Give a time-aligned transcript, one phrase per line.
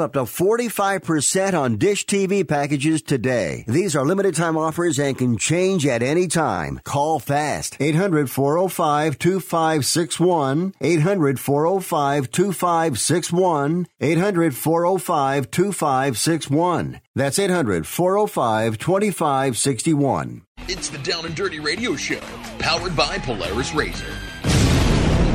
[0.00, 3.64] up to 45% on Dish TV packages today.
[3.66, 6.80] These are limited time offers and can change at any time.
[6.84, 7.76] Call fast.
[7.80, 10.74] 800 405 2561.
[10.80, 13.86] 800 405 2561.
[14.00, 17.00] 800 405 2561.
[17.14, 20.42] That's 800 405 2561.
[20.68, 22.20] It's the Down and Dirty Radio Show,
[22.58, 24.14] powered by Polaris Razor.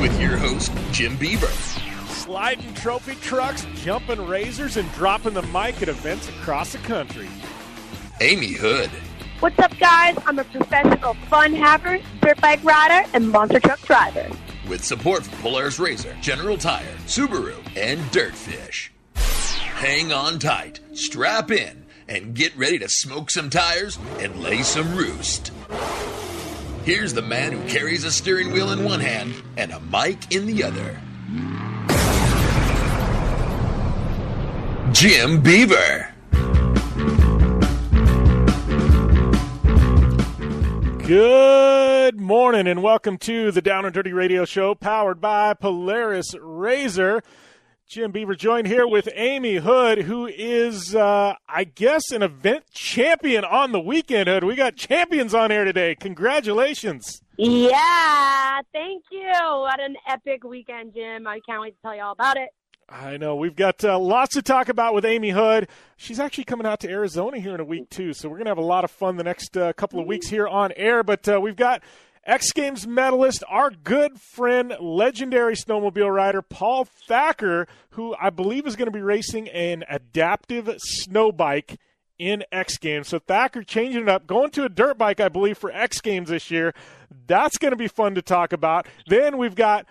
[0.00, 1.89] With your host, Jim Beaver.
[2.30, 7.26] Sliding trophy trucks, jumping razors, and dropping the mic at events across the country.
[8.20, 8.88] Amy Hood.
[9.40, 10.16] What's up, guys?
[10.26, 14.30] I'm a professional fun haver, dirt bike rider, and monster truck driver.
[14.68, 18.90] With support from Polaris Razor, General Tire, Subaru, and Dirtfish.
[19.16, 24.94] Hang on tight, strap in, and get ready to smoke some tires and lay some
[24.94, 25.50] roost.
[26.84, 30.46] Here's the man who carries a steering wheel in one hand and a mic in
[30.46, 30.96] the other.
[34.92, 36.08] Jim Beaver.
[41.06, 47.22] Good morning and welcome to the Down and Dirty Radio Show powered by Polaris Razor.
[47.86, 53.44] Jim Beaver joined here with Amy Hood, who is, uh, I guess, an event champion
[53.44, 54.28] on the weekend.
[54.28, 55.94] Hood, we got champions on here today.
[55.94, 57.22] Congratulations!
[57.36, 59.32] Yeah, thank you.
[59.32, 61.26] What an epic weekend, Jim.
[61.26, 62.50] I can't wait to tell you all about it.
[62.90, 65.68] I know we've got uh, lots to talk about with Amy Hood.
[65.96, 68.58] She's actually coming out to Arizona here in a week too, so we're gonna have
[68.58, 71.04] a lot of fun the next uh, couple of weeks here on air.
[71.04, 71.82] But uh, we've got
[72.24, 78.74] X Games medalist, our good friend, legendary snowmobile rider Paul Thacker, who I believe is
[78.74, 81.78] going to be racing an adaptive snow bike
[82.18, 83.06] in X Games.
[83.06, 86.28] So Thacker changing it up, going to a dirt bike, I believe, for X Games
[86.28, 86.74] this year.
[87.28, 88.88] That's going to be fun to talk about.
[89.06, 89.86] Then we've got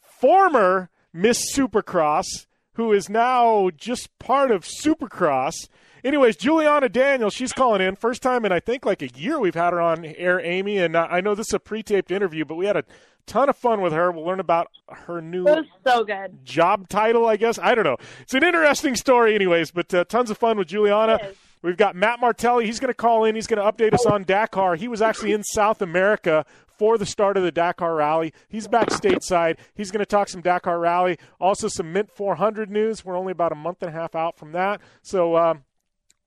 [0.00, 5.68] former Miss Supercross, who is now just part of Supercross.
[6.04, 7.96] Anyways, Juliana Daniels, she's calling in.
[7.96, 10.78] First time in, I think, like a year we've had her on air, Amy.
[10.78, 12.84] And I know this is a pre taped interview, but we had a
[13.26, 14.12] ton of fun with her.
[14.12, 15.44] We'll learn about her new
[15.84, 16.44] so good.
[16.44, 17.58] job title, I guess.
[17.58, 17.96] I don't know.
[18.20, 21.32] It's an interesting story, anyways, but uh, tons of fun with Juliana.
[21.62, 22.66] We've got Matt Martelli.
[22.66, 23.34] He's going to call in.
[23.34, 24.76] He's going to update us on Dakar.
[24.76, 26.46] He was actually in South America
[26.78, 28.32] for the start of the Dakar Rally.
[28.48, 29.58] He's back stateside.
[29.74, 31.18] He's going to talk some Dakar Rally.
[31.40, 33.04] Also, some Mint 400 news.
[33.04, 34.80] We're only about a month and a half out from that.
[35.02, 35.64] So, um,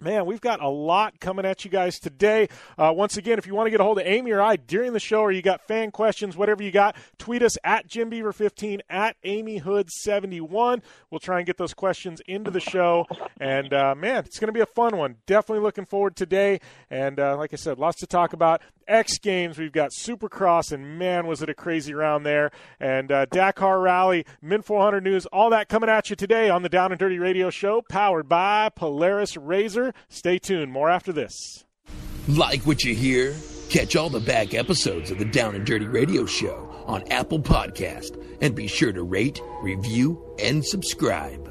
[0.02, 2.50] Man, we've got a lot coming at you guys today.
[2.76, 4.94] Uh, once again, if you want to get a hold of Amy or I during
[4.94, 8.34] the show, or you got fan questions, whatever you got, tweet us at Jim Beaver
[8.34, 10.82] 15 at Amy Hood 71.
[11.12, 13.06] We'll try and get those questions into the show.
[13.40, 15.18] And uh, man, it's going to be a fun one.
[15.28, 16.62] Definitely looking forward today.
[16.90, 18.64] And uh, like I said, lots to talk about.
[18.88, 22.52] X Games, we've got Supercross, and man, was it a crazy round there.
[22.80, 26.70] And uh, Dakar Rally, Mint 400 News, all that coming at you today on the
[26.70, 29.91] Down and Dirty Radio Show, powered by Polaris Razor.
[30.10, 30.72] Stay tuned.
[30.72, 31.66] More after this.
[32.28, 33.36] Like what you hear?
[33.70, 38.22] Catch all the back episodes of the Down and Dirty Radio Show on Apple Podcast
[38.42, 41.51] and be sure to rate, review, and subscribe.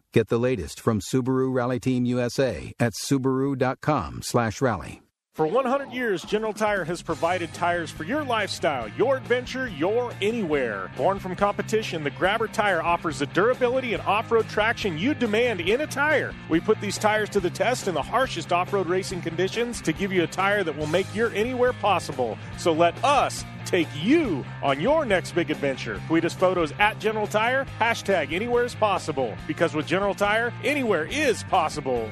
[0.13, 5.01] Get the latest from Subaru Rally Team USA at subaru.com/rally.
[5.33, 10.91] For 100 years, General Tire has provided tires for your lifestyle, your adventure, your anywhere.
[10.97, 15.61] Born from competition, the Grabber tire offers the durability and off road traction you demand
[15.61, 16.35] in a tire.
[16.49, 19.93] We put these tires to the test in the harshest off road racing conditions to
[19.93, 22.37] give you a tire that will make your anywhere possible.
[22.57, 25.99] So let us take you on your next big adventure.
[26.07, 29.33] Tweet us photos at General Tire, hashtag anywhere is possible.
[29.47, 32.11] Because with General Tire, anywhere is possible.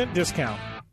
[0.05, 0.70] discount.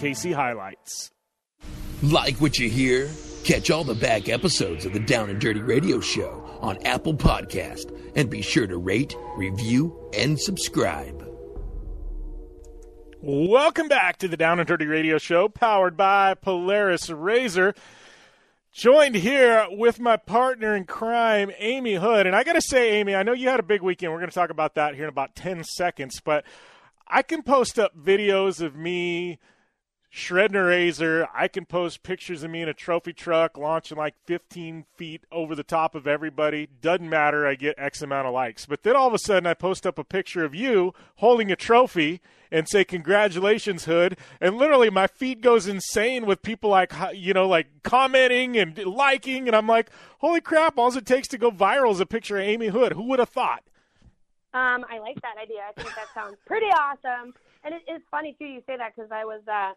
[0.00, 1.10] KC Highlights.
[2.02, 3.10] Like what you hear?
[3.44, 7.94] Catch all the back episodes of the Down and Dirty Radio Show on Apple Podcast
[8.16, 11.22] and be sure to rate, review, and subscribe.
[13.20, 17.74] Welcome back to the Down and Dirty Radio Show, powered by Polaris Razor.
[18.72, 22.26] Joined here with my partner in crime, Amy Hood.
[22.26, 24.12] And I got to say, Amy, I know you had a big weekend.
[24.12, 26.22] We're going to talk about that here in about 10 seconds.
[26.24, 26.46] But
[27.06, 29.38] I can post up videos of me
[30.10, 31.28] shredding a razor.
[31.32, 35.54] I can post pictures of me in a trophy truck launching like 15 feet over
[35.54, 36.68] the top of everybody.
[36.82, 37.46] Doesn't matter.
[37.46, 38.66] I get X amount of likes.
[38.66, 41.56] But then all of a sudden, I post up a picture of you holding a
[41.56, 42.20] trophy
[42.52, 47.46] and say congratulations hood and literally my feed goes insane with people like you know
[47.46, 51.92] like commenting and liking and i'm like holy crap all it takes to go viral
[51.92, 53.62] is a picture of amy hood who would have thought
[54.52, 55.60] Um, I like that idea.
[55.68, 57.34] I think that sounds pretty awesome.
[57.64, 59.72] And it, it's funny too you say that because I was uh,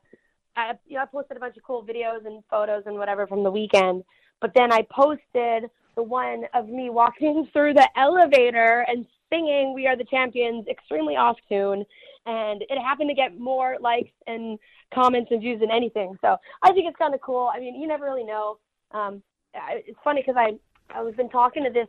[0.56, 3.44] I you know I posted a bunch of cool videos and photos and whatever from
[3.44, 4.04] the weekend,
[4.42, 9.88] but then I posted the one of me walking through the elevator and singing "We
[9.88, 11.86] Are the Champions" extremely off tune,
[12.26, 14.58] and it happened to get more likes and
[14.94, 16.18] comments and views than anything.
[16.22, 17.50] So I think it's kind of cool.
[17.54, 18.58] I mean, you never really know.
[18.92, 20.58] Um, it's funny because I
[20.96, 21.88] I was been talking to this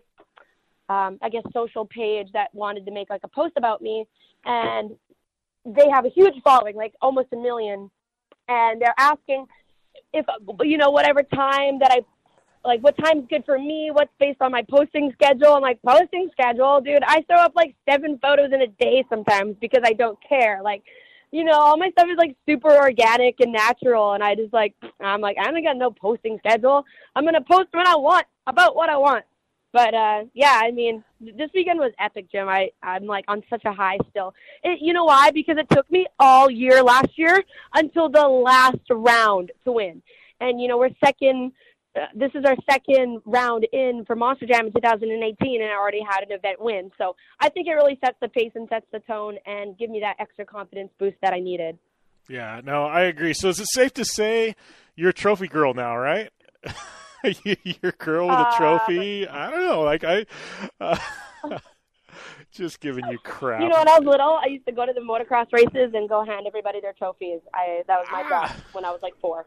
[0.88, 4.06] um, I guess social page that wanted to make like a post about me,
[4.44, 4.90] and
[5.64, 7.90] they have a huge following, like almost a million,
[8.48, 9.46] and they're asking
[10.12, 10.26] if
[10.62, 12.00] you know whatever time that I
[12.64, 15.54] like what time's good for me, what's based on my posting schedule.
[15.54, 17.02] I'm like posting schedule, dude.
[17.06, 20.60] I throw up like seven photos in a day sometimes because I don't care.
[20.62, 20.82] Like,
[21.30, 24.74] you know, all my stuff is like super organic and natural, and I just like
[25.00, 26.84] I'm like I don't got no posting schedule.
[27.14, 29.24] I'm gonna post when I want about what I want.
[29.74, 32.48] But uh, yeah, I mean, this weekend was epic, Jim.
[32.48, 34.32] I I'm like on such a high still.
[34.62, 35.32] It, you know why?
[35.32, 37.42] Because it took me all year last year
[37.74, 40.00] until the last round to win.
[40.40, 41.50] And you know we're second.
[41.96, 46.02] Uh, this is our second round in for Monster Jam in 2018, and I already
[46.08, 46.92] had an event win.
[46.96, 49.98] So I think it really sets the pace and sets the tone, and give me
[50.00, 51.76] that extra confidence boost that I needed.
[52.28, 54.54] yeah no i agree so is it safe to say
[54.96, 56.30] you're a trophy girl now right
[57.44, 60.24] you're girl with a Uh, trophy i don't know like i
[60.80, 60.96] uh,
[62.52, 64.92] just giving you crap You know, when I was little, I used to go to
[64.92, 67.40] the motocross races and go hand everybody their trophies.
[67.52, 69.46] I that was my job when I was like four.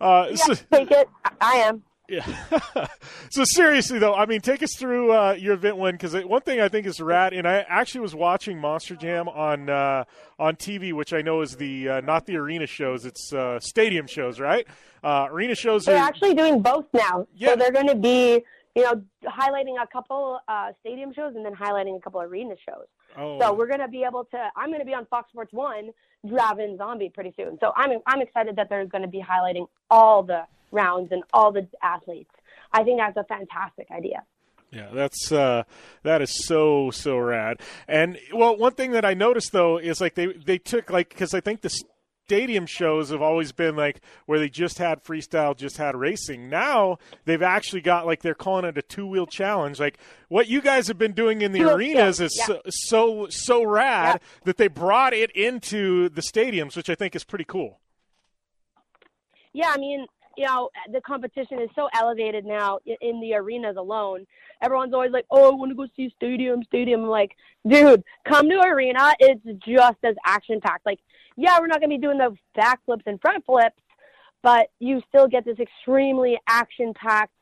[0.00, 1.08] uh, Yeah, so- take it.
[1.24, 1.82] I- I am.
[2.08, 2.26] Yeah.
[3.30, 6.60] so seriously though, I mean, take us through uh, your event win because one thing
[6.60, 10.04] I think is rad, and I actually was watching Monster Jam on uh,
[10.38, 14.06] on TV, which I know is the uh, not the arena shows, it's uh, stadium
[14.06, 14.66] shows, right?
[15.02, 17.26] Uh, arena shows They're are actually doing both now.
[17.34, 17.50] Yeah.
[17.50, 18.42] So they're going to be,
[18.74, 22.86] you know, highlighting a couple uh, stadium shows and then highlighting a couple arena shows.
[23.16, 23.38] Oh.
[23.40, 24.48] So we're gonna be able to.
[24.56, 25.90] I'm gonna be on Fox Sports One
[26.26, 27.58] driving zombie pretty soon.
[27.60, 31.52] So I'm I'm excited that they're going to be highlighting all the rounds and all
[31.52, 32.30] the athletes.
[32.72, 34.24] I think that's a fantastic idea.
[34.70, 35.62] Yeah, that's uh,
[36.02, 37.60] that is so so rad.
[37.86, 41.32] And well, one thing that I noticed though is like they they took like because
[41.32, 41.70] I think the
[42.26, 46.48] stadium shows have always been like where they just had freestyle, just had racing.
[46.48, 49.78] Now they've actually got like they're calling it a two wheel challenge.
[49.78, 52.46] Like what you guys have been doing in the arenas is yeah.
[52.46, 57.22] so, so so rad that they brought it into the stadiums, which I think is
[57.22, 57.78] pretty cool.
[59.52, 64.26] Yeah, I mean, you know, the competition is so elevated now in the arenas alone.
[64.62, 67.36] Everyone's always like, "Oh, I want to go see stadium, stadium." I'm like,
[67.66, 69.14] dude, come to arena.
[69.20, 70.86] It's just as action packed.
[70.86, 71.00] Like,
[71.36, 73.80] yeah, we're not gonna be doing the backflips and front flips,
[74.42, 77.32] but you still get this extremely action packed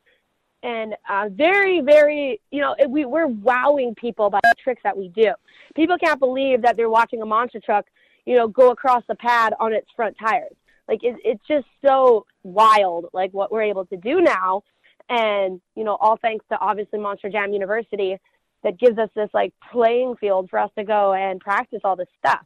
[0.62, 5.08] and uh, very, very, you know, we we're wowing people by the tricks that we
[5.08, 5.32] do.
[5.74, 7.86] People can't believe that they're watching a monster truck,
[8.26, 10.54] you know, go across the pad on its front tires.
[10.92, 14.62] Like it, it's just so wild, like what we're able to do now,
[15.08, 18.18] and you know, all thanks to obviously Monster Jam University,
[18.62, 22.12] that gives us this like playing field for us to go and practice all this
[22.18, 22.44] stuff.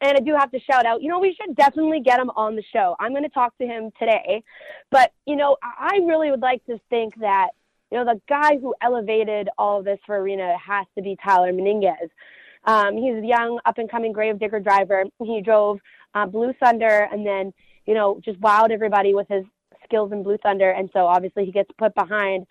[0.00, 2.56] And I do have to shout out, you know, we should definitely get him on
[2.56, 2.96] the show.
[3.00, 4.42] I'm going to talk to him today.
[4.90, 7.50] But, you know, I really would like to think that,
[7.90, 11.52] you know, the guy who elevated all of this for Arena has to be Tyler
[11.52, 11.94] Menninga.
[12.64, 15.04] Um, he's a young, up and coming Gravedigger driver.
[15.22, 15.78] He drove
[16.14, 17.54] uh, Blue Thunder and then,
[17.86, 19.44] you know, just wowed everybody with his
[19.84, 20.70] skills in Blue Thunder.
[20.70, 22.46] And so obviously he gets put behind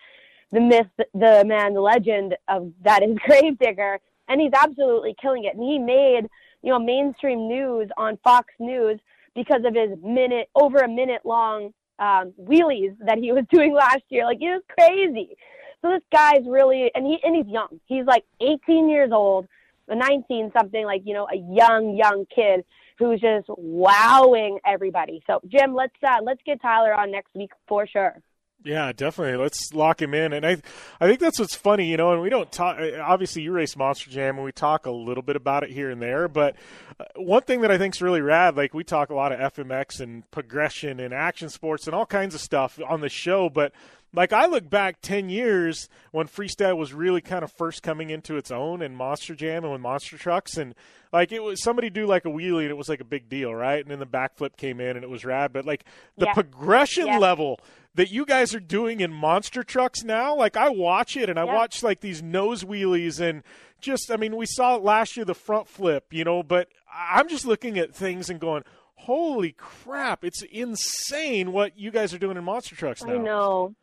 [0.51, 3.99] the myth, the man, the legend of that is Gravedigger.
[4.27, 5.55] And he's absolutely killing it.
[5.55, 6.27] And he made,
[6.63, 8.99] you know, mainstream news on Fox News
[9.35, 14.03] because of his minute, over a minute long um, wheelies that he was doing last
[14.09, 14.25] year.
[14.25, 15.35] Like it was crazy.
[15.81, 17.79] So this guy's really, and he and he's young.
[17.85, 19.47] He's like 18 years old,
[19.87, 22.65] 19 something, like you know, a young young kid
[22.97, 25.23] who's just wowing everybody.
[25.27, 28.21] So Jim, let's uh, let's get Tyler on next week for sure.
[28.65, 29.37] Yeah, definitely.
[29.37, 30.33] Let's lock him in.
[30.33, 30.57] And I,
[30.99, 32.13] I think that's what's funny, you know.
[32.13, 32.79] And we don't talk.
[32.99, 36.01] Obviously, you race Monster Jam, and we talk a little bit about it here and
[36.01, 36.27] there.
[36.27, 36.55] But
[36.99, 39.53] uh, one thing that I think is really rad, like we talk a lot of
[39.53, 43.51] FMX and progression and action sports and all kinds of stuff on the show.
[43.51, 43.71] But
[44.15, 48.37] like I look back ten years when freestyle was really kind of first coming into
[48.37, 50.73] its own, and Monster Jam and when Monster Trucks and
[51.13, 53.53] like it was somebody do like a wheelie and it was like a big deal,
[53.53, 53.79] right?
[53.81, 55.53] And then the backflip came in and it was rad.
[55.53, 55.85] But like
[56.17, 56.33] the Yeah.
[56.33, 57.19] progression Yeah.
[57.19, 57.59] level
[57.95, 61.45] that you guys are doing in monster trucks now like i watch it and i
[61.45, 61.53] Yeah.
[61.53, 63.41] watch like these nose wheelies and
[63.79, 67.29] just i mean we saw it last year the front flip you know but i'm
[67.29, 68.63] just looking at things and going
[68.95, 73.75] holy crap it's insane what you guys are doing in monster trucks now I know.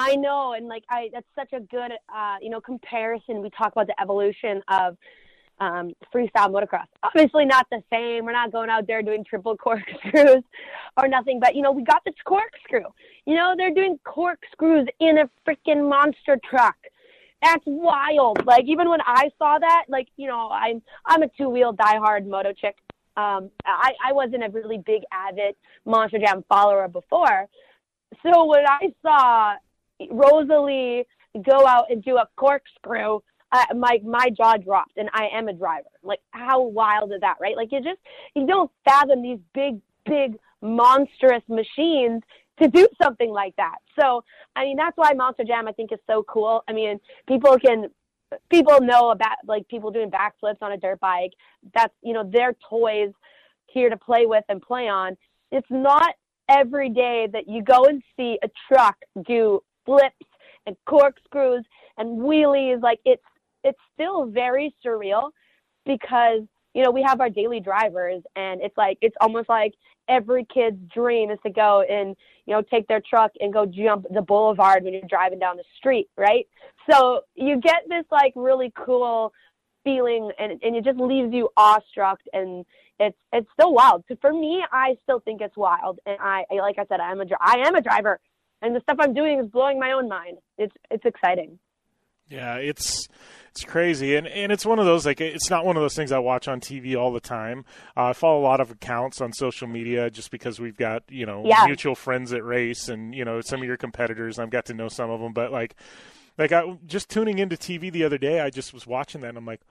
[0.00, 3.42] I know, and like I, that's such a good, uh, you know, comparison.
[3.42, 4.96] We talk about the evolution of
[5.58, 6.86] um, freestyle motocross.
[7.02, 8.24] Obviously, not the same.
[8.24, 10.42] We're not going out there doing triple corkscrews
[10.96, 12.88] or nothing, but you know, we got this corkscrew.
[13.26, 16.76] You know, they're doing corkscrews in a freaking monster truck.
[17.42, 18.46] That's wild.
[18.46, 22.26] Like even when I saw that, like you know, I'm I'm a two wheel diehard
[22.26, 22.76] moto chick.
[23.18, 27.48] Um, I I wasn't a really big avid Monster Jam follower before,
[28.22, 29.56] so when I saw
[30.10, 31.04] Rosalee
[31.44, 33.20] go out and do a corkscrew,
[33.52, 35.88] uh, my my jaw dropped, and I am a driver.
[36.02, 37.56] Like, how wild is that, right?
[37.56, 38.00] Like, you just
[38.34, 42.22] you don't fathom these big, big, monstrous machines
[42.62, 43.76] to do something like that.
[43.98, 44.22] So,
[44.54, 46.62] I mean, that's why Monster Jam I think is so cool.
[46.68, 47.88] I mean, people can
[48.50, 51.32] people know about like people doing backflips on a dirt bike.
[51.74, 53.12] That's you know their toys
[53.66, 55.16] here to play with and play on.
[55.50, 56.14] It's not
[56.48, 60.26] every day that you go and see a truck do flips
[60.66, 61.64] and corkscrews
[61.98, 62.82] and wheelies.
[62.82, 63.22] Like it's
[63.64, 65.30] it's still very surreal
[65.84, 66.42] because
[66.74, 69.74] you know we have our daily drivers and it's like it's almost like
[70.08, 74.06] every kid's dream is to go and you know take their truck and go jump
[74.10, 76.46] the boulevard when you're driving down the street right?
[76.90, 79.32] So you get this like really cool
[79.84, 82.64] feeling and and it just leaves you awestruck and
[82.98, 84.04] it's it's still wild.
[84.08, 87.24] So for me i still think it's wild and i like i said i'm a
[87.40, 88.20] i am a driver
[88.62, 91.58] and the stuff i'm doing is blowing my own mind it's it's exciting
[92.28, 93.08] Yeah, it's
[93.50, 96.12] it's crazy, and and it's one of those like it's not one of those things
[96.12, 97.64] I watch on TV all the time.
[97.96, 101.26] Uh, I follow a lot of accounts on social media just because we've got you
[101.26, 101.66] know Yeah.
[101.66, 104.38] mutual friends at race, and you know some of your competitors.
[104.38, 105.74] I've got to know some of them, but like
[106.38, 109.38] like I just tuning into TV the other day, I just was watching that, and
[109.38, 109.62] I'm like.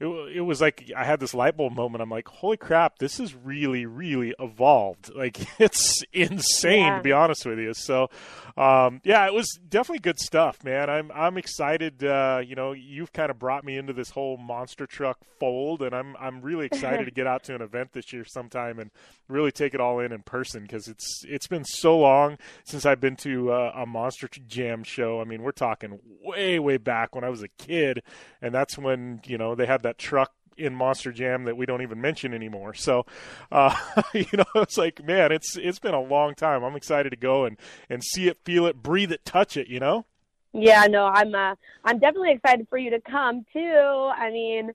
[0.00, 2.02] It, it was like I had this light bulb moment.
[2.02, 5.14] I'm like, holy crap, this is really, really evolved.
[5.14, 6.96] Like it's insane Yeah.
[6.96, 7.74] to be honest with you.
[7.74, 8.08] So,
[8.56, 10.90] um, yeah, it was definitely good stuff, man.
[10.90, 12.04] I'm I'm excited.
[12.04, 15.94] Uh, you know, you've kind of brought me into this whole monster truck fold, and
[15.94, 18.90] I'm I'm really excited to get out to an event this year sometime and
[19.28, 23.00] really take it all in in person because it's it's been so long since I've
[23.00, 25.20] been to uh, a monster jam show.
[25.20, 28.02] I mean, we're talking way way back when I was a kid,
[28.42, 31.82] and that's when you know they had that truck in Monster Jam that we don't
[31.82, 32.74] even mention anymore.
[32.74, 33.06] So,
[33.50, 33.74] uh,
[34.14, 36.62] you know, it's like, man, it's it's been a long time.
[36.62, 37.56] I'm excited to go and
[37.88, 39.68] and see it, feel it, breathe it, touch it.
[39.68, 40.06] You know.
[40.52, 44.10] Yeah, no, I'm uh, I'm definitely excited for you to come too.
[44.16, 44.72] I mean,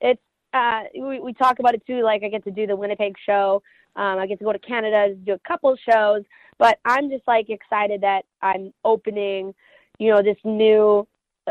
[0.00, 0.22] it's
[0.52, 2.02] uh, we we talk about it too.
[2.02, 3.62] Like I get to do the Winnipeg show.
[3.96, 6.22] Um, I get to go to Canada to do a couple shows,
[6.58, 9.54] but I'm just like excited that I'm opening,
[9.98, 11.06] you know, this new.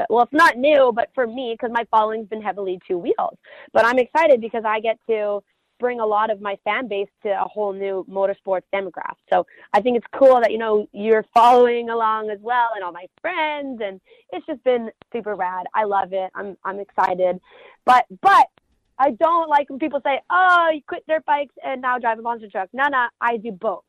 [0.10, 3.38] Well, it's not new, but for me, because my following's been heavily two wheels.
[3.74, 5.42] But I'm excited because I get to
[5.80, 9.18] bring a lot of my fan base to a whole new motorsports demographic.
[9.32, 12.92] So I think it's cool that you know you're following along as well, and all
[12.92, 14.00] my friends, and
[14.32, 15.66] it's just been super rad.
[15.74, 16.32] I love it.
[16.36, 17.40] I'm I'm excited,
[17.86, 18.48] but but
[18.98, 22.22] I don't like when people say, "Oh, you quit dirt bikes and now drive a
[22.22, 23.84] monster truck." No, no, I do both.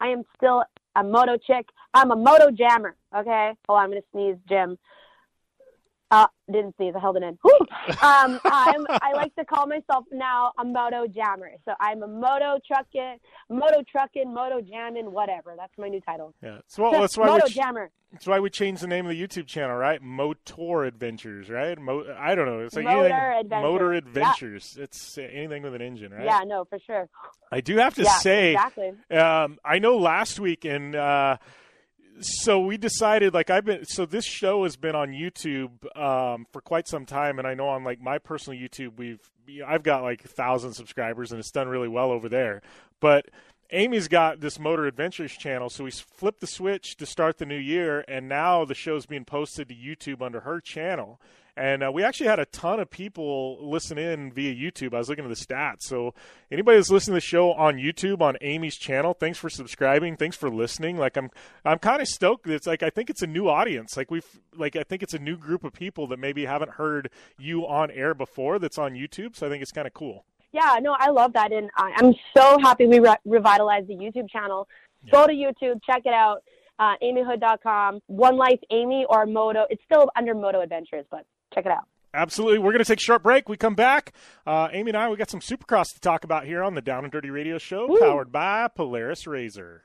[0.00, 0.64] I am still
[0.96, 1.66] a moto chick.
[1.94, 2.96] I'm a moto jammer.
[3.16, 4.78] Okay, hold on, I'm gonna sneeze, Jim.
[6.12, 6.92] Uh, didn't sneeze.
[6.94, 7.38] I held it in.
[8.02, 11.52] Um, I'm, I like to call myself now a moto jammer.
[11.64, 13.16] So I'm a moto trucking,
[13.48, 15.54] moto trucking, moto jamming, whatever.
[15.56, 16.34] That's my new title.
[16.42, 16.58] Yeah.
[16.66, 17.90] So well, that's why moto we ch- jammer.
[18.12, 20.02] that's why we changed the name of the YouTube channel, right?
[20.02, 21.78] Motor Adventures, right?
[21.80, 22.60] Mo- I don't know.
[22.60, 23.62] It's like Motor anything, Adventures.
[23.70, 23.98] Motor Yeah.
[23.98, 24.76] Adventures.
[24.78, 26.24] It's uh, anything with an engine, right?
[26.26, 27.08] Yeah, no, for sure.
[27.50, 28.92] I do have to yeah, say, exactly.
[29.10, 31.38] um, I know last week, and uh,
[32.24, 36.60] so we decided, like, I've been, so this show has been on YouTube um, for
[36.60, 39.30] quite some time, and I know on like my personal YouTube, we've,
[39.66, 42.62] I've got like a thousand subscribers, and it's done really well over there.
[43.00, 43.26] But
[43.70, 47.56] Amy's got this Motor Adventures channel, so we flipped the switch to start the new
[47.56, 51.20] year, and now the show's being posted to YouTube under her channel.
[51.56, 54.94] And uh, we actually had a ton of people listen in via YouTube.
[54.94, 55.82] I was looking at the stats.
[55.82, 56.14] So
[56.50, 60.16] anybody that's listening to the show on YouTube on Amy's channel, thanks for subscribing.
[60.16, 60.96] Thanks for listening.
[60.96, 61.30] Like I'm,
[61.64, 62.48] I'm kind of stoked.
[62.48, 63.98] It's like I think it's a new audience.
[63.98, 67.10] Like we've, like I think it's a new group of people that maybe haven't heard
[67.38, 68.58] you on air before.
[68.58, 69.36] That's on YouTube.
[69.36, 70.24] So I think it's kind of cool.
[70.52, 74.28] Yeah, no, I love that, and I, I'm so happy we re- revitalized the YouTube
[74.28, 74.68] channel.
[75.10, 76.42] Go to YouTube, check it out.
[76.78, 79.64] Uh, AmyHood.com, One Life Amy or Moto.
[79.70, 81.84] It's still under Moto Adventures, but check it out.
[82.14, 82.58] Absolutely.
[82.58, 83.48] We're going to take a short break.
[83.48, 84.12] We come back.
[84.46, 87.04] Uh, Amy and I, we got some Supercross to talk about here on the Down
[87.04, 89.84] and Dirty Radio Show, powered by Polaris Razor.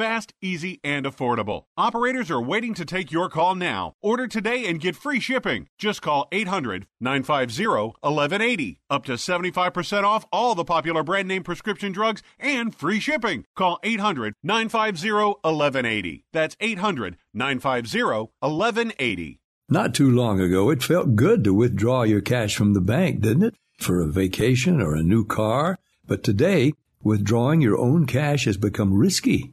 [0.00, 1.64] fast, easy, and affordable.
[1.76, 3.92] Operators are waiting to take your call now.
[4.00, 5.68] Order today and get free shipping.
[5.76, 8.80] Just call 800 950 1180.
[8.88, 13.44] Up to 75% off all the popular brand name prescription drugs and free shipping.
[13.54, 16.24] Call 800 950 1180.
[16.32, 18.02] That's 800 950
[18.40, 19.38] 1180.
[19.68, 23.42] Not too long ago, it felt good to withdraw your cash from the bank, didn't
[23.42, 23.54] it?
[23.78, 25.78] For a vacation or a new car.
[26.06, 29.52] But today, withdrawing your own cash has become risky.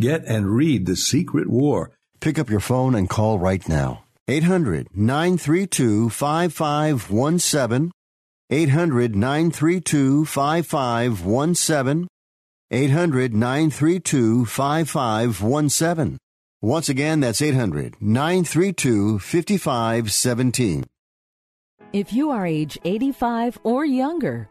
[0.00, 1.90] get and read The Secret War.
[2.20, 4.04] Pick up your phone and call right now.
[4.28, 7.90] 800 932 5517.
[8.50, 12.08] 800 932 5517.
[12.70, 16.18] 800 932 5517.
[16.60, 20.84] Once again, that's 800 932 5517.
[21.92, 24.50] If you are age 85 or younger,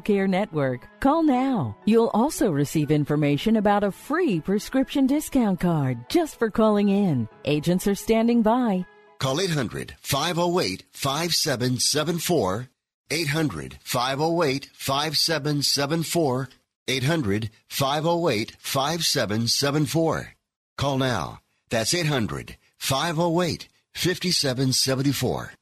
[0.00, 1.76] Care Network, call now.
[1.84, 7.28] You'll also receive information about a free prescription discount card just for calling in.
[7.44, 8.86] Agents are standing by.
[9.18, 12.68] Call 800 508 5774.
[13.10, 16.48] 800 508 5774.
[16.88, 20.34] 800 508 5774.
[20.76, 21.40] Call now.
[21.70, 25.52] That's 800 508 5774.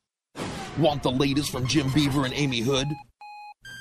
[0.78, 2.86] Want the latest from Jim Beaver and Amy Hood?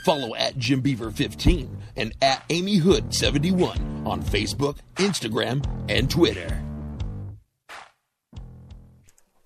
[0.10, 6.63] Follow at Jim Beaver 15 and at Amy Hood 71 on Facebook, Instagram, and Twitter.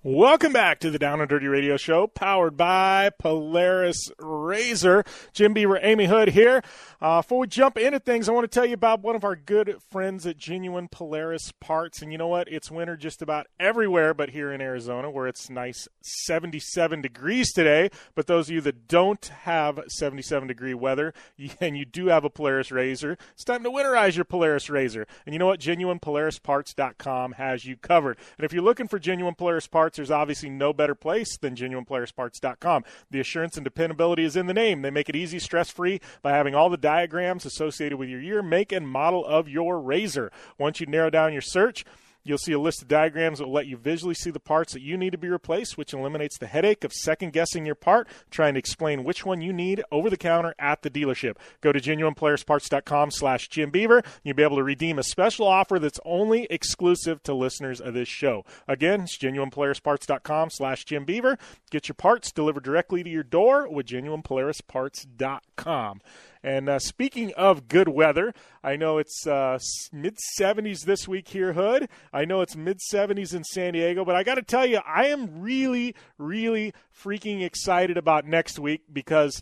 [0.06, 5.04] Welcome back to the Down and Dirty Radio Show, powered by Polaris Razor.
[5.34, 6.62] Jim Beaver, Amy Hood here.
[7.04, 9.36] Uh, before we jump into things, I want to tell you about one of our
[9.36, 12.02] good friends at Genuine Polaris Parts.
[12.02, 12.48] And you know what?
[12.50, 17.90] It's winter just about everywhere but here in Arizona, where it's nice 77 degrees today.
[18.16, 21.14] But those of you that don't have 77 degree weather
[21.60, 25.06] and you do have a Polaris Razor, it's time to winterize your Polaris Razor.
[25.26, 25.60] And you know what?
[25.60, 28.18] GenuinePolarisParts.com has you covered.
[28.38, 32.86] And if you're looking for genuine Polaris parts, there's obviously no better place than GenuinePolarisParts.com.
[33.12, 34.84] The assurance and dependability is in the name.
[34.84, 38.44] They make it easy, stress free by having all the diagrams associated with your year,
[38.44, 40.32] make, and model of your razor.
[40.60, 41.84] Once you narrow down your search,
[42.26, 44.82] You'll see a list of diagrams that will let you visually see the parts that
[44.82, 48.54] you need to be replaced, which eliminates the headache of second guessing your part, trying
[48.54, 51.36] to explain which one you need over the counter at the dealership.
[51.60, 54.04] Go to genuinepolarisparts.com slash Jim Beaver.
[54.24, 58.08] You'll be able to redeem a special offer that's only exclusive to listeners of this
[58.08, 58.46] show.
[58.70, 61.38] Again, it's genuinepolarisparts.com slash Jim Beaver.
[61.72, 66.00] Get your parts delivered directly to your door with genuinepolarisparts.com.
[66.44, 69.58] And uh, speaking of good weather, I know it's uh,
[69.94, 71.88] mid 70s this week here, Hood.
[72.12, 75.06] I know it's mid 70s in San Diego, but I got to tell you, I
[75.06, 79.42] am really, really freaking excited about next week because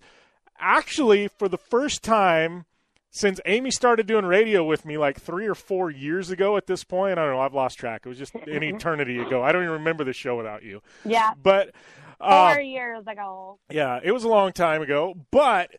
[0.59, 2.65] actually, for the first time,
[3.09, 6.83] since Amy started doing radio with me like three or four years ago at this
[6.83, 8.03] point, I don't know, I've lost track.
[8.05, 9.41] It was just an eternity ago.
[9.41, 10.81] I don't even remember the show without you.
[11.03, 11.33] Yeah.
[11.41, 11.71] But
[12.19, 13.59] four uh, years ago.
[13.71, 15.15] Yeah, it was a long time ago.
[15.31, 15.71] But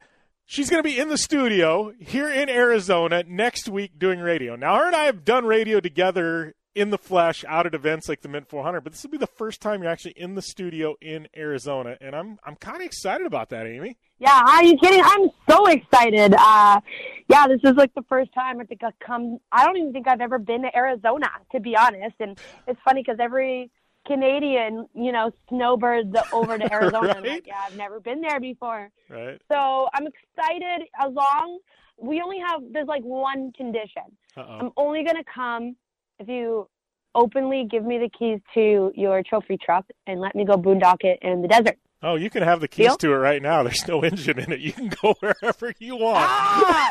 [0.47, 4.57] she's going to be in the studio here in Arizona next week doing radio.
[4.57, 8.23] Now, her and I have done radio together in the flesh out at events like
[8.23, 10.95] the Mint 400, but this will be the first time you're actually in the studio
[11.01, 13.99] in Arizona, and I'm I'm kind of excited about that, Amy.
[14.19, 15.03] Yeah, are you kidding?
[15.05, 16.35] I'm so excited.
[16.35, 16.81] Uh,
[17.29, 19.39] yeah, this is like the first time I think I've come.
[19.51, 22.17] I don't even think I've ever been to Arizona, to be honest.
[22.21, 23.71] And it's funny because every
[24.07, 27.09] Canadian, you know, snowbirds over to Arizona.
[27.09, 27.17] Right?
[27.17, 28.91] I'm like, yeah, I've never been there before.
[29.09, 29.41] Right.
[29.51, 30.89] So I'm excited.
[31.01, 31.59] As long
[31.99, 34.03] we only have there's like one condition.
[34.37, 34.59] Uh-oh.
[34.61, 35.77] I'm only gonna come
[36.19, 36.69] if you
[37.15, 41.19] openly give me the keys to your trophy truck and let me go boondock it
[41.23, 41.79] in the desert.
[42.05, 43.63] Oh, you can have the keys to it right now.
[43.63, 44.61] There's no engine in it.
[44.61, 46.19] You can go wherever you want.
[46.29, 46.91] Ah,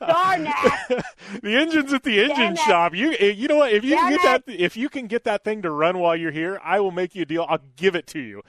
[0.00, 1.04] darn it.
[1.42, 2.94] the engine's at the engine shop.
[2.94, 3.72] You eh, you know what?
[3.72, 6.16] If you can Damn get that if you can get that thing to run while
[6.16, 7.44] you're here, I will make you a deal.
[7.48, 8.42] I'll give it to you.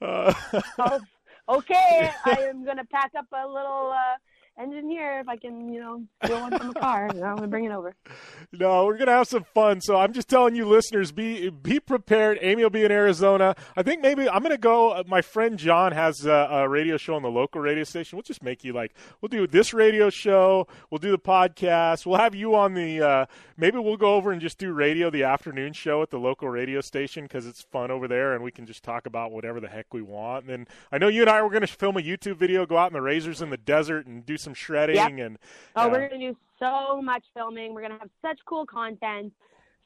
[0.00, 0.32] Uh,
[0.78, 1.00] Oh,
[1.48, 4.16] okay, I am gonna pack up a little uh,
[4.58, 7.08] engine here if I can, you know, steal one from a car.
[7.10, 7.94] I'm gonna bring it over.
[8.52, 9.80] No, we're gonna have some fun.
[9.80, 12.38] So I'm just telling you, listeners, be be prepared.
[12.40, 13.56] Amy will be in Arizona.
[13.76, 14.90] I think maybe I'm gonna go.
[14.92, 18.16] uh, My friend John has a, a radio show on the local radio station.
[18.16, 20.68] We'll just make you like we'll do this radio show.
[20.88, 22.06] We'll do the podcast.
[22.06, 23.00] We'll have you on the.
[23.02, 26.48] Uh, maybe we'll go over and just do radio the afternoon show at the local
[26.48, 29.68] radio station because it's fun over there, and we can just talk about whatever the
[29.68, 30.44] heck we want.
[30.44, 32.90] And then I know you and I were gonna film a YouTube video, go out
[32.90, 35.26] in the razors in the desert, and do some shredding Yep.
[35.26, 35.38] and.
[35.74, 37.74] Oh, uh, we're gonna do so much filming.
[37.74, 39.32] We're gonna have such cool content.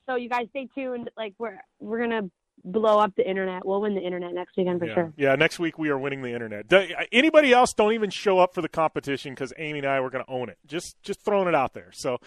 [0.07, 1.11] So you guys stay tuned.
[1.17, 2.31] Like we're we're gonna
[2.65, 3.65] blow up the internet.
[3.65, 4.95] We'll win the internet next weekend for yeah.
[4.95, 5.13] sure.
[5.17, 6.69] Yeah, next week we are winning the internet.
[6.69, 10.11] Do, anybody else don't even show up for the competition because Amy and I were
[10.11, 10.59] going to own it.
[10.67, 11.91] Just just throwing it out there.
[11.93, 12.19] So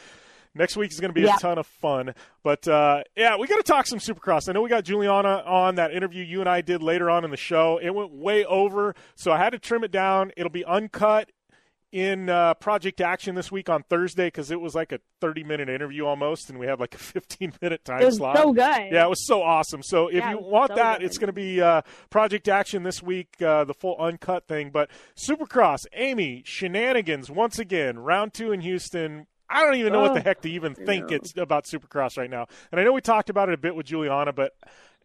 [0.56, 1.36] next week is going to be Yeah.
[1.36, 2.14] a ton of fun.
[2.44, 4.48] But uh, yeah, we got to talk some Supercross.
[4.48, 7.32] I know we got Juliana on that interview you and I did later on in
[7.32, 7.80] the show.
[7.82, 10.32] It went way over, so I had to trim it down.
[10.38, 11.30] It'll be uncut.
[11.92, 15.70] In uh, Project Action this week on Thursday because it was like a 30 minute
[15.70, 18.38] interview almost, and we had like a 15 minute time It was slot.
[18.38, 18.62] so good.
[18.92, 19.84] Yeah, it was so awesome.
[19.84, 21.06] So if Yeah, you want so that, good.
[21.06, 24.70] it's going to be uh, Project Action this week, uh, the full uncut thing.
[24.72, 29.28] But Supercross, Amy, shenanigans once again, round two in Houston.
[29.50, 32.30] I don't even know what the Oh, heck to even think it's about Supercross right
[32.30, 32.48] now.
[32.72, 34.54] And I know we talked about it a bit with Juliana, but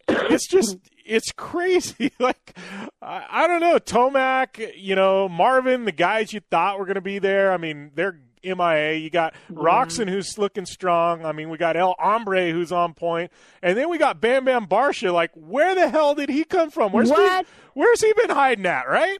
[0.09, 2.13] it's just it's crazy.
[2.19, 2.57] like
[3.01, 7.01] I, I don't know, Tomac, you know, Marvin, the guys you thought were going to
[7.01, 7.53] be there.
[7.53, 8.95] I mean, they're MIA.
[8.95, 11.25] You got Roczen, who's looking strong.
[11.25, 14.67] I mean, we got El Hombre, who's on point, and then we got Bam Bam
[14.67, 15.13] Barcia.
[15.13, 16.93] Like, where the hell did he come from?
[16.93, 17.47] Where's What?
[17.47, 18.89] He, where's he been hiding at?
[18.89, 19.19] Right?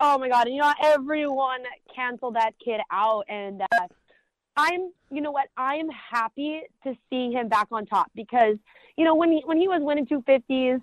[0.00, 0.46] Oh my god!
[0.46, 1.60] And you know everyone
[1.94, 3.86] canceled that kid out, and uh,
[4.56, 5.48] I'm, you know what?
[5.56, 8.56] I'm happy to see him back on top because
[8.96, 10.80] you know when he when he was winning two fifties,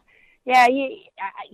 [0.47, 1.11] yeah, he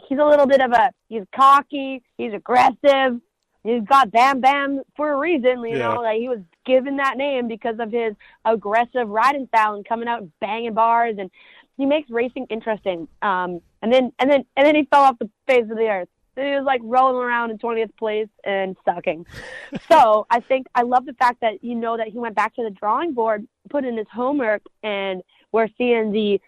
[0.08, 3.20] he's a little bit of a he's cocky, he's aggressive,
[3.64, 5.94] he's got Bam Bam for a reason, you Yeah.
[5.96, 8.14] know, like he was given that name because of his
[8.46, 11.32] aggressive riding style and coming out and banging bars and
[11.76, 13.08] he makes racing interesting.
[13.24, 16.08] Um, and then and then and then he fell off the face of the earth.
[16.36, 19.26] He was like rolling around in 20th place and sucking.
[19.92, 22.64] so I think I love the fact that you know that he went back to
[22.64, 26.40] the drawing board, put in his homework, and we're seeing the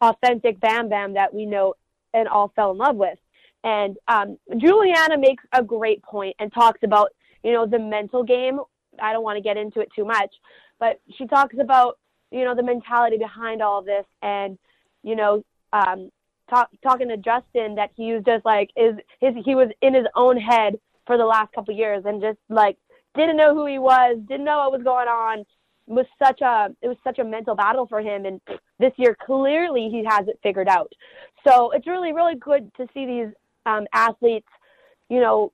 [0.00, 1.74] authentic Bam Bam that we know
[2.14, 3.18] and all fell in love with.
[3.64, 7.10] And um, Juliana makes a great point and talks about
[7.42, 8.60] you know the mental game.
[9.00, 10.34] I don't want to get into it too much,
[10.78, 11.98] but she talks about
[12.30, 14.58] you know the mentality behind all of this and
[15.02, 16.10] you know um
[16.48, 20.06] talk, talking to Justin that he was just like is his he was in his
[20.14, 22.76] own head for the last couple years and just like
[23.14, 25.40] didn't know who he was, didn't know what was going on.
[25.40, 25.46] It
[25.86, 28.40] was such a it was such a mental battle for him and
[28.78, 30.92] this year clearly he has it figured out.
[31.46, 33.32] So it's really really good to see these
[33.66, 34.48] um athletes,
[35.08, 35.52] you know,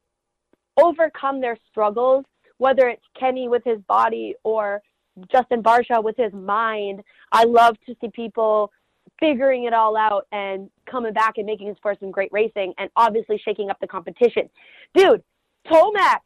[0.76, 2.24] overcome their struggles,
[2.58, 4.82] whether it's Kenny with his body or
[5.30, 7.02] Justin Barcia with his mind.
[7.32, 8.70] I love to see people
[9.18, 12.90] figuring it all out and coming back and making his first in great racing and
[12.96, 14.48] obviously shaking up the competition.
[14.94, 15.22] Dude,
[15.66, 16.18] Tomac,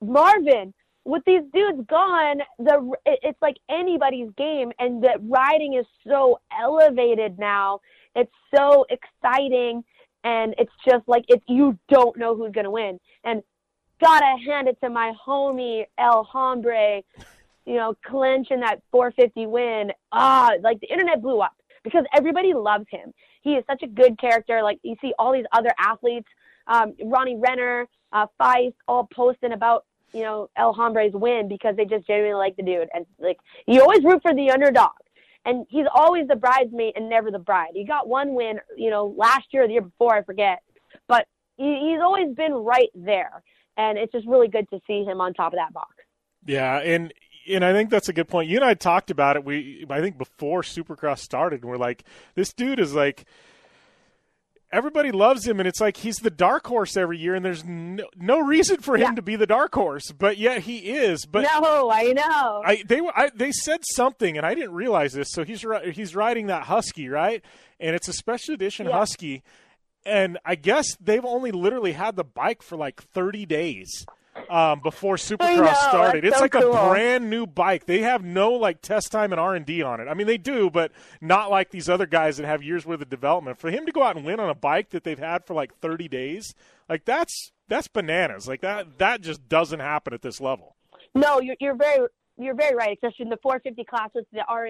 [0.00, 0.72] Marvin,
[1.04, 7.38] with these dudes gone, the it's like anybody's game and the riding is so elevated
[7.38, 7.80] now.
[8.18, 9.84] It's so exciting
[10.24, 12.98] and it's just like if you don't know who's going to win.
[13.24, 13.42] And
[14.00, 17.02] gotta hand it to my homie El Hombre,
[17.64, 19.92] you know, clinching that 450 win.
[20.12, 23.12] Ah, like the internet blew up because everybody loves him.
[23.42, 24.62] He is such a good character.
[24.62, 26.28] Like you see all these other athletes,
[26.66, 31.84] um, Ronnie Renner, uh, Feist, all posting about you know El Hombre's win because they
[31.84, 32.88] just genuinely like the dude.
[32.94, 34.90] And like you always root for the underdog.
[35.48, 37.70] And he's always the bridesmaid and never the bride.
[37.72, 40.58] He got one win, you know, last year or the year before, I forget.
[41.06, 43.42] But he, he's always been right there.
[43.78, 45.94] And it's just really good to see him on top of that box.
[46.44, 47.14] Yeah, and
[47.48, 48.50] and I think that's a good point.
[48.50, 49.44] You and I talked about it.
[49.44, 53.24] We I think before Supercross started, we're like, this dude is like.
[54.70, 58.06] Everybody loves him, and it's like he's the dark horse every year, and there's no,
[58.16, 61.24] no reason for him to be the dark horse, but yet he is.
[61.24, 62.62] But no, I know.
[62.64, 65.28] I they I, they said something, and I didn't realize this.
[65.32, 67.42] So he's he's riding that Husky, right?
[67.80, 68.98] And it's a special edition Yeah.
[68.98, 69.42] Husky,
[70.04, 74.04] and I guess they've only literally had the bike for like 30 days
[74.50, 76.24] um, before Supercross know, started.
[76.24, 76.74] It's so like cool.
[76.74, 77.86] a brand new bike.
[77.86, 80.08] They have no like test time and R and D on it.
[80.08, 83.08] I mean, they do, but not like these other guys that have years worth of
[83.08, 83.58] development.
[83.58, 85.74] For him to go out and win on a bike that they've had for like
[85.78, 86.54] 30 days,
[86.88, 88.48] like that's that's bananas.
[88.48, 90.76] Like that that just doesn't happen at this level.
[91.14, 94.66] No, you're, you're very you're very right, especially in the 450 class with the R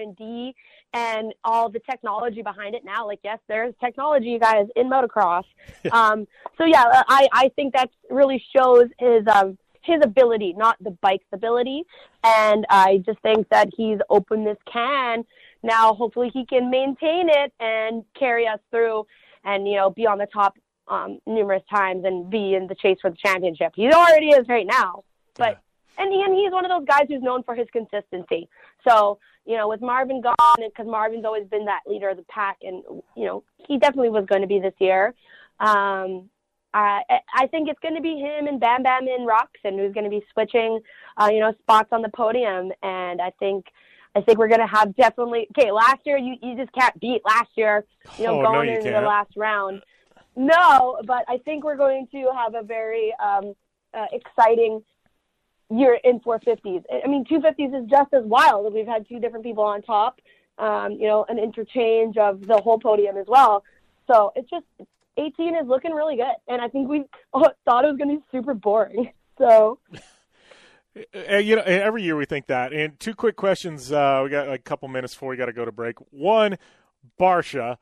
[0.93, 3.05] and all the technology behind it now.
[3.05, 5.43] Like, yes, there's technology, you guys, in motocross.
[5.91, 6.27] um,
[6.57, 11.25] so yeah, I I think that really shows his um his ability, not the bike's
[11.31, 11.83] ability,
[12.23, 15.25] and I just think that he's opened this can.
[15.63, 19.05] Now, hopefully, he can maintain it and carry us through,
[19.43, 20.55] and you know, be on the top
[20.87, 23.73] um, numerous times and be in the chase for the championship.
[23.75, 25.03] He already is right now,
[25.35, 25.61] but
[25.99, 28.47] and and he's one of those guys who's known for his consistency.
[28.87, 32.57] So you know, with Marvin gone, because Marvin's always been that leader of the pack,
[32.61, 32.83] and
[33.15, 35.13] you know, he definitely was going to be this year.
[35.59, 36.29] Um,
[36.73, 37.01] I
[37.33, 40.09] I think it's going to be him and Bam Bam and Roczen who's going to
[40.09, 40.79] be switching,
[41.17, 43.65] uh, you know, spots on the podium, and I think.
[44.15, 45.71] I think we're going to have definitely okay.
[45.71, 47.85] Last year, you, you just can't beat last year.
[48.17, 49.05] You know, Oh, no, going you into the can't.
[49.05, 49.83] last round.
[50.35, 53.53] No, but I think we're going to have a very um,
[53.93, 54.81] uh, exciting
[55.69, 56.83] year in 450s.
[57.03, 58.73] I mean, 250s is just as wild.
[58.73, 60.19] We've had two different people on top,
[60.57, 63.63] um, you know, an interchange of the whole podium as well.
[64.07, 64.65] So it's just
[65.17, 68.23] 18 is looking really good, and I think we thought it was going to be
[68.31, 69.11] super boring.
[69.37, 69.79] So
[70.95, 72.73] you know, every year we think that.
[72.73, 73.91] And two quick questions.
[73.91, 75.95] Uh, we got like a couple minutes before we got to go to break.
[76.11, 76.57] One,
[77.19, 77.77] Barcia.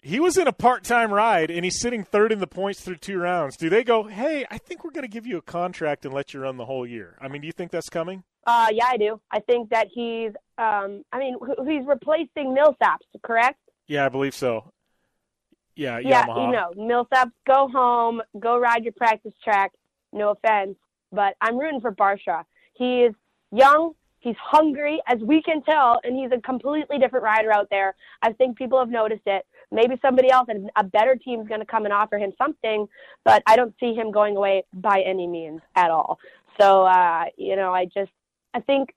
[0.00, 3.18] He was in a part-time ride, and he's sitting third in the points through two
[3.18, 3.56] rounds.
[3.56, 6.32] Do they go, "Hey, I think we're going to give you a contract and let
[6.32, 7.18] you run the whole year"?
[7.20, 8.22] I mean, do you think that's coming?
[8.46, 9.20] Uh, yeah, I do.
[9.30, 10.30] I think that he's.
[10.56, 13.58] Um, I mean, he's replacing Millsaps, correct?
[13.86, 14.72] Yeah, I believe so.
[15.74, 16.26] Yeah, yeah.
[16.26, 16.46] Yamaha.
[16.46, 19.72] You know, Millsaps, go home, go ride your practice track.
[20.12, 20.76] No offense,
[21.12, 22.44] but I'm rooting for Barcia.
[22.74, 23.14] He is
[23.52, 27.94] young, he's hungry, as we can tell, and he's a completely different rider out there.
[28.22, 29.46] I think people have noticed it.
[29.70, 32.88] Maybe somebody else, and a better team, is going to come and offer him something,
[33.24, 36.18] but I don't see him going away by any means at all.
[36.58, 38.10] So, uh, you know, I just,
[38.54, 38.94] I think,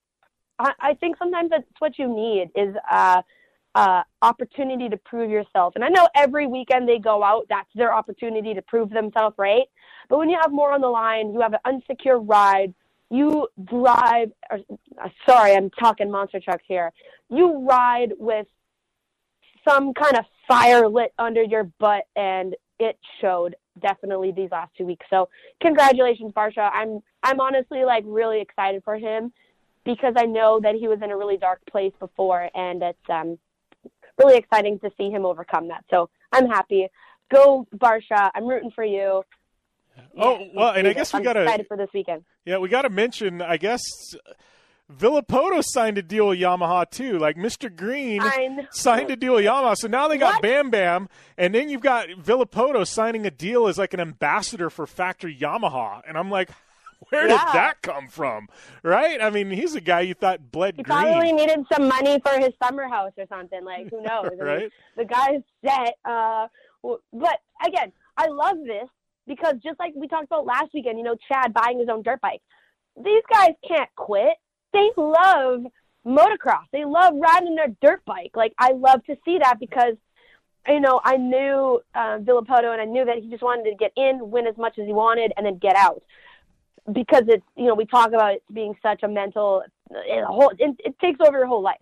[0.57, 3.21] I, I think sometimes that's what you need is uh,
[3.75, 5.73] uh, opportunity to prove yourself.
[5.75, 9.67] And I know every weekend they go out, that's their opportunity to prove themselves, right?
[10.09, 12.73] But when you have more on the line, you have an unsecure ride,
[13.09, 14.59] you drive, or,
[15.03, 16.91] uh, sorry, I'm talking monster trucks here.
[17.29, 18.47] You ride with
[19.67, 24.85] some kind of fire lit under your butt, and it showed definitely these last two
[24.85, 25.05] weeks.
[25.09, 25.29] So
[25.61, 26.69] congratulations, Barcia.
[26.73, 29.31] I'm I'm honestly like really excited for him
[29.85, 33.37] because I know that he was in a really dark place before, and it's um
[34.17, 35.85] really exciting to see him overcome that.
[35.89, 36.87] So I'm happy.
[37.31, 38.31] Go Barcia.
[38.35, 39.23] I'm rooting for you.
[40.17, 42.23] Oh well, and I guess we got to excited for this weekend.
[42.45, 43.41] Yeah, we got to mention.
[43.41, 43.81] I guess
[44.97, 47.17] Villopoto signed a deal with Yamaha too.
[47.17, 47.73] Like Mr.
[47.75, 48.21] Green
[48.71, 50.41] signed a deal with Yamaha, so now they got What?
[50.41, 54.85] Bam Bam, and then you've got Villopoto signing a deal as like an ambassador for
[54.87, 56.49] Factory Yamaha, and I'm like.
[57.09, 58.47] Where did that come from?
[58.83, 59.19] Right?
[59.19, 60.97] I mean, he's a guy you thought bled He green.
[60.99, 63.65] probably needed some money for his summer house or something.
[63.65, 64.29] Like who knows?
[64.39, 65.95] I mean, the guy's set.
[66.05, 66.45] Uh,
[66.83, 68.87] but again, I love this
[69.25, 72.21] because just like we talked about last weekend, you know, Chad buying his own dirt
[72.21, 72.41] bike.
[72.95, 74.35] These guys can't quit.
[74.73, 75.65] They love
[76.05, 76.65] motocross.
[76.71, 78.31] They love riding their dirt bike.
[78.35, 79.95] Like I love to see that because
[80.67, 83.91] you know I knew uh, Villopoto and I knew that he just wanted to get
[83.95, 86.01] in, win as much as he wanted, and then get out
[86.93, 90.75] because it's you know we talk about it being such a mental it, whole it,
[90.79, 91.81] it takes over your whole life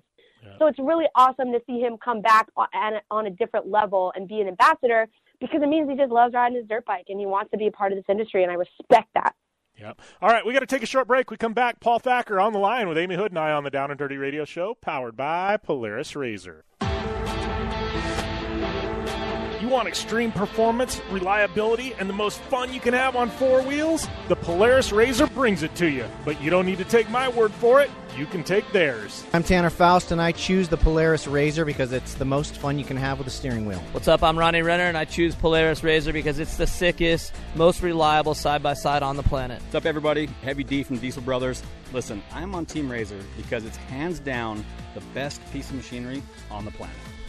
[0.58, 2.68] so it's really awesome to see him come back on,
[3.12, 5.08] on a different level and be an ambassador
[5.40, 7.68] because it means he just loves riding his dirt bike and he wants to be
[7.68, 9.34] a part of this industry and i respect that
[9.80, 10.02] Yep.
[10.22, 11.32] All right, we got to take a short break.
[11.32, 11.80] We come back.
[11.80, 14.18] Paul Thacker on the line with Amy Hood and I on the Down and Dirty
[14.18, 16.66] Radio Show, powered by Polaris Razor.
[19.70, 24.08] You want extreme performance, reliability, and the most fun you can have on four wheels?
[24.28, 26.06] The Polaris Razor brings it to you.
[26.26, 27.92] But you don't need to take my word for it.
[28.18, 29.24] You can take theirs.
[29.32, 32.84] I'm Tanner Foust, and I choose the Polaris Razor because it's the most fun you
[32.84, 33.78] can have with a steering wheel.
[33.92, 34.24] What's up?
[34.24, 38.64] I'm Ronnie Renner, and I choose Polaris Razor because it's the sickest, most reliable side
[38.64, 39.62] by side on the planet.
[39.62, 40.26] What's up, everybody?
[40.42, 41.62] Heavy D from Diesel Brothers.
[41.94, 46.66] Listen, I'm on Team Razor because it's hands down the best piece of machinery on
[46.66, 46.98] the planet.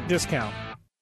[0.00, 0.65] discount.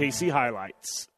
[0.00, 1.08] KC HiLiTES.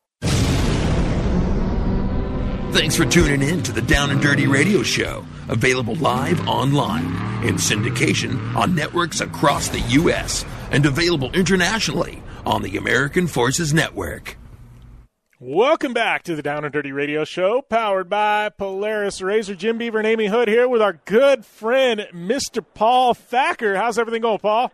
[2.75, 7.05] Thanks for tuning in to the Down and Dirty Radio Show, available live online
[7.45, 10.45] in syndication on networks across the U.S.
[10.73, 14.37] and available internationally on the American Forces Network.
[15.39, 19.55] Welcome back to the Down and Dirty Radio Show, powered by Polaris Razor.
[19.55, 22.65] Jim Beaver and Amy Hood here with our good friend, Mr.
[22.75, 23.77] Paul Thacker.
[23.77, 24.73] How's everything going, Paul?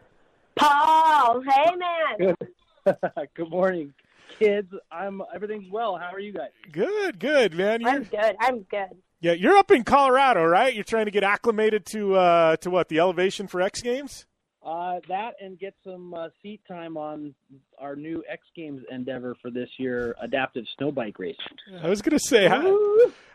[0.57, 2.19] Paul, hey man.
[2.19, 2.49] Good.
[3.35, 3.95] good morning,
[4.39, 4.73] kids.
[4.91, 5.97] I'm everything's well.
[5.97, 6.51] How are you guys?
[6.73, 7.81] Good, good, man.
[7.81, 8.37] You're, I'm good.
[8.41, 8.89] I'm good.
[9.21, 10.75] yeah, you're up in Colorado, right?
[10.75, 14.27] You're trying to get acclimated to uh, to what the elevation for X Games.
[14.65, 17.35] Uh, that and get some uh, seat time on
[17.81, 21.37] our new X Games endeavor for this year, adaptive snow bike race.
[21.83, 22.61] I was gonna say, how,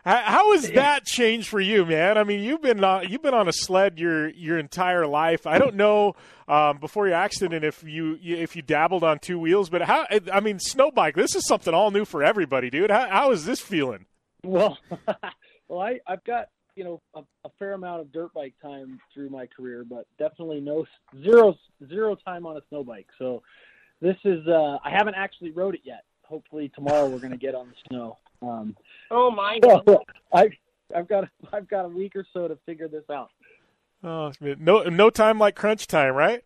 [0.04, 2.18] how, has that changed for you, man?
[2.18, 5.46] I mean, you've been on, you've been on a sled your your entire life.
[5.46, 6.14] I don't know
[6.48, 10.06] um, before your accident if you if you dabbled on two wheels, but how?
[10.32, 11.14] I mean, snow bike.
[11.14, 12.90] This is something all new for everybody, dude.
[12.90, 14.06] How, how is this feeling?
[14.44, 14.78] Well,
[15.68, 19.30] well, I, I've got you know a, a fair amount of dirt bike time through
[19.30, 20.84] my career, but definitely no
[21.22, 21.54] zero
[21.88, 23.06] zero time on a snow bike.
[23.18, 23.42] So
[24.00, 26.04] this is uh, I haven't actually rode it yet.
[26.22, 28.18] Hopefully tomorrow we're going to get on the snow.
[28.42, 28.76] Um,
[29.10, 29.98] Oh my so god.
[30.32, 30.50] I
[30.94, 33.30] I've got I've got a week or so to figure this out.
[34.02, 36.42] Oh, no no time like crunch time, right?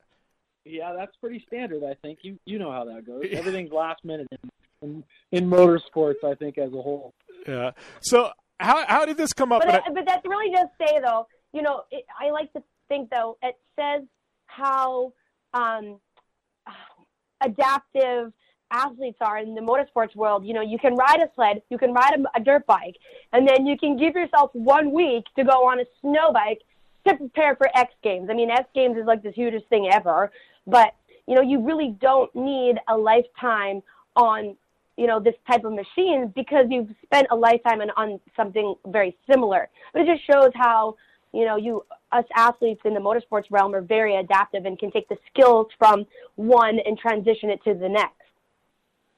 [0.65, 1.83] Yeah, that's pretty standard.
[1.83, 3.25] I think you you know how that goes.
[3.33, 4.51] Everything's last minute in,
[4.83, 6.23] in, in motorsports.
[6.25, 7.15] I think as a whole.
[7.47, 7.73] Yeah.
[8.01, 8.31] So
[8.61, 9.63] how how did this come up?
[9.63, 12.63] But, And it, but that really does say though, you know, it, I like to
[12.89, 14.03] think though it says
[14.47, 15.13] how
[15.55, 15.99] um,
[17.41, 18.33] adaptive
[18.71, 20.45] athletes are in the motorsports world.
[20.45, 22.97] You know, you can ride a sled, you can ride a, a dirt bike,
[23.33, 26.61] and then you can give yourself one week to go on a snow bike
[27.07, 28.29] to prepare for X Games.
[28.31, 30.31] I mean, X Games is like the hugest thing ever,
[30.67, 30.95] but
[31.27, 33.83] you know, you really don't need a lifetime
[34.17, 34.57] on
[34.97, 39.17] you know this type of machine because you've spent a lifetime on, on something very
[39.31, 39.69] similar.
[39.93, 40.97] But it just shows how
[41.33, 45.09] you know you us athletes in the motorsports realm are very adaptive and can take
[45.09, 46.07] the skills from
[46.37, 48.15] one and transition it to the next.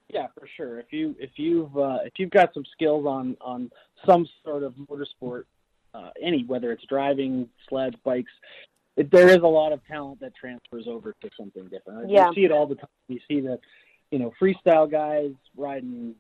[0.09, 0.81] Yeah, for sure.
[0.81, 3.71] If you if you've uh, if you've got some skills on on
[4.07, 5.45] some sort of motorsport,
[5.95, 8.33] uh, any whether it's driving, sleds, bikes,
[8.97, 12.11] it, there is a lot of talent that transfers over to something different.
[12.11, 12.29] Yeah.
[12.29, 12.89] You see it all the time.
[13.09, 13.59] You see the
[14.11, 16.15] you know freestyle guys riding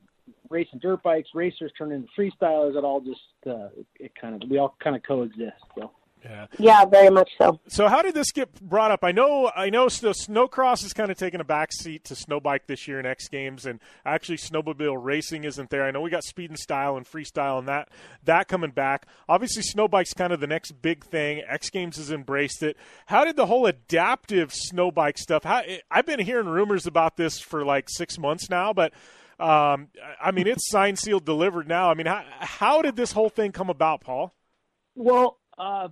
[0.48, 2.76] racing dirt bikes, racers turn into freestylers.
[2.76, 3.68] It all just uh,
[3.98, 5.56] it kind of we all kind of coexist.
[5.78, 5.90] So.
[6.22, 6.46] Yeah.
[6.58, 7.60] Yeah, very much so.
[7.68, 9.02] So how did this get brought up?
[9.02, 12.66] I know I know so snowcross is kind of taking a back seat to snowbike
[12.66, 15.84] this year in X Games, and actually snowmobile racing isn't there.
[15.84, 17.88] I know we got speed and style and freestyle and that
[18.24, 19.06] that coming back.
[19.28, 21.42] Obviously, snowbike's kind of the next big thing.
[21.48, 22.76] X Games has embraced it.
[23.06, 25.44] How did the whole adaptive snowbike stuff?
[25.44, 28.92] How I've been hearing rumors about this for like six months now, but.
[29.40, 29.88] Um,
[30.20, 31.90] I mean, it's signed, sealed, delivered now.
[31.90, 34.34] I mean, how, how did this whole thing come about, Paul?
[34.94, 35.88] Well, uh,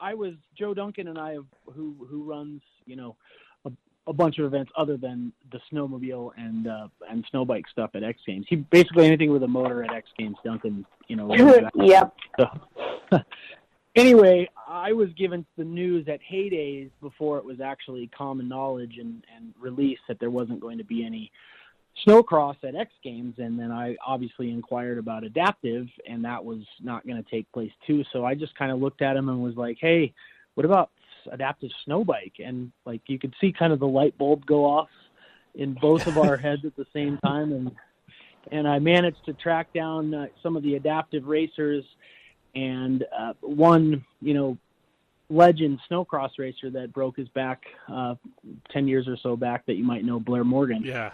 [0.00, 3.16] I was Joe Duncan and I, who who runs you know
[3.64, 3.72] a,
[4.06, 8.20] a bunch of events other than the snowmobile and uh, and snowbike stuff at X
[8.26, 8.46] Games.
[8.48, 10.36] He basically anything with a motor at X Games.
[10.44, 11.34] Duncan, you know.
[11.74, 12.14] Yep.
[12.38, 12.46] So,
[13.96, 18.96] anyway, I was given the news at Hay Days before it was actually common knowledge
[18.98, 21.30] and and released that there wasn't going to be any
[22.04, 27.06] snowcross at X Games, and then I obviously inquired about adaptive, and that was not
[27.06, 28.04] going to take place too.
[28.12, 30.12] So I just kind of looked at him and was like, "Hey,
[30.54, 30.90] what about
[31.32, 34.88] adaptive snow bike?" And like you could see kind of the light bulb go off
[35.54, 37.70] in both of our heads at the same time, and
[38.52, 41.84] and I managed to track down uh, some of the adaptive racers,
[42.54, 44.58] and uh, one, you know.
[45.28, 48.14] Legend snowcross racer that broke his back uh,
[48.70, 51.10] ten years or so back that you might know Blair Morgan Yeah.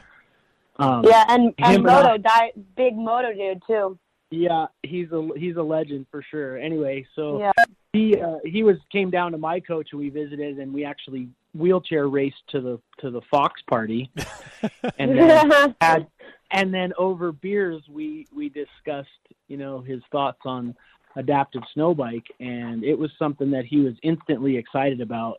[0.82, 3.98] Um, yeah, and, him and and I- Moto, di- big Moto dude too.
[4.30, 6.56] Yeah, he's a he's a legend for sure.
[6.56, 7.52] Anyway, so Yeah.
[7.92, 11.28] he uh, he was came down to my coach who we visited, and we actually
[11.54, 14.10] wheelchair raced to the to the Fox party,
[14.98, 16.06] and then had,
[16.50, 19.08] and then over beers we we discussed
[19.48, 20.74] you know his thoughts on
[21.16, 25.36] adaptive snow bike, and it was something that he was instantly excited about.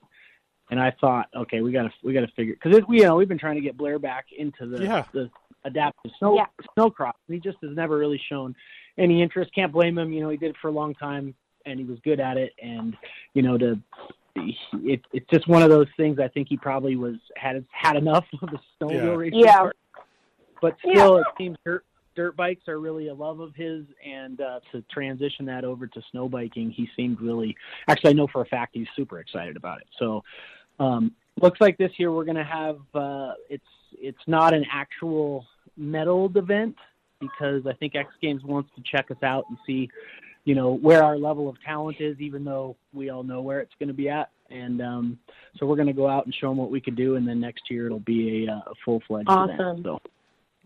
[0.74, 3.38] And I thought, okay, we gotta we gotta figure because we you know we've been
[3.38, 5.06] trying to get Blair back into the Yeah.
[5.14, 5.30] the
[5.66, 6.48] adaptive snow Yeah.
[6.76, 7.14] snowcross.
[7.28, 8.56] He just has never really shown
[8.98, 9.54] any interest.
[9.54, 10.12] Can't blame him.
[10.12, 11.36] You know, he did it for a long time
[11.68, 12.54] and he was good at it.
[12.60, 12.98] And
[13.36, 13.80] you know, to
[14.36, 16.18] it, it's just one of those things.
[16.18, 19.14] I think he probably was had had enough of the snowmobile Yeah.
[19.14, 19.40] racing.
[19.42, 19.58] Yeah.
[19.60, 19.78] part.
[20.60, 24.60] But still, it seems dirt dirt bikes are really a love of his, and uh,
[24.72, 27.56] to transition that over to snow biking, he seemed really.
[27.88, 29.88] Actually, I know for a fact he's super excited about it.
[29.98, 30.24] So,
[30.80, 31.12] um,
[31.42, 32.80] looks like this year we're going to have.
[32.94, 33.64] Uh, it's
[33.94, 35.46] it's not an actual
[35.80, 36.76] medaled event
[37.20, 39.90] because I think X Games wants to check us out and see,
[40.46, 43.74] you know, where our level of talent is, even though we all know where it's
[43.80, 44.30] going to be at.
[44.50, 45.20] And um,
[45.58, 47.40] so we're going to go out and show them what we could do, and then
[47.40, 49.60] next year it'll be a, uh, a full fledged Awesome.
[49.60, 49.84] event.
[49.84, 50.02] So.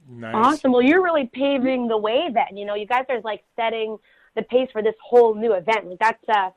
[0.10, 0.36] Nice.
[0.36, 0.72] Awesome.
[0.72, 2.58] Well, you're really paving the way then.
[2.58, 3.98] You know, you guys are like setting
[4.36, 5.88] the pace for this whole new event.
[5.88, 6.50] Like that's uh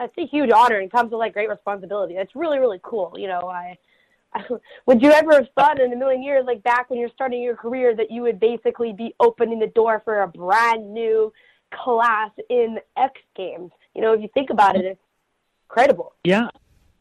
[0.00, 2.14] that's a huge honor and comes with like great responsibility.
[2.14, 3.14] That's really really cool.
[3.16, 3.76] You know, I,
[4.34, 4.42] I
[4.86, 7.56] would you ever have thought in a million years, like back when you're starting your
[7.56, 11.32] career, that you would basically be opening the door for a brand new
[11.72, 13.70] class in X Games?
[13.94, 15.00] You know, if you think about it, it's
[15.68, 16.14] incredible.
[16.24, 16.48] Yeah,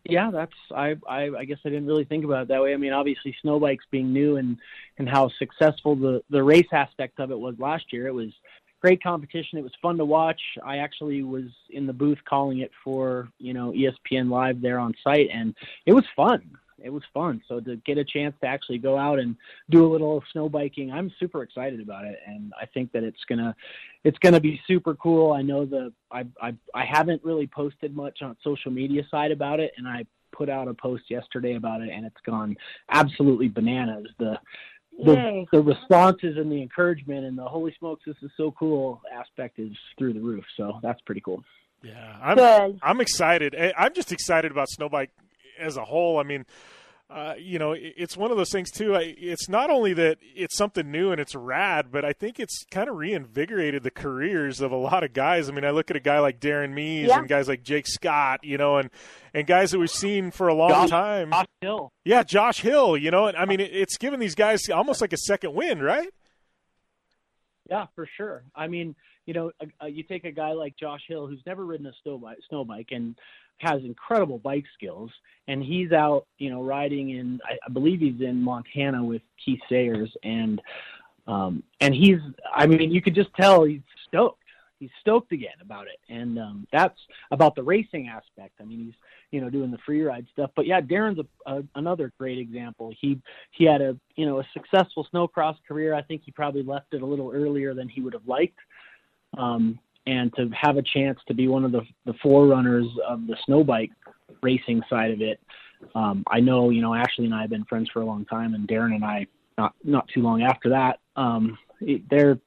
[0.04, 2.74] yeah, that's I, I I guess I didn't really think about it that way.
[2.74, 4.58] I mean, obviously snow bikes being new and
[4.98, 8.08] and how successful the the race aspect of it was last year.
[8.08, 8.34] It was
[8.82, 9.58] great competition.
[9.58, 10.42] It was fun to watch.
[10.64, 14.94] I actually was in the booth calling it for, you know, ESPN live there on
[15.04, 15.54] site and
[15.86, 16.58] it was fun.
[16.82, 17.42] It was fun.
[17.48, 19.36] So to get a chance to actually go out and
[19.70, 23.20] do a little snow biking, I'm super excited about it and I think that it's
[23.30, 23.54] to
[24.04, 25.34] it's to be super cool.
[25.34, 29.60] I know the I I I haven't really posted much on social media side about
[29.60, 32.56] it, and I put out a post yesterday about it, and it's gone
[32.90, 34.08] absolutely bananas.
[34.18, 34.40] The
[35.06, 39.60] the, the responses and the encouragement and the holy smokes, this is so cool aspect
[39.60, 40.44] is through the roof.
[40.58, 41.44] So that's pretty cool.
[41.82, 42.80] Yeah, I'm Good.
[42.84, 43.56] I'm excited.
[43.56, 45.10] Eh, I'm just excited about snowbike
[45.60, 46.20] as a whole.
[46.20, 46.46] I mean,
[47.10, 48.94] uh, you know, it's one of those things too.
[48.94, 52.88] It's not only that it's something new and it's rad, but I think it's kind
[52.88, 55.50] of reinvigorated the careers of a lot of guys.
[55.50, 57.18] I mean, I look at a guy like Darren Mees Yeah.
[57.20, 58.92] and guys like Jake Scott, you know, and
[59.34, 61.32] and guys that we've seen for a long Josh- time.
[61.32, 61.92] Josh Hill.
[62.06, 65.18] Yeah, Josh Hill, you know, and I mean, it's given these guys almost like a
[65.18, 66.10] second wind, right?
[67.70, 68.44] Yeah, for sure.
[68.56, 68.96] I mean,
[69.30, 69.52] you know,
[69.88, 72.88] you take a guy like Josh Hill who's never ridden a snow bike, snow bike
[72.90, 73.16] and
[73.60, 75.12] has incredible bike skills,
[75.48, 79.60] and he's out, you know, riding in, I, I believe he's in Montana with Keith
[79.70, 80.60] Sayers, and
[81.28, 82.18] um, and he's,
[82.56, 84.42] I mean, you could just tell he's stoked.
[84.80, 86.98] He's stoked again about it, and um, that's
[87.30, 88.54] about the racing aspect.
[88.60, 88.96] I mean, he's,
[89.30, 90.50] you know, doing the free ride stuff.
[90.56, 92.92] But yeah, Darren's a, a, another great example.
[93.00, 93.22] He
[93.52, 95.94] he had a you know a successful snowcross career.
[95.94, 98.58] I think he probably left it a little earlier than he would have liked.
[99.38, 103.38] Um, and to have a chance to be one of the the forerunners of the
[103.46, 103.92] snow bike
[104.42, 105.40] racing side of it.
[105.96, 108.54] Um, I know you know Ashley and I have been friends for a long time,
[108.54, 109.28] and Darren and I
[109.58, 111.00] not not too long after that.
[111.16, 112.40] Um, it- they're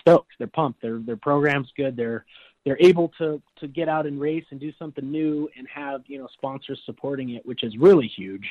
[0.00, 0.32] stoked.
[0.38, 0.82] They're pumped.
[0.82, 1.96] Their their program's good.
[1.96, 2.24] They're
[2.64, 6.18] they're able to to get out and race and do something new and have you
[6.18, 8.48] know sponsors supporting it, which is really huge.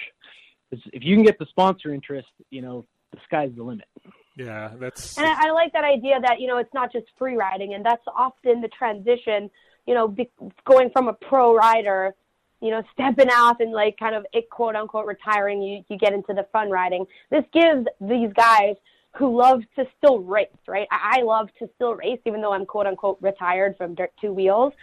[0.71, 3.87] If you can get the sponsor interest, you know the sky's the limit.
[4.35, 7.35] Yeah, that's And I, I like that idea that you know it's not just free
[7.35, 9.49] riding, and that's often the transition.
[9.85, 10.29] You know, be,
[10.65, 12.13] going from a pro rider,
[12.61, 16.13] you know, stepping off and like kind of it, quote unquote retiring, you you get
[16.13, 17.05] into the fun riding.
[17.29, 18.75] This gives these guys
[19.15, 20.87] who love to still race, right?
[20.91, 24.33] I, I love to still race, even though I'm quote unquote retired from dirt two
[24.33, 24.73] wheels.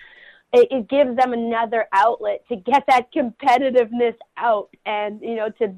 [0.53, 5.75] It, it gives them another outlet to get that competitiveness out, and you know, to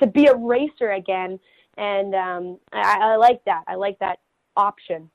[0.00, 1.38] to be a racer again
[1.76, 3.62] and um, I, I like that.
[3.66, 4.18] I like that
[4.56, 5.10] option.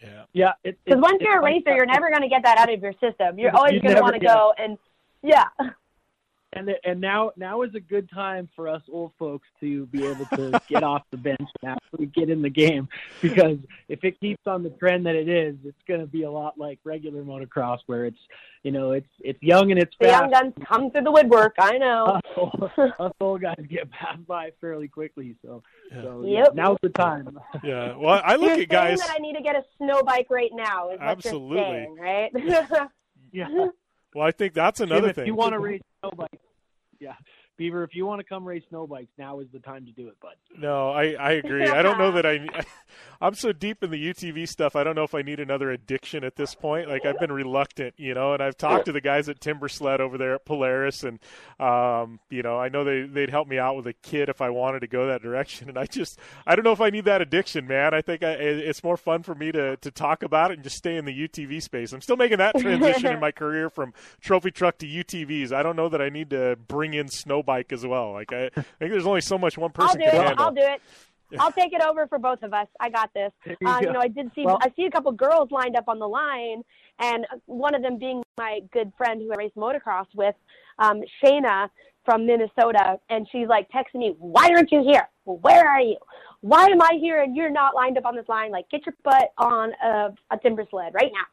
[0.00, 0.24] Yeah.
[0.32, 0.52] Yeah.
[0.62, 2.82] Because once it's you're a racer, that- you're never going to get that out of
[2.82, 3.38] your system.
[3.38, 4.78] You're always you going to want to go and
[5.22, 5.44] yeah.
[6.54, 10.24] And and now now is a good time for us old folks to be able
[10.34, 12.88] to get off the bench and actually get in the game
[13.20, 16.30] because if it keeps on the trend that it is, it's going to be a
[16.30, 18.18] lot like regular motocross where it's
[18.62, 20.42] you know it's it's young and it's The young fast.
[20.42, 21.54] guns come through the woodwork.
[21.58, 22.04] I know.
[22.14, 25.62] Us old, us old guys get passed by fairly quickly, so
[26.02, 26.54] so yeah, Yep.
[26.54, 27.38] now's the time.
[27.62, 27.96] Yeah.
[27.96, 29.00] Well, I look you're at guys.
[29.00, 30.90] that I need to get a snow bike right now.
[30.90, 31.56] Is what Absolutely.
[31.56, 32.88] you're saying, right?
[33.32, 33.48] yeah.
[34.14, 35.26] Well, I think that's another Jim, if thing.
[35.26, 36.40] you want to race snow bike,
[37.04, 37.16] yeah.
[37.56, 40.08] Beaver, if you want to come race snow bikes, now is the time to do
[40.08, 40.34] it, bud.
[40.58, 41.66] No, I, I agree.
[41.66, 42.46] I don't know that I.
[43.20, 44.74] I'm so deep in the UTV stuff.
[44.74, 46.88] I don't know if I need another addiction at this point.
[46.88, 50.18] Like I've been reluctant, you know, and I've talked to the guys at Timbersled over
[50.18, 51.20] there at Polaris, and
[51.60, 54.50] um, you know, I know they they'd help me out with a kit if I
[54.50, 55.68] wanted to go that direction.
[55.68, 57.94] And I just, I don't know if I need that addiction, man.
[57.94, 60.76] I think I, it's more fun for me to to talk about it and just
[60.76, 61.92] stay in the UTV space.
[61.92, 65.52] I'm still making that transition in my career from trophy truck to UTVs.
[65.52, 68.12] I don't know that I need to bring in snow bike as well.
[68.12, 70.26] Like I, I think there's only so much one person I'll do can it.
[70.26, 70.44] handle.
[70.44, 70.80] I'll do it.
[71.38, 72.68] I'll take it over for both of us.
[72.78, 73.32] I got this.
[73.46, 75.88] you Uh, you know, I did see Well- I see a couple girls lined up
[75.88, 76.62] on the line,
[77.00, 80.34] and one of them being my good friend who I race motocross with,
[80.78, 81.70] um, Shayna
[82.04, 85.08] from Minnesota, and she's like texting me, "Why aren't you here?
[85.24, 85.96] Where are you?
[86.42, 88.50] Why am I here and you're not lined up on this line?
[88.52, 91.26] Like, get your butt on a, a Timbersled right now."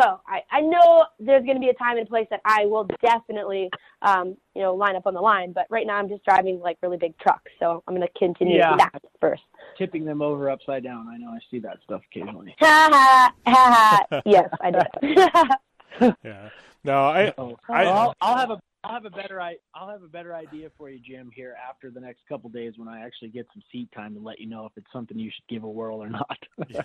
[0.00, 2.86] So I, I know there's going to be a time and place that I will
[3.02, 3.70] definitely,
[4.02, 5.52] um, you know, line up on the line.
[5.52, 8.58] But right now I'm just driving like really big trucks, so I'm going to continue
[8.58, 8.76] Yeah.
[8.76, 9.42] that first.
[9.78, 11.08] Tipping them over upside down.
[11.08, 12.54] I know I see that stuff occasionally.
[12.60, 14.22] Ha ha ha ha.
[14.26, 16.14] Yes, I did.
[16.24, 16.48] yeah.
[16.84, 17.32] No, I.
[17.68, 20.68] I I'll, I'll have a I'll have a better I I'll have a better idea
[20.78, 23.90] for you, Jim, here after the next couple days when I actually get some seat
[23.92, 26.38] time to let you know if it's something you should give a whirl or not.
[26.68, 26.82] Yeah,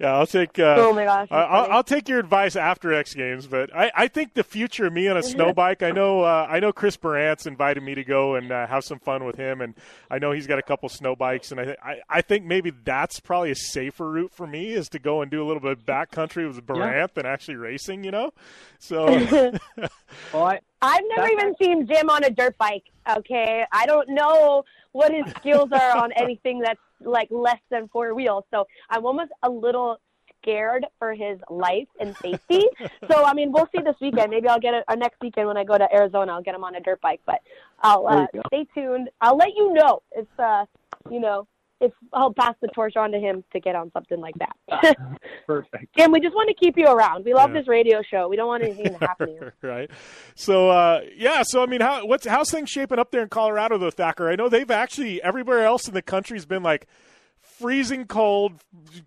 [0.14, 0.58] I'll take.
[0.58, 1.70] Uh, Oh my gosh, I- that's I'll.
[1.72, 5.06] I'll take your advice after X Games, but I, I think the future of me
[5.08, 5.82] on a snow bike.
[5.82, 8.98] I know uh, I know Chris Burandt invited me to go and uh, have some
[8.98, 9.74] fun with him, and
[10.10, 12.70] I know he's got a couple snow bikes, and I, th- I I think maybe
[12.70, 15.72] that's probably a safer route for me is to go and do a little bit
[15.72, 18.02] of backcountry with Burandt than actually racing.
[18.02, 18.32] You know,
[18.78, 19.06] so
[20.32, 22.84] well, I, I've never even seen Jim on a dirt bike.
[23.08, 28.14] Okay, I don't know what his skills are on anything that's like less than four
[28.14, 28.44] wheels.
[28.50, 29.98] So I'm almost a little
[30.42, 32.66] scared for his life and safety.
[33.10, 34.30] so I mean, we'll see this weekend.
[34.30, 36.32] Maybe I'll get it or next weekend when I go to Arizona.
[36.32, 37.20] I'll get him on a dirt bike.
[37.24, 37.40] But
[37.80, 39.08] I'll uh, stay tuned.
[39.20, 40.66] I'll let you know It's uh,
[41.10, 41.46] you know
[41.82, 44.96] if I'll pass the torch on to him to get on something like that.
[45.46, 45.94] Perfect.
[45.98, 47.24] Jim, we just want to keep you around.
[47.24, 47.60] We love Yeah.
[47.60, 48.28] this radio show.
[48.28, 49.52] We don't want anything to happen to you.
[49.68, 49.90] right.
[50.34, 53.76] So uh, yeah, so I mean, how what's how's things shaping up there in Colorado
[53.78, 54.30] though, Thacker?
[54.30, 56.86] I know they've actually everywhere else in the country's been like
[57.40, 58.62] freezing cold,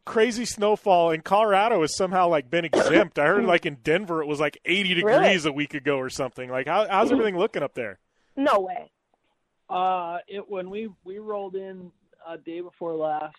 [0.06, 3.18] crazy snowfall, and Colorado has somehow like been exempt.
[3.18, 5.20] I heard like in Denver it was like 80 Really?
[5.24, 6.50] degrees a week ago or something.
[6.50, 8.00] Like how, how's everything looking up there?
[8.36, 8.92] No way.
[9.70, 11.92] Uh, it when we we rolled in
[12.28, 13.36] uh, day before last,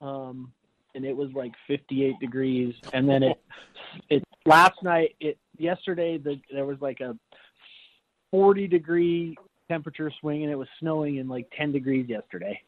[0.00, 0.52] um,
[0.94, 3.40] and it was like 58 degrees, and then it
[4.10, 7.16] it last night it yesterday the there was like a
[8.30, 9.36] 40 degree
[9.68, 12.60] temperature swing, and it was snowing in like 10 degrees yesterday.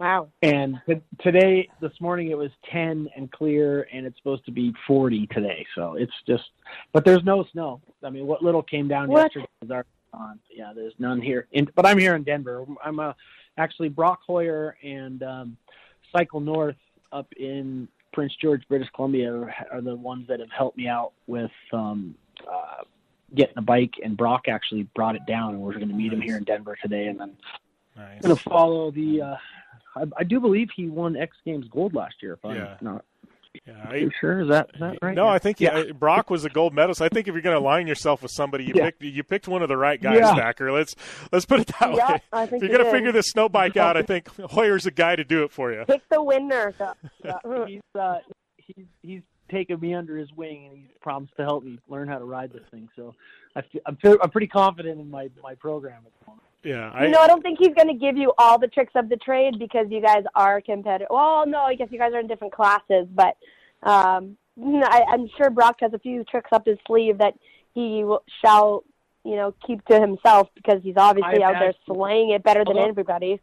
[0.00, 0.28] Wow.
[0.42, 4.72] And t- today, this morning, it was 10 and clear, and it's supposed to be
[4.88, 5.64] 40 today.
[5.74, 6.42] So it's just,
[6.92, 7.80] but there's no snow.
[8.02, 9.22] I mean, what little came down What?
[9.22, 10.40] yesterday is already gone.
[10.52, 11.46] Yeah, there's none here.
[11.52, 12.66] In, but I'm here in Denver.
[12.84, 13.12] I'm uh,
[13.58, 15.56] actually Brock Hoyer and um,
[16.12, 16.76] Cycle North
[17.12, 21.12] up in Prince George, British Columbia, are, are the ones that have helped me out
[21.26, 22.14] with um,
[22.50, 22.82] uh,
[23.34, 23.94] getting a bike.
[24.02, 26.76] And Brock actually brought it down, and we're going to meet him here in Denver
[26.80, 27.36] today, and then
[27.96, 28.22] Nice.
[28.22, 29.22] going to follow the.
[29.22, 29.36] Uh,
[29.96, 32.32] I, I do believe he won X Games gold last year.
[32.34, 32.76] If I'm Yeah.
[32.80, 33.04] not
[33.66, 35.14] Yeah, too sure, is that is that right?
[35.14, 35.84] No, I think yeah.
[35.92, 37.00] Brock was a gold medalist.
[37.00, 38.84] I think if you're going to align yourself with somebody, you Yeah.
[38.86, 40.34] picked you picked one of the right guys, Yeah.
[40.34, 40.72] Thacker.
[40.72, 40.94] Let's
[41.32, 42.20] let's put it that Yeah, way.
[42.32, 44.84] I think if you you're going to figure this snow bike out, I think Hoyer's
[44.84, 45.84] the guy to do it for you.
[45.86, 46.74] Pick the winner.
[46.78, 46.92] So,
[47.24, 48.18] Yeah, he's uh,
[48.56, 52.18] he's he's taken me under his wing and he's promised to help me learn how
[52.18, 52.88] to ride this thing.
[52.96, 53.14] So
[53.54, 56.43] I feel, I'm I'm pretty confident in my my program at the moment.
[56.64, 59.10] Yeah, you know, I don't think he's going to give you all the tricks of
[59.10, 61.08] the trade because you guys are competitive.
[61.10, 63.36] Well, no, I guess you guys are in different classes, but
[63.82, 67.34] um, I, I'm sure Brock has a few tricks up his sleeve that
[67.74, 68.84] he will, shall,
[69.24, 72.78] you know, keep to himself because he's obviously I out there slaying it better than
[72.78, 73.40] everybody.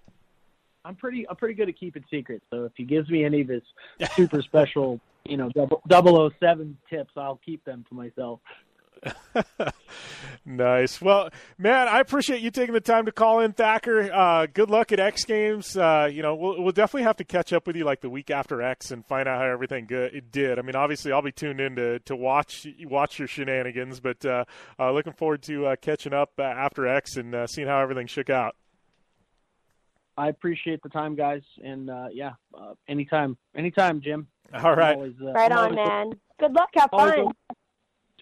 [0.84, 2.44] I'm pretty I'm pretty good at keeping secrets.
[2.50, 3.62] So if he gives me any of his
[4.16, 8.40] super special, you know, double double o seven tips, I'll keep them to myself.
[10.44, 11.00] Nice.
[11.00, 11.30] Well,
[11.60, 14.12] man, I appreciate you taking the time to call in, Thacker.
[14.12, 15.78] Uh, good luck at X Games.
[15.78, 18.32] Uh, you know, we'll, we'll definitely have to catch up with you like the week
[18.32, 20.58] after X and find out how everything good it did.
[20.58, 24.46] I mean, obviously, I'll be tuned in to, to watch watch your shenanigans, but uh,
[24.80, 28.08] uh, looking forward to uh, catching up uh, after X and uh, seeing how everything
[28.08, 28.56] shook out.
[30.18, 34.28] I appreciate the time, guys, and uh, yeah, uh, anytime, anytime, Jim.
[34.56, 34.96] All right.
[34.96, 36.12] Always, uh, Right on, always- man.
[36.40, 36.70] Good luck.
[36.76, 37.32] Have always fun.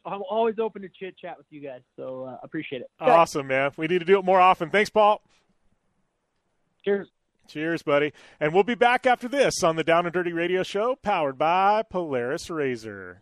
[0.06, 2.90] I'm always open to chit chat with you guys, so uh, appreciate it.
[3.00, 3.72] Awesome, man.
[3.78, 4.70] We need to do it more often.
[4.70, 5.22] Thanks, Paul.
[6.84, 7.08] Cheers.
[7.48, 8.14] Cheers, buddy.
[8.40, 11.84] And we'll be back after this on the Down and Dirty Radio Show, powered by
[11.84, 13.22] Polaris Razor.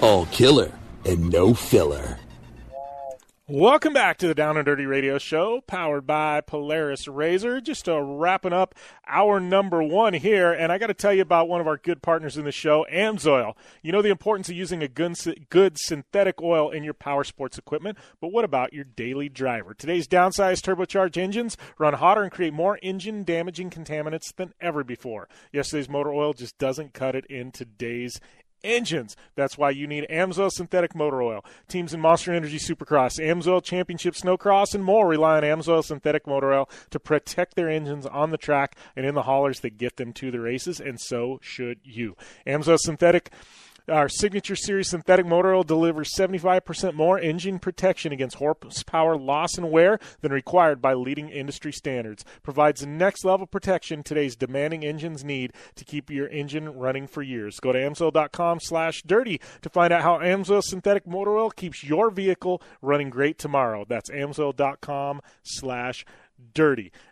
[0.00, 0.72] All killer
[1.04, 2.18] and no filler.
[3.46, 7.60] Welcome back to the Down and Dirty Radio Show, powered by Polaris Razor.
[7.60, 8.74] Just uh, wrapping up
[9.06, 12.00] our number one here, and I got to tell you about one of our good
[12.00, 13.54] partners in the show, Amsoil.
[13.82, 15.18] You know the importance of using a good,
[15.50, 19.74] good synthetic oil in your power sports equipment, but what about your daily driver?
[19.74, 25.28] Today's downsized turbocharged engines run hotter and create more engine damaging contaminants than ever before.
[25.52, 28.20] Yesterday's motor oil just doesn't cut it in today's
[28.64, 29.16] engines.
[29.36, 31.44] That's why you need Amsoil synthetic motor oil.
[31.68, 36.52] Teams in Monster Energy Supercross, Amsoil Championship Snowcross, and more rely on Amsoil synthetic motor
[36.52, 40.12] oil to protect their engines on the track and in the haulers that get them
[40.14, 42.16] to the races, and so should you.
[42.46, 43.30] Amsoil synthetic
[43.88, 49.70] our signature series synthetic motor oil delivers 75% more engine protection against horsepower loss and
[49.70, 52.24] wear than required by leading industry standards.
[52.42, 57.22] Provides the next level protection today's demanding engines need to keep your engine running for
[57.22, 57.60] years.
[57.60, 62.10] Go to amsoil.com slash dirty to find out how Amsoil synthetic motor oil keeps your
[62.10, 63.84] vehicle running great tomorrow.
[63.86, 66.23] That's amsoil.com slash dirty.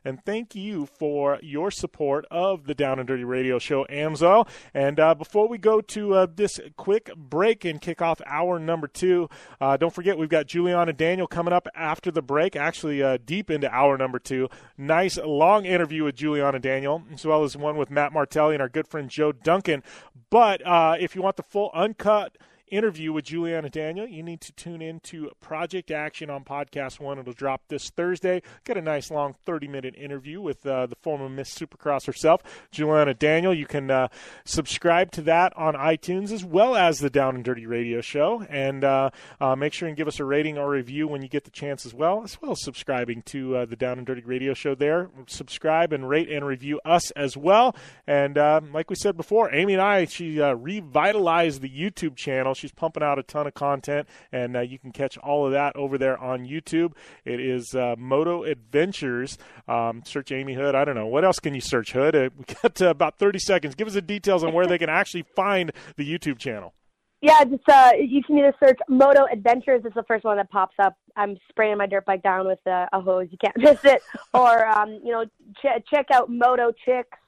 [0.04, 4.48] And thank you for your support of the Down and Dirty Radio Show, Amsoil.
[4.72, 8.86] And uh, before we go to uh, this quick break and kick off hour number
[8.86, 9.28] two,
[9.60, 13.50] uh, don't forget we've got Juliana Daniel coming up after the break, actually uh, deep
[13.50, 14.48] into hour number two.
[14.78, 18.68] Nice long interview with Juliana Daniel, as well as one with Matt Martelli and our
[18.68, 19.82] good friend Joe Duncan.
[20.30, 22.36] But uh, if you want the full uncut,
[22.72, 27.18] interview with Juliana Daniel, you need to tune in to Project Action on Podcast One.
[27.18, 28.42] It'll drop this Thursday.
[28.64, 33.12] Get a nice long 30 minute interview with uh, the former Miss Supercross herself, Juliana
[33.12, 33.52] Daniel.
[33.52, 34.08] You can uh,
[34.46, 38.44] subscribe to that on iTunes as well as the Down and Dirty Radio Show.
[38.48, 39.10] And uh,
[39.40, 41.84] uh make sure and give us a rating or review when you get the chance
[41.84, 45.10] as well, as well as subscribing to uh, the Down and Dirty Radio Show there.
[45.26, 47.76] Subscribe and rate and review us as well.
[48.06, 52.54] And uh, like we said before, Amy and I, she revitalized the YouTube channel.
[52.62, 55.98] She's pumping out a ton of content, and you can catch all of that over
[55.98, 56.92] there on YouTube.
[57.24, 59.36] It is Moto Adventures.
[59.66, 60.76] Um, search Amy Hood.
[60.76, 61.08] I don't know.
[61.08, 62.14] What else can you search, Hood?
[62.14, 63.74] we got about 30 seconds.
[63.74, 66.72] Give us the details on where they can actually find the YouTube channel.
[67.20, 69.82] Yeah, just uh, you can either search Moto Adventures.
[69.84, 70.94] It's the first one that pops up.
[71.16, 73.28] I'm spraying my dirt bike down with a, a hose.
[73.30, 74.02] You can't miss it.
[74.34, 77.18] or um, you know, ch- check out Moto Chicks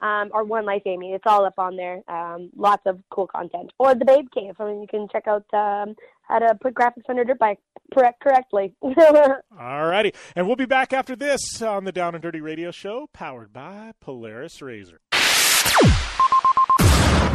[0.00, 1.12] um, or One Life Amy.
[1.12, 2.02] It's all up on there.
[2.08, 3.72] Um, lots of cool content.
[3.78, 4.54] Or the Babe Cave.
[4.58, 7.58] I mean, you can check out um, how to put graphics on your dirt bike
[7.92, 8.74] correct, correctly.
[8.82, 13.08] all righty, and we'll be back after this on the Down and Dirty Radio Show,
[13.12, 15.00] powered by Polaris Razor.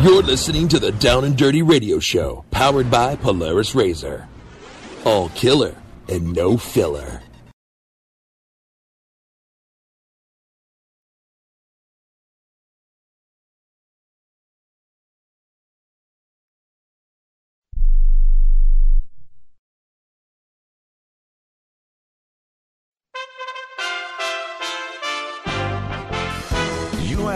[0.02, 4.28] You're listening to the Down and Dirty Radio Show, powered by Polaris Razor.
[5.06, 5.76] All killer
[6.08, 7.22] and no filler.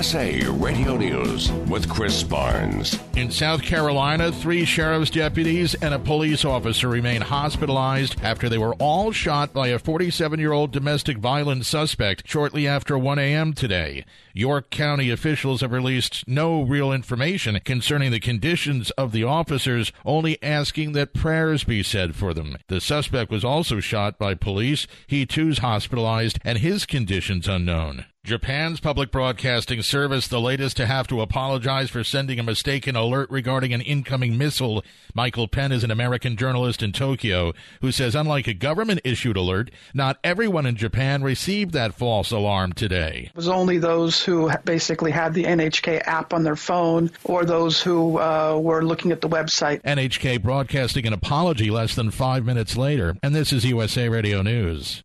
[0.04, 3.00] USA Radio News with Chris Barnes.
[3.16, 8.74] In South Carolina, three sheriff's deputies and a police officer remain hospitalized after they were
[8.80, 13.54] all shot by a 47 year old domestic violence suspect shortly after 1 a.m.
[13.54, 14.04] today.
[14.36, 20.42] York County officials have released no real information concerning the conditions of the officers, only
[20.42, 22.58] asking that prayers be said for them.
[22.68, 24.88] The suspect was also shot by police.
[25.06, 28.06] He too's hospitalized and his conditions unknown.
[28.26, 33.30] Japan's public broadcasting service, the latest to have to apologize for sending a mistaken alert
[33.30, 34.82] regarding an incoming missile.
[35.14, 39.72] Michael Penn is an American journalist in Tokyo who says, unlike a government issued alert,
[39.94, 43.26] not everyone in Japan received that false alarm today.
[43.30, 47.82] It was only those who basically had the NHK app on their phone or those
[47.82, 49.82] who uh, were looking at the website.
[49.84, 55.04] NHK broadcasting an apology less than five minutes later, and this is USA Radio News.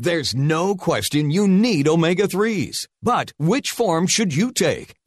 [0.00, 2.86] There's no question you need omega 3s.
[3.02, 4.94] But which form should you take?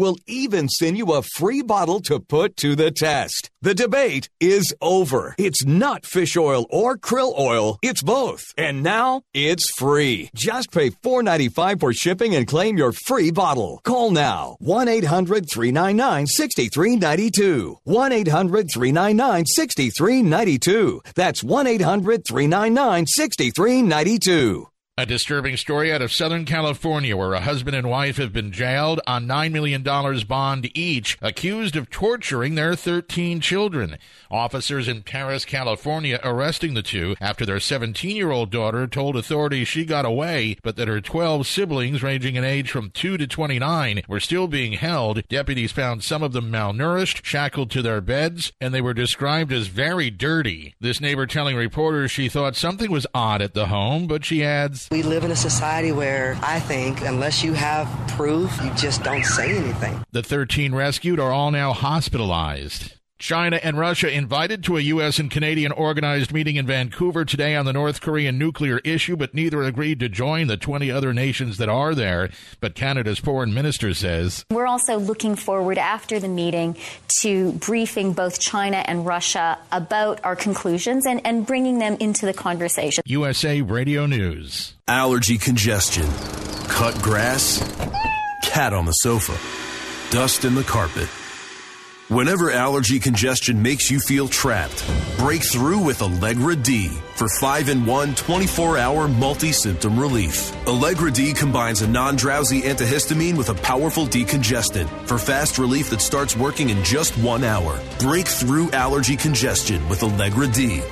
[0.00, 3.50] We'll even send you a free bottle to put to the test.
[3.60, 5.34] The debate is over.
[5.36, 8.42] It's not fish oil or krill oil, it's both.
[8.56, 10.30] And now it's free.
[10.34, 13.82] Just pay $4.95 for shipping and claim your free bottle.
[13.84, 17.76] Call now 1 800 399 6392.
[17.84, 21.02] 1 800 399 6392.
[21.14, 24.66] That's 1 800 399 6392.
[25.00, 29.00] A disturbing story out of Southern California where a husband and wife have been jailed
[29.06, 33.96] on $9 million bond each, accused of torturing their 13 children.
[34.30, 39.68] Officers in Perris, California arresting the two after their 17 year old daughter told authorities
[39.68, 44.02] she got away, but that her 12 siblings, ranging in age from 2 to 29,
[44.06, 45.26] were still being held.
[45.28, 49.68] Deputies found some of them malnourished, shackled to their beds, and they were described as
[49.68, 50.74] very dirty.
[50.78, 54.89] This neighbor telling reporters she thought something was odd at the home, but she adds,
[54.92, 59.24] we live in a society where I think unless you have proof, you just don't
[59.24, 60.04] say anything.
[60.10, 62.96] The 13 rescued are all now hospitalized.
[63.20, 65.18] China and Russia invited to a U.S.
[65.18, 69.62] and Canadian organized meeting in Vancouver today on the North Korean nuclear issue, but neither
[69.62, 72.30] agreed to join the 20 other nations that are there.
[72.60, 76.78] But Canada's foreign minister says We're also looking forward after the meeting
[77.20, 82.32] to briefing both China and Russia about our conclusions and, and bringing them into the
[82.32, 83.02] conversation.
[83.06, 84.72] USA Radio News.
[84.88, 86.08] Allergy congestion,
[86.68, 87.58] cut grass,
[88.42, 89.36] cat on the sofa,
[90.10, 91.08] dust in the carpet.
[92.10, 94.84] Whenever allergy congestion makes you feel trapped,
[95.16, 100.50] break through with Allegra D for 5 in 1 24 hour multi symptom relief.
[100.66, 106.00] Allegra D combines a non drowsy antihistamine with a powerful decongestant for fast relief that
[106.00, 107.80] starts working in just one hour.
[108.00, 110.82] Break through allergy congestion with Allegra D.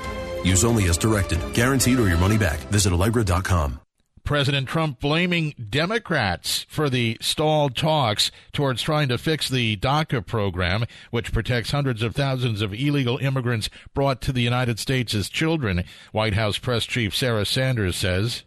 [0.45, 1.41] Use only as directed.
[1.53, 2.61] Guaranteed or your money back.
[2.71, 3.81] Visit Allegra.com.
[4.29, 10.85] President Trump blaming Democrats for the stalled talks towards trying to fix the DACA program,
[11.11, 15.83] which protects hundreds of thousands of illegal immigrants brought to the United States as children.
[16.13, 18.43] White House Press Chief Sarah Sanders says.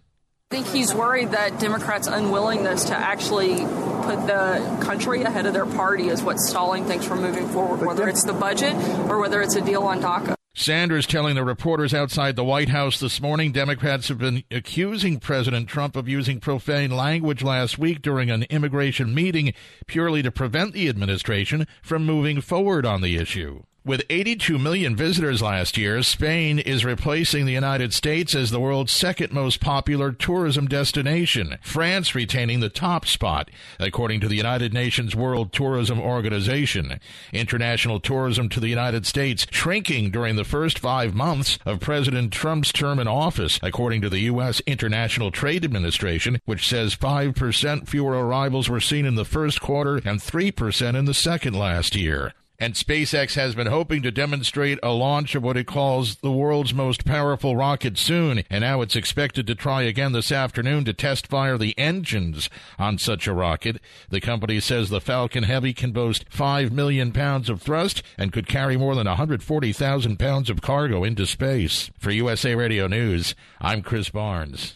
[0.52, 5.66] I think he's worried that Democrats' unwillingness to actually put the country ahead of their
[5.66, 8.76] party is what's stalling things from moving forward, whether it's the budget
[9.10, 10.36] or whether it's a deal on DACA.
[10.54, 15.70] Sanders telling the reporters outside the White House this morning Democrats have been accusing President
[15.70, 19.54] Trump of using profane language last week during an immigration meeting
[19.88, 23.64] purely to prevent the administration from moving forward on the issue.
[23.84, 28.92] With 82 million visitors last year, Spain is replacing the United States as the world's
[28.92, 35.16] second most popular tourism destination, France retaining the top spot, according to the United Nations
[35.16, 37.00] World Tourism Organization.
[37.34, 42.72] International tourism to the United States shrinking during the first five months of President Trump's
[42.72, 44.62] term in office, according to the U.S.
[44.68, 50.20] International Trade Administration, which says 5% fewer arrivals were seen in the first quarter and
[50.20, 55.34] 3% in the second last year and SpaceX has been hoping to demonstrate a launch
[55.34, 59.56] of what it calls the world's most powerful rocket soon, and now it's expected to
[59.56, 63.82] try again this afternoon to test fire the engines on such a rocket.
[64.12, 68.48] The company says the Falcon Heavy can boast 5 million pounds of thrust and could
[68.48, 71.90] carry more than 140,000 pounds of cargo into space.
[71.98, 74.76] For USA Radio News, I'm Chris Barnes.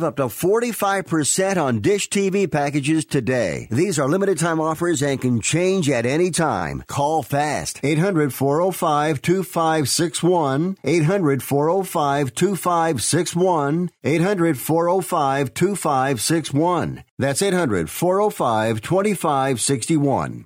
[0.03, 3.67] up to 45% on Dish TV packages today.
[3.71, 6.83] These are limited time offers and can change at any time.
[6.87, 7.79] Call fast.
[7.83, 10.77] 800 405 2561.
[10.83, 13.89] 800 405 2561.
[14.03, 17.03] 800 405 2561.
[17.17, 20.45] That's 800 405 2561.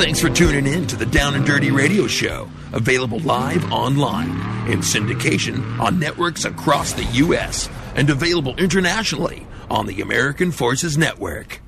[0.00, 4.30] Thanks for tuning in to the Down and Dirty Radio Show, available live online
[4.70, 7.68] in syndication on networks across the U.S.
[7.94, 11.60] and available internationally on the American Forces Network.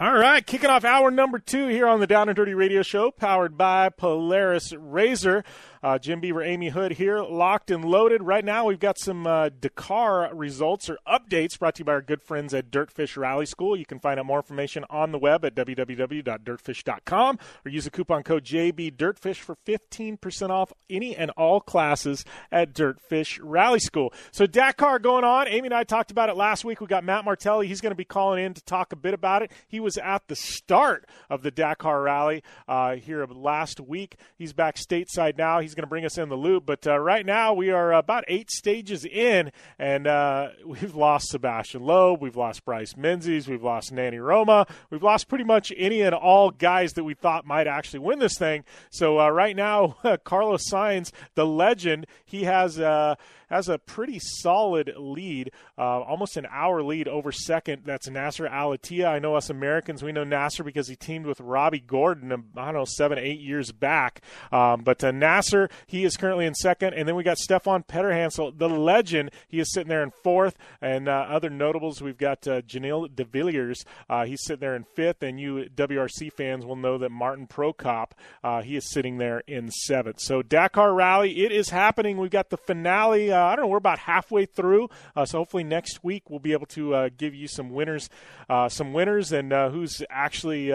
[0.00, 3.12] All right, kicking off hour number two here on the Down and Dirty Radio Show,
[3.12, 5.44] powered by Polaris Razor.
[5.84, 8.22] Uh, Jim Beaver, Amy Hood here, locked and loaded.
[8.22, 12.00] Right now, we've got some uh, Dakar results or updates brought to you by our
[12.00, 13.76] good friends at Dirtfish Rally School.
[13.76, 18.22] You can find out more information on the web at www.dirtfish.com or use the coupon
[18.22, 24.10] code JBDirtfish for 15% off any and all classes at Dirtfish Rally School.
[24.32, 25.48] So, Dakar going on.
[25.48, 26.80] Amy and I talked about it last week.
[26.80, 27.66] We got Matt Martelli.
[27.66, 29.52] He's going to be calling in to talk a bit about it.
[29.68, 34.16] He was at the start of the Dakar Rally uh, here last week.
[34.38, 35.60] He's back stateside now.
[35.60, 36.64] He's going to bring us in the loop.
[36.66, 41.82] But uh, right now, we are about eight stages in, and uh, we've lost Sebastian
[41.82, 46.14] Loeb, we've lost Bryce Menzies, we've lost Nani Roma, we've lost pretty much any and
[46.14, 48.64] all guys that we thought might actually win this thing.
[48.90, 53.16] So uh, right now, Carlos Sainz, the legend, he has uh,
[53.48, 57.82] has a pretty solid lead, uh, almost an hour lead over second.
[57.84, 59.06] That's Nasser Al-Attiyah.
[59.06, 62.66] I know us Americans, we know Nasser because he teamed with Robby Gordon, um, I
[62.66, 64.20] don't know, seven, eight years back.
[64.52, 66.94] Um, but uh, Nasser, he is currently in second.
[66.94, 69.30] And then we got Stefan Peterhansel, the legend.
[69.48, 70.56] He is sitting there in fourth.
[70.80, 73.84] And uh, other notables, we've got uh, Giniel de Villiers.
[74.08, 75.22] Uh, he's sitting there in fifth.
[75.22, 79.70] And you WRC fans will know that Martin Prokop, uh, he is sitting there in
[79.70, 80.20] seventh.
[80.20, 82.16] So Dakar Rally, it is happening.
[82.16, 83.32] We've got the finale.
[83.34, 84.88] Uh, I don't know, we're about halfway through.
[85.16, 88.08] Uh, so hopefully next week we'll be able to uh, give you some winners,
[88.48, 90.68] uh, some winners, and uh, who's actually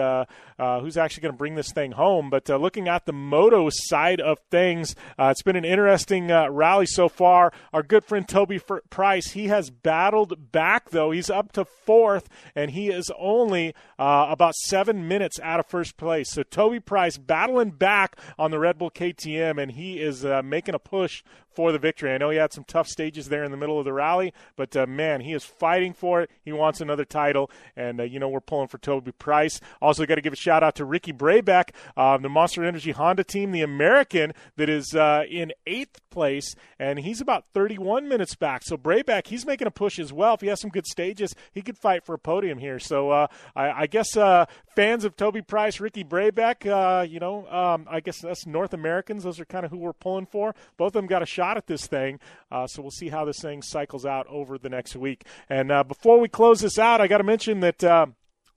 [0.58, 2.30] who's actually going to bring this thing home.
[2.30, 4.94] But looking at the moto side of things.
[5.18, 7.52] Uh, it's been an interesting uh, rally so far.
[7.72, 11.10] Our good friend Toby Price, he has battled back though.
[11.10, 15.96] He's up to fourth, and he is only uh, about seven minutes out of first
[15.96, 16.30] place.
[16.30, 20.74] So Toby Price battling back on the Red Bull KTM, and he is uh, making
[20.74, 22.12] a push for the victory.
[22.12, 24.76] I know he had some tough stages there in the middle of the rally, but
[24.76, 26.30] uh, man, he is fighting for it.
[26.44, 29.60] He wants another title, and uh, you know we're pulling for Toby Price.
[29.80, 33.24] Also, got to give a shout out to Ricky Brabec, uh, the Monster Energy Honda
[33.24, 38.62] team, the American that is uh, in eighth place, and he's about 31 minutes back.
[38.64, 40.34] So Brabec, he's making a push as well.
[40.34, 42.78] If he has some good stages, he could fight for a podium here.
[42.78, 44.46] So uh, I, I, guess uh,
[44.76, 46.64] fans of Toby Price, Ricky Brabec,
[47.10, 50.26] you know, um, I guess us North Americans, those are kind of who we're pulling
[50.26, 50.54] for.
[50.76, 52.20] Both of them got a shot shot at this thing.
[52.50, 55.24] Uh, so we'll see how this thing cycles out over the next week.
[55.48, 58.06] And uh, before we close this out, I got to mention that uh,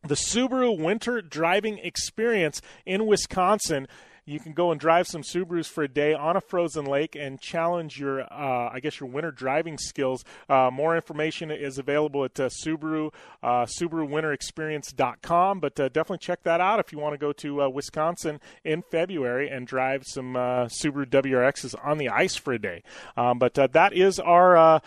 [0.03, 3.88] the Subaru Winter Driving Experience in Wisconsin
[4.26, 7.39] you can go and drive some Subarus for a day on a frozen lake and
[7.39, 10.24] challenge your, uh, I guess, your winter driving skills.
[10.47, 15.59] Uh, more information is available at uh, Subaru, uh, SubaruWinterExperience.com.
[15.59, 18.82] But uh, definitely check that out if you want to go to uh, Wisconsin in
[18.82, 22.84] February and drive some uh, Subaru WRXs on the ice for a day.
[23.17, 24.82] Um, but that is our.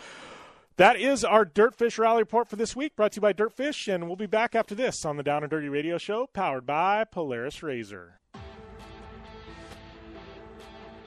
[0.77, 4.05] That is our Dirtfish Rally Report for this week, brought to you by Dirtfish, and
[4.05, 7.63] we'll be back after this on the Down and Dirty Radio Show, powered by Polaris
[7.63, 8.19] Razor.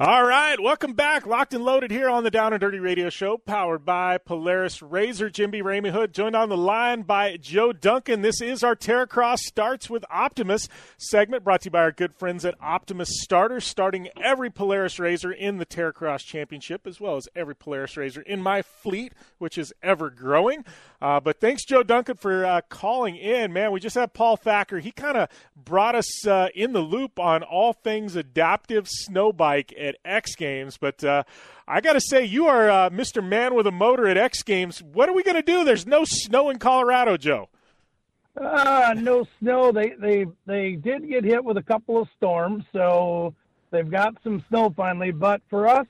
[0.00, 1.24] All right, welcome back.
[1.24, 5.30] Locked and loaded here on the Down and Dirty Radio Show, powered by Polaris Razor.
[5.30, 5.62] Jim B.
[5.62, 8.20] Ramey Hood, joined on the line by Joe Duncan.
[8.20, 10.68] This is our Terracross Starts with Optimus
[10.98, 15.30] segment, brought to you by our good friends at Optimus Starter, starting every Polaris Razor
[15.30, 19.72] in the Terracross Championship, as well as every Polaris Razor in my fleet, which is
[19.80, 20.64] ever growing.
[21.02, 23.52] Uh, but thanks, Joe Duncan, for uh, calling in.
[23.52, 24.78] Man, we just had Paul Thacker.
[24.78, 29.74] He kind of brought us uh, in the loop on all things adaptive snow bike
[29.78, 30.78] at X Games.
[30.78, 31.24] But uh,
[31.68, 33.26] I got to say, you are uh, Mr.
[33.26, 34.82] Man with a motor at X Games.
[34.82, 35.64] What are we going to do?
[35.64, 37.48] There's no snow in Colorado, Joe.
[38.40, 39.70] Uh, no snow.
[39.70, 43.32] They they they did get hit with a couple of storms, so
[43.70, 45.12] they've got some snow finally.
[45.12, 45.86] But for us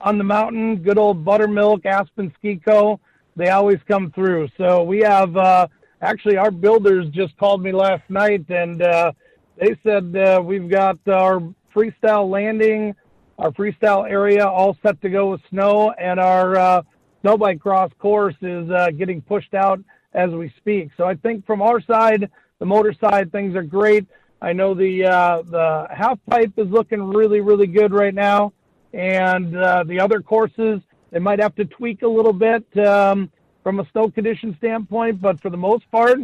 [0.00, 3.00] on the mountain, good old buttermilk, Aspen Ski Co.
[3.36, 4.48] They always come through.
[4.56, 5.68] So we have uh,
[6.02, 9.12] actually our builders just called me last night, and uh,
[9.56, 11.40] they said uh, we've got our
[11.74, 12.94] freestyle landing
[13.40, 16.82] our freestyle area all set to go with snow, and our uh,
[17.24, 19.80] snowbike cross course is uh, getting pushed out
[20.12, 20.90] as we speak.
[20.96, 24.06] So I think from our side, the motor side, things are great.
[24.42, 28.52] I know the uh, the half pipe is looking really really good right now,
[28.92, 30.80] and uh, the other courses
[31.10, 33.30] they might have to tweak a little bit um,
[33.62, 36.18] from a snow condition standpoint, but for the most part,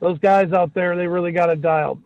[0.00, 2.02] those guys out there they really got it dialed.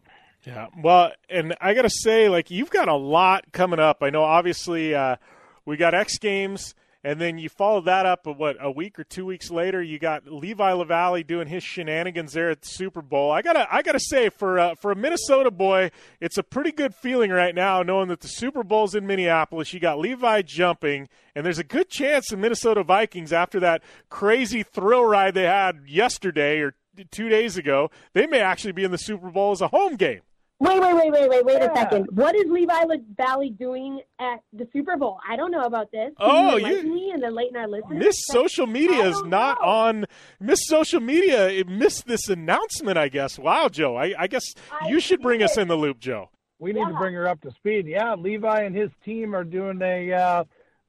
[0.47, 4.03] Yeah, well, and I got to say, like, you've got a lot coming up.
[4.03, 5.17] I know, obviously, uh,
[5.65, 6.75] we got X Games,
[7.05, 10.27] and then you follow that up, what, a week or two weeks later, you got
[10.27, 13.31] Levi LaVallee doing his shenanigans there at the Super Bowl.
[13.31, 15.91] I gotta, I gotta say, for uh, for a Minnesota boy,
[16.21, 19.75] it's a pretty good feeling right now, knowing that the Super Bowl's in Minneapolis.
[19.75, 24.63] You got Levi jumping, and there's a good chance the Minnesota Vikings, after that crazy
[24.63, 26.75] thrill ride they had yesterday or
[27.11, 30.23] two days ago, they may actually be in the Super Bowl as a home game.
[30.65, 31.71] Wait, wait, wait, wait, wait, wait yeah.
[31.71, 32.07] a second.
[32.13, 35.21] What is Levi LaVallee doing at the Super Bowl?
[35.29, 36.13] I don't know about this.
[36.19, 37.99] Can oh, you, me and the late night listeners.
[37.99, 39.69] Miss Social Media is not know.
[39.69, 40.05] on.
[40.41, 42.97] Miss Social Media it missed this announcement.
[42.97, 43.39] I guess.
[43.39, 43.97] Wow, Joe.
[43.97, 45.45] I, I guess I you should bring it.
[45.45, 46.31] us in the loop, Joe.
[46.59, 46.89] We need yeah.
[46.89, 47.87] to bring her up to speed.
[47.87, 50.45] Yeah, Levi and his team are doing a uh,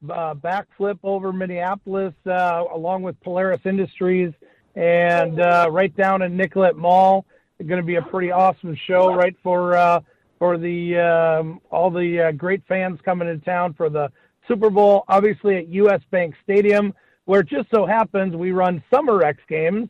[0.10, 4.32] uh, backflip over Minneapolis, uh, along with Polaris Industries,
[4.74, 7.26] and uh, right down in Nicollet Mall
[7.60, 9.36] going to be a pretty awesome show, right?
[9.44, 10.02] For uh,
[10.40, 14.12] for the um, all the uh, great fans coming to town for the
[14.48, 15.06] Super Bowl.
[15.08, 16.02] Obviously at U.S.
[16.12, 16.94] Bank Stadium,
[17.26, 19.90] where it just so happens we run Summer X Games.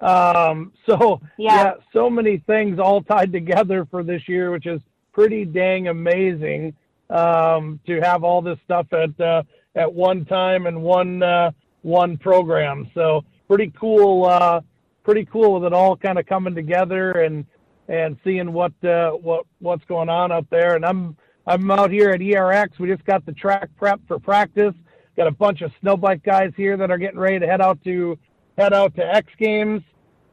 [0.00, 1.54] Um, so yeah.
[1.54, 4.80] yeah, so many things all tied together for this year, which is
[5.12, 6.74] pretty dang amazing
[7.08, 9.42] um, to have all this stuff at uh,
[9.74, 11.50] at one time and one uh,
[11.82, 12.90] one program.
[12.94, 14.26] So pretty cool.
[14.26, 14.60] Uh,
[15.06, 17.46] pretty cool with it all kind of coming together and
[17.88, 20.74] and seeing what uh, what what's going on up there.
[20.74, 21.16] And I'm
[21.46, 22.80] I'm out here at ERX.
[22.80, 24.74] We just got the track prep for practice.
[25.16, 28.18] Got a bunch of snowbike guys here that are getting ready to head out to
[28.58, 29.80] head out to X Games.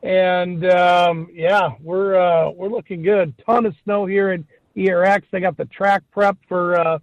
[0.01, 3.35] And um, yeah, we're uh, we're looking good.
[3.45, 4.39] Ton of snow here at
[4.75, 5.21] ERX.
[5.31, 6.97] They got the track prep for uh,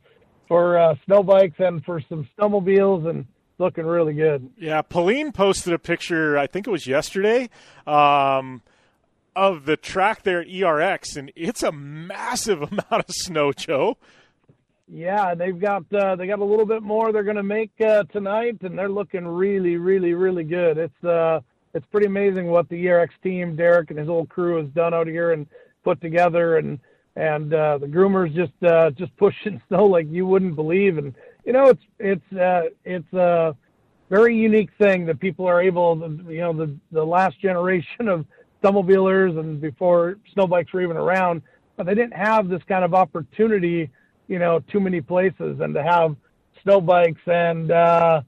[0.48, 3.24] for uh, snow bikes and for some snowmobiles and
[3.60, 4.50] looking really good.
[4.58, 6.36] Yeah, Pauline posted a picture.
[6.36, 7.50] I think it was yesterday.
[7.86, 8.62] Um,
[9.36, 13.96] of the track there at ERX, and it's a massive amount of snow, Joe.
[14.88, 18.02] Yeah, they've got uh, they got a little bit more they're going to make uh,
[18.04, 20.78] tonight, and they're looking really, really, really good.
[20.78, 21.40] It's uh,
[21.74, 25.06] it's pretty amazing what the ERX team, Derek and his whole crew, has done out
[25.06, 25.46] here and
[25.84, 26.80] put together, and
[27.14, 31.14] and uh, the groomers just uh, just pushing snow like you wouldn't believe, and
[31.44, 33.54] you know, it's it's uh, it's a
[34.08, 38.26] very unique thing that people are able, to, you know, the the last generation of
[38.62, 41.42] snowmobilers and before snowbikes were even around,
[41.76, 43.90] but they didn't have this kind of opportunity,
[44.28, 46.16] you know, too many places, and to have
[46.64, 48.20] snowbikes and uh,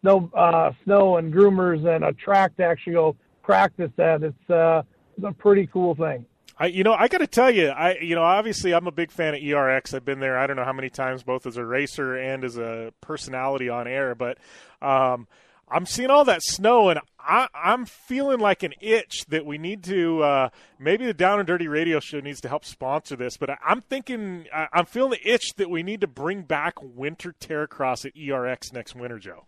[0.00, 4.82] snow uh, snow and groomers and a track to actually go practice at, it's uh,
[5.16, 6.24] it's a pretty cool thing.
[6.58, 9.10] I, you know, I got to tell you, I, you know, obviously I'm a big
[9.10, 9.92] fan of ERX.
[9.92, 12.56] I've been there, I don't know how many times, both as a racer and as
[12.56, 14.38] a personality on air, but
[14.80, 15.28] um,
[15.68, 19.82] I'm seeing all that snow, and I, am feeling like an itch that we need
[19.84, 20.22] to.
[20.22, 23.56] Uh, maybe the Down and Dirty Radio Show needs to help sponsor this, but I,
[23.68, 28.06] am thinking, I, I'm feeling the itch that we need to bring back Winter Terracross
[28.06, 29.44] at ERX next winter, Joe.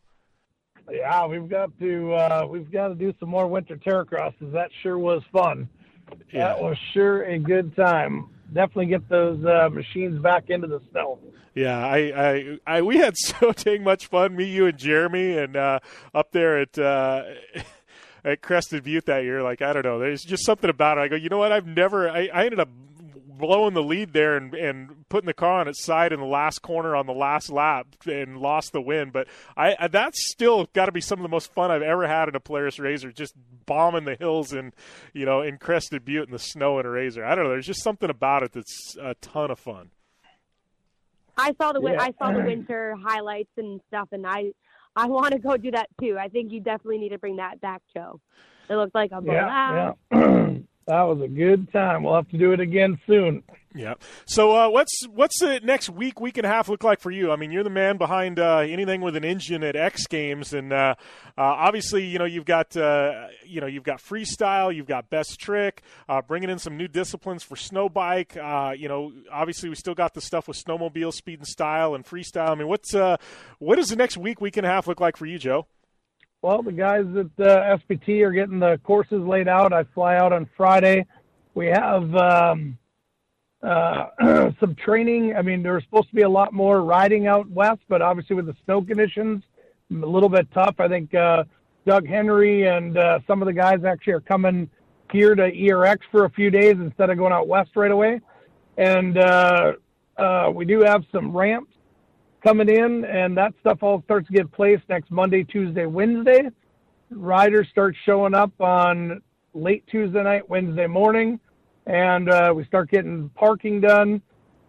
[0.91, 4.53] Yeah, we've got to uh, we've got to do some more winter terracrosses.
[4.53, 5.69] That sure was fun.
[6.33, 6.49] Yeah.
[6.49, 8.29] That was sure a good time.
[8.53, 11.19] Definitely get those uh, machines back into the snow.
[11.55, 15.57] Yeah, I, I, I, we had so dang much fun, me, you, and Jeremy, and
[15.57, 15.81] uh,
[16.15, 17.25] up there at uh,
[18.25, 19.43] at Crested Butte that year.
[19.43, 21.03] Like I don't know, there's just something about it.
[21.03, 21.53] I go, you know what?
[21.53, 22.09] I've never.
[22.09, 22.69] I, I ended up
[23.39, 26.61] blowing the lead there and, and putting the car on its side in the last
[26.61, 29.11] corner on the last lap and lost the win.
[29.11, 32.07] But I, I that's still got to be some of the most fun I've ever
[32.07, 33.35] had in a Polaris Razor, just
[33.67, 34.75] bombing the hills and
[35.13, 37.25] you know, in Crested Butte in the snow in a Razor.
[37.25, 37.51] I don't know.
[37.51, 39.91] There's just something about it that's a ton of fun.
[41.37, 42.01] I saw the Yeah.
[42.03, 44.53] I saw the winter highlights and stuff, and I
[44.97, 46.17] I want to go do that too.
[46.19, 48.21] I think you definitely need to bring that back, Joe.
[48.69, 49.99] It looked like a Yeah, blast.
[50.11, 50.49] yeah.
[50.89, 52.03] that was a good time.
[52.03, 53.43] We'll have to do it again soon.
[53.75, 53.95] Yeah.
[54.25, 57.31] So uh, what's what's the next week, week and a half look like for you?
[57.31, 60.73] I mean, you're the man behind uh, anything with an engine at X Games, and
[60.73, 60.95] uh,
[61.37, 65.39] uh, obviously, you know, you've got uh, you know you've got freestyle, you've got best
[65.39, 68.37] trick, uh, bringing in some new disciplines for snow bike.
[68.37, 72.07] Uh, you know, obviously, we still got the stuff with snowmobile, speed and style, and
[72.07, 72.49] freestyle.
[72.49, 72.95] I mean, what's
[73.59, 75.67] what does the next week, week and a half look like for you, Joe?
[76.41, 79.73] Well, the guys at uh, SPT are getting the courses laid out.
[79.73, 81.05] I fly out on Friday.
[81.55, 82.79] We have um,
[83.61, 84.07] uh,
[84.61, 85.35] some training.
[85.35, 88.47] I mean, there's supposed to be a lot more riding out west, but obviously with
[88.47, 89.43] the snow conditions,
[89.91, 90.77] a little bit tough.
[90.79, 91.43] I think uh,
[91.85, 94.71] Doug Henry and uh, some of the guys actually are coming
[95.11, 98.21] here to ERX for a few days instead of going out west right away.
[98.77, 99.73] And uh,
[100.17, 101.73] uh, we do have some ramps
[102.43, 106.51] coming in, and that stuff all starts to get placed next Monday, Tuesday, Wednesday.
[107.11, 109.23] Riders start showing up on
[109.55, 111.41] late Tuesday night, Wednesday morning,
[111.87, 114.23] and uh, we start getting parking done.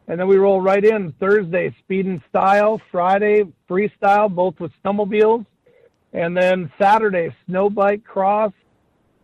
[0.07, 5.45] And then we roll right in Thursday, speed and style, Friday, freestyle, both with snowmobiles.
[6.13, 8.51] And then Saturday, snow bike cross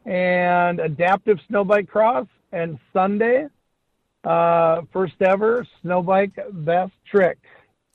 [0.05, 2.27] and adaptive snow bike cross.
[2.51, 3.47] And Sunday,
[4.23, 7.39] uh, first ever snow bike best trick.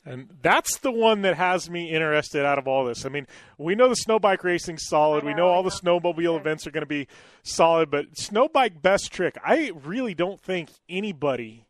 [0.05, 3.05] And that's the one that has me interested out of all this.
[3.05, 3.27] I mean,
[3.59, 5.25] we know the snow bike racing's solid.
[5.25, 7.07] We know all the snowmobile events are going to be
[7.43, 11.67] solid, but snow bike best trick, I really don't think anybody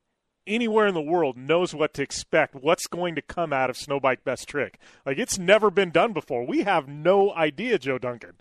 [0.47, 3.99] anywhere in the world knows what to expect, what's going to come out of snow
[3.99, 4.79] bike best trick.
[5.05, 6.47] Like it's never been done before.
[6.47, 8.35] We have no idea, Joe Duncan.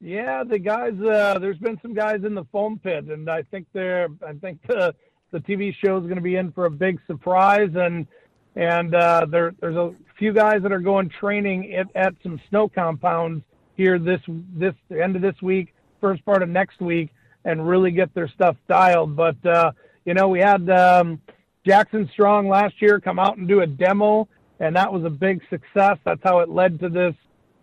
[0.00, 1.00] Yeah, the guys.
[1.00, 4.08] Uh, there's been some guys in the foam pit, and I think they're.
[4.26, 4.94] I think the
[5.30, 8.06] the TV show is going to be in for a big surprise, and
[8.54, 12.68] and uh, there there's a few guys that are going training at, at some snow
[12.68, 13.44] compounds
[13.76, 14.20] here this
[14.54, 17.10] this end of this week, first part of next week,
[17.44, 19.14] and really get their stuff dialed.
[19.16, 19.72] But uh,
[20.04, 21.20] you know, we had um,
[21.66, 24.28] Jackson Strong last year come out and do a demo,
[24.60, 25.98] and that was a big success.
[26.04, 27.14] That's how it led to this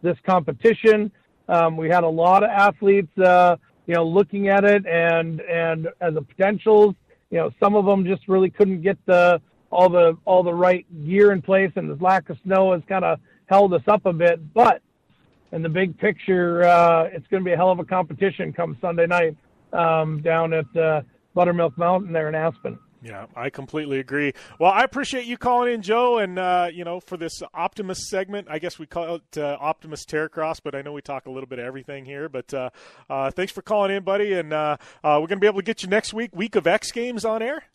[0.01, 1.11] this competition.
[1.47, 3.57] Um, we had a lot of athletes, uh,
[3.87, 6.95] you know, looking at it and and as a potentials.
[7.33, 9.41] You know, some of them just really couldn't get the
[9.71, 13.03] all the all the right gear in place, and the lack of snow has kind
[13.03, 14.53] of held us up a bit.
[14.53, 14.83] But
[15.51, 18.77] in the big picture, uh, it's going to be a hell of a competition come
[18.79, 19.35] Sunday night
[19.73, 21.01] um, down at uh,
[21.33, 22.77] Buttermilk Mountain there in Aspen.
[23.03, 24.33] Yeah, I completely agree.
[24.59, 28.47] Well, I appreciate you calling in, Joe, and uh, you know for this Optimus segment.
[28.49, 31.47] I guess we call it uh, Optimus Terracross, but I know we talk a little
[31.47, 32.29] bit of everything here.
[32.29, 32.69] But uh,
[33.09, 35.65] uh, thanks for calling in, buddy, and uh, uh, we're going to be able to
[35.65, 37.65] get you next week, week of X Games on air.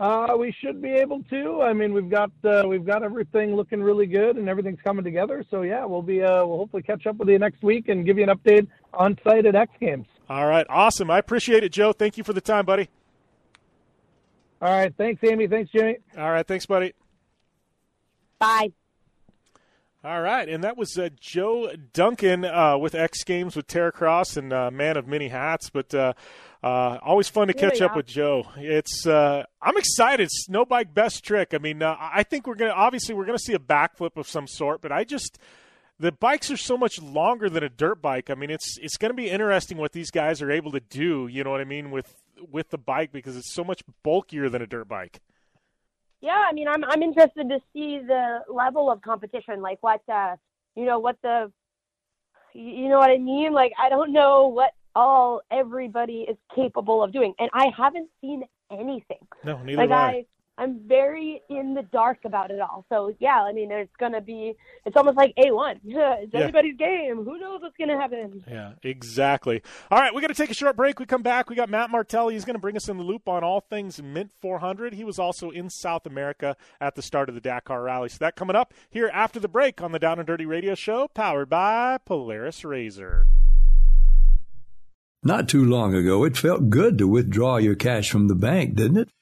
[0.00, 1.62] Uh, we should be able to.
[1.62, 5.44] I mean, we've got uh, we've got everything looking really good, and everything's coming together.
[5.48, 8.18] So yeah, we'll be uh, we'll hopefully catch up with you next week and give
[8.18, 10.06] you an update on site at X Games.
[10.28, 11.08] All right, awesome.
[11.08, 11.92] I appreciate it, Joe.
[11.92, 12.88] Thank you for the time, buddy.
[14.62, 15.48] All right, thanks, Amy.
[15.48, 15.96] Thanks, Jimmy.
[16.16, 16.92] All right, thanks, buddy.
[18.38, 18.72] Bye.
[20.04, 24.52] All right, and that was uh, Joe Duncan uh, with X Games with Terracross and
[24.52, 25.68] uh, Man of Many Hats.
[25.70, 26.12] But uh,
[26.62, 27.96] uh, always fun to catch Yeah, up yeah.
[27.96, 28.46] with Joe.
[28.56, 30.28] It's uh, I'm excited.
[30.30, 31.54] Snow bike best trick.
[31.54, 34.48] I mean, uh, I think we're gonna obviously we're gonna see a backflip of some
[34.48, 35.38] sort, but I just
[36.00, 38.28] the bikes are so much longer than a dirt bike.
[38.28, 41.28] I mean, it's it's going to be interesting what these guys are able to do.
[41.28, 44.62] You know what I mean with with the bike because it's so much bulkier than
[44.62, 45.20] a dirt bike.
[46.20, 50.36] Yeah, I mean, I'm I'm interested to see the level of competition, like what uh,
[50.74, 51.50] you know, what the,
[52.54, 53.52] you know what I mean?
[53.52, 58.44] Like, I don't know what all everybody is capable of doing, and I haven't seen
[58.70, 59.18] anything.
[59.44, 60.10] No, neither like have I.
[60.10, 60.24] I,
[60.58, 62.84] I'm very in the dark about it all.
[62.90, 64.54] So yeah, I mean, it's gonna be,
[64.84, 65.80] it's almost like a one.
[65.84, 66.40] it's Yeah.
[66.40, 67.24] anybody's game.
[67.24, 68.44] Who knows what's gonna happen?
[68.46, 69.62] Yeah, exactly.
[69.90, 71.00] All right, we got to take a short break.
[71.00, 71.48] We come back.
[71.48, 72.34] We got Matt Martelli.
[72.34, 74.92] He's going to bring us in the loop on all things Mint 400.
[74.94, 78.10] He was also in South America at the start of the Dakar Rally.
[78.10, 81.08] So that coming up here after the break on the Down and Dirty Radio Show,
[81.08, 83.26] powered by Polaris Razor.
[85.24, 88.96] Not too long ago, it felt good to withdraw your cash from the bank, didn't
[88.98, 89.08] it?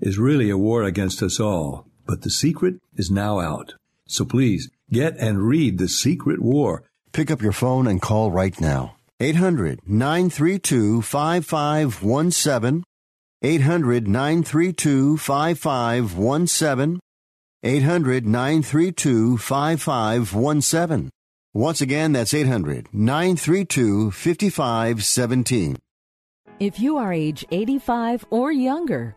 [0.00, 1.86] is really a war against us all.
[2.06, 3.74] But the secret is now out.
[4.06, 6.82] So please get and read The Secret War.
[7.12, 8.96] Pick up your phone and call right now.
[9.20, 12.84] 800 932 5517.
[13.42, 17.00] 800 932 5517.
[17.62, 21.10] 800 932 5517.
[21.54, 25.76] Once again, that's 800 932 5517.
[26.60, 29.16] If you are age 85 or younger,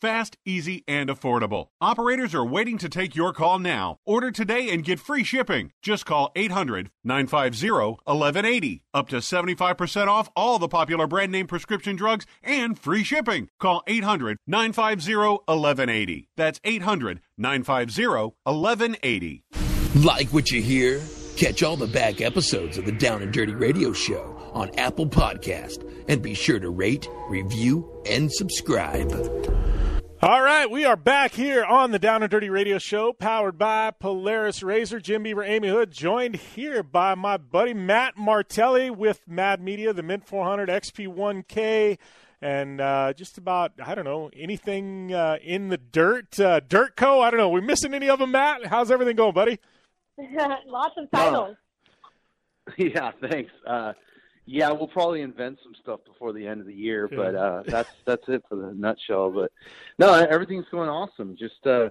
[0.00, 1.68] fast, easy, and affordable.
[1.80, 3.98] Operators are waiting to take your call now.
[4.04, 5.72] Order today and get free shipping.
[5.82, 8.82] Just call 800 950 1180.
[8.94, 13.48] Up to 75% off all the popular brand name prescription drugs and free shipping.
[13.58, 16.28] Call 800 950 1180.
[16.36, 18.06] That's 800 950
[18.44, 19.44] 1180.
[20.04, 21.00] Like what you hear?
[21.36, 25.84] Catch all the back episodes of the Down and Dirty Radio Show on Apple Podcast
[26.08, 29.10] and be sure to rate, review, and subscribe.
[30.22, 33.90] All right, we are back here on the Down and Dirty Radio Show, powered by
[33.90, 35.00] Polaris Razor.
[35.00, 40.02] Jim Beaver, Amy Hood, joined here by my buddy Matt Martelli with Mad Media, the
[40.02, 41.96] Mint 400 XP1K,
[42.42, 47.22] and uh, just about I don't know anything uh, in the dirt, uh, Dirt Co.
[47.22, 47.48] I don't know.
[47.48, 48.66] We missing any of them, Matt?
[48.66, 49.58] How's everything going, buddy?
[50.18, 51.56] Lots of titles.
[52.76, 53.50] Yeah, thanks.
[54.46, 57.16] Yeah, we'll probably invent some stuff before the end of the year, Yeah.
[57.16, 59.30] but uh, that's that's it for the nutshell.
[59.30, 59.52] But
[59.98, 61.36] no, everything's going awesome.
[61.38, 61.90] Just uh,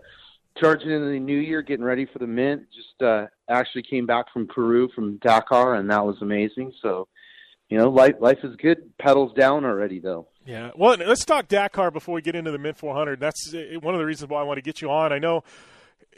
[0.58, 2.64] charging into the new year, getting ready for the mint.
[2.76, 6.74] Just uh, actually came back from Peru from Dakar, and that was amazing.
[6.82, 7.08] So,
[7.70, 8.98] you know, life life is good.
[8.98, 10.28] Pedals down already, though.
[10.46, 10.72] Yeah.
[10.76, 13.20] Well, let's talk Dakar before we get into the Mint 400.
[13.20, 15.14] That's uh, one of the reasons why I want to get you on.
[15.14, 15.44] I know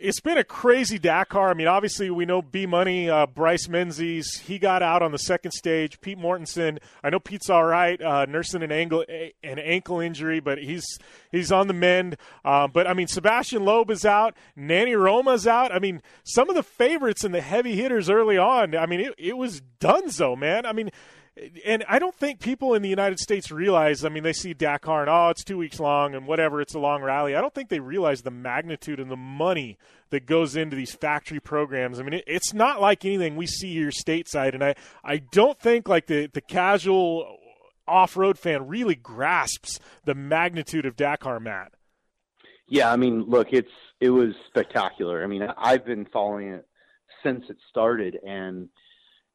[0.01, 1.49] it's been a crazy Dakar.
[1.49, 5.19] I mean, obviously we know B Money, uh, Bryce Menzies, he got out on the
[5.19, 6.01] second stage.
[6.01, 9.05] Pete Mortensen, I know Pete's all right, uh, nursing an ankle
[9.43, 10.85] an ankle injury, but he's
[11.31, 12.17] he's on the mend.
[12.43, 15.73] Uh, but I mean, Sebastian Loeb is out, Nani Roma's out.
[15.73, 18.75] I mean, some of the favorites and the heavy hitters early on.
[18.75, 20.65] I mean, it, it was Dunzo, man.
[20.65, 20.91] I mean
[21.65, 24.03] and I don't think people in the United States realize.
[24.03, 26.79] I mean, they see Dakar and oh, it's two weeks long and whatever, it's a
[26.79, 27.35] long rally.
[27.35, 29.77] I don't think they realize the magnitude and the money
[30.09, 31.99] that goes into these factory programs.
[31.99, 35.59] I mean, it, it's not like anything we see here stateside, and I I don't
[35.59, 37.37] think like the the casual
[37.87, 41.73] off-road fan really grasps the magnitude of Dakar, Matt.
[42.67, 43.71] Yeah, I mean, look, it's
[44.01, 45.23] it was spectacular.
[45.23, 46.67] I mean, I've been following it
[47.23, 48.67] since it started, and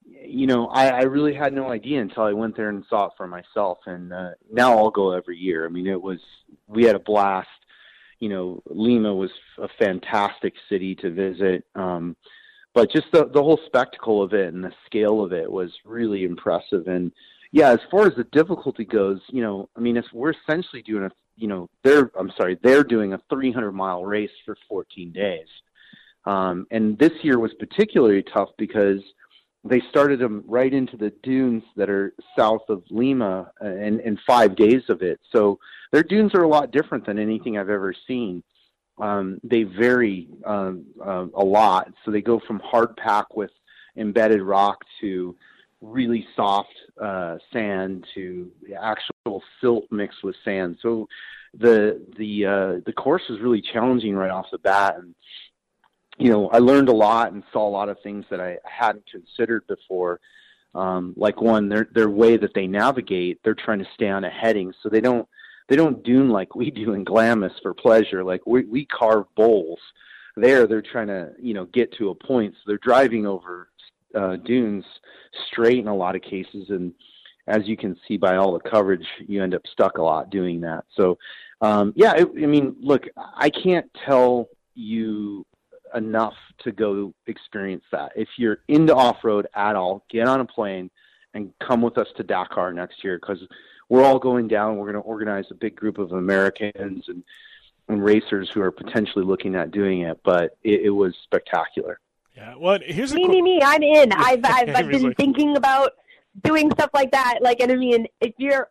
[0.07, 3.12] you know, I, I really had no idea until I went there and saw it
[3.16, 3.78] for myself.
[3.87, 5.66] And uh, now I'll go every year.
[5.66, 6.20] I mean, it was
[6.66, 7.49] we had a blast.
[8.20, 11.65] You know, Lima was a fantastic city to visit.
[11.74, 12.16] Um,
[12.74, 16.24] but just the the whole spectacle of it and the scale of it was really
[16.24, 16.87] impressive.
[16.87, 17.12] And
[17.53, 21.05] yeah, as far as the difficulty goes, you know, I mean, if we're essentially doing
[21.05, 25.49] a, you know, they're I'm sorry, they're doing a 300 mile race for 14 days.
[26.27, 29.01] Um, and this year was particularly tough because
[29.68, 34.56] they started them right into the dunes that are south of Lima, and in five
[34.56, 35.20] days of it.
[35.32, 35.59] So
[35.93, 38.43] their dunes are a lot different than anything I've ever seen.
[38.98, 41.93] Um, they vary um, uh, a lot.
[42.05, 43.51] So they go from hard pack with
[43.97, 45.36] embedded rock to
[45.80, 50.78] really soft uh, sand to actual silt mixed with sand.
[50.80, 51.09] So
[51.59, 55.14] the the uh, the course was really challenging right off the bat, and
[56.18, 59.10] you know I learned a lot and saw a lot of things that I hadn't
[59.10, 60.20] considered before.
[60.74, 64.30] Um, like one, their their way that they navigate, they're trying to stay on a
[64.30, 65.26] heading, so they don't
[65.68, 68.22] they don't dune like we do in Glamis for pleasure.
[68.22, 69.80] Like we we carve bowls.
[70.36, 73.68] There, they're trying to you know get to a point, so they're driving over
[74.14, 74.84] uh, dunes
[75.51, 76.93] straight in a lot of cases, and
[77.47, 80.60] as you can see by all the coverage, you end up stuck a lot doing
[80.62, 80.84] that.
[80.94, 81.16] So,
[81.60, 85.47] um, yeah, I mean, look, I can't tell you
[85.97, 88.12] enough to go experience that.
[88.14, 90.90] If you're into off road at all, get on a plane
[91.35, 93.43] and come with us to Dakar next year because
[93.89, 94.77] we're all going down.
[94.77, 97.23] We're going to organize a big group of Americans and,
[97.89, 100.20] and racers who are potentially looking at doing it.
[100.24, 102.01] But it, it was spectacular.
[102.36, 102.55] Yeah.
[102.59, 103.60] Well, here's me, me, me.
[103.62, 104.12] I'm in.
[104.16, 105.93] I've I've, I've been thinking about
[106.43, 107.39] doing stuff like that.
[107.40, 108.68] Like, and I mean, if you're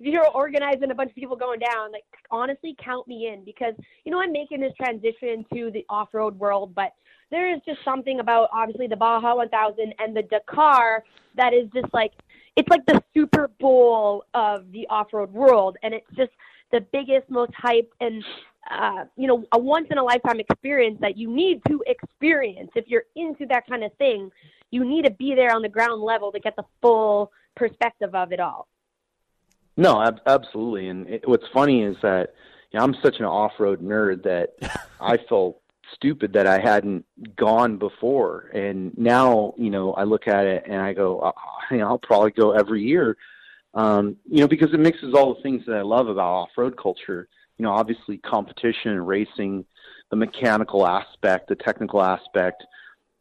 [0.00, 3.74] if you're organizing a bunch of people going down, like honestly, count me in because
[4.04, 6.92] you know I'm making this transition to the off-road world, but
[7.30, 11.04] there is just something about obviously the Baja 1000 and the Dakar
[11.36, 12.12] that is just like
[12.56, 16.30] it's like the Super Bowl of the off-road world, and it's just
[16.70, 18.24] the biggest, most hyped, and
[18.70, 22.70] uh, you know, a once in a lifetime experience that you need to experience.
[22.74, 24.30] If you're into that kind of thing,
[24.70, 28.32] you need to be there on the ground level to get the full perspective of
[28.32, 28.66] it all.
[29.76, 30.88] No, ab- absolutely.
[30.88, 32.34] And it, what's funny is that
[32.70, 34.54] you know, I'm such an off-road nerd that
[35.00, 35.60] I felt
[35.94, 37.04] stupid that I hadn't
[37.36, 38.50] gone before.
[38.54, 41.32] And now, you know, I look at it and I go, uh,
[41.70, 43.16] you know, I'll probably go every year.
[43.74, 47.28] Um, you know, because it mixes all the things that I love about off-road culture
[47.58, 49.64] you know, obviously competition and racing,
[50.10, 52.64] the mechanical aspect, the technical aspect,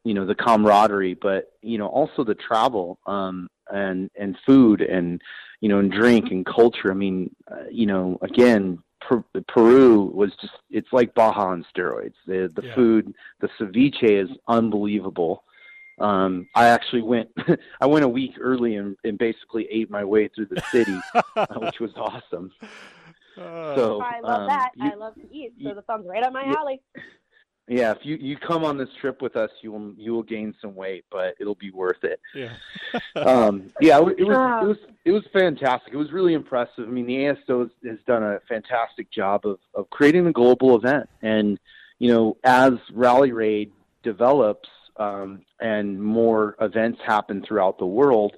[0.03, 5.21] you know, the camaraderie, but you know, also the travel um, and and food and
[5.63, 6.91] you know, and drink and culture.
[6.91, 12.15] I mean, uh, you know, again, per- Peru was just it's like Baja on steroids.
[12.27, 12.75] The the yeah.
[12.75, 15.45] food, the ceviche is unbelievable.
[15.99, 17.29] Um, I actually went
[17.79, 20.99] I went a week early and, and basically ate my way through the city,
[21.37, 22.51] uh, which was awesome.
[23.37, 24.71] Uh, so I love um, that.
[24.75, 26.81] You, I love to eat, so the sun's right up my alley.
[27.67, 30.53] Yeah, if you you come on this trip with us, you will you will gain
[30.61, 32.19] some weight, but it'll be worth it.
[32.35, 32.53] Yeah.
[33.15, 35.93] um, yeah, it, it was it was it was fantastic.
[35.93, 36.85] It was really impressive.
[36.85, 40.75] I mean, the ASO has, has done a fantastic job of of creating a global
[40.75, 41.57] event, and
[41.99, 43.71] you know, as Rally Raid
[44.03, 44.67] develops
[44.97, 48.35] um, and more events happen throughout the world,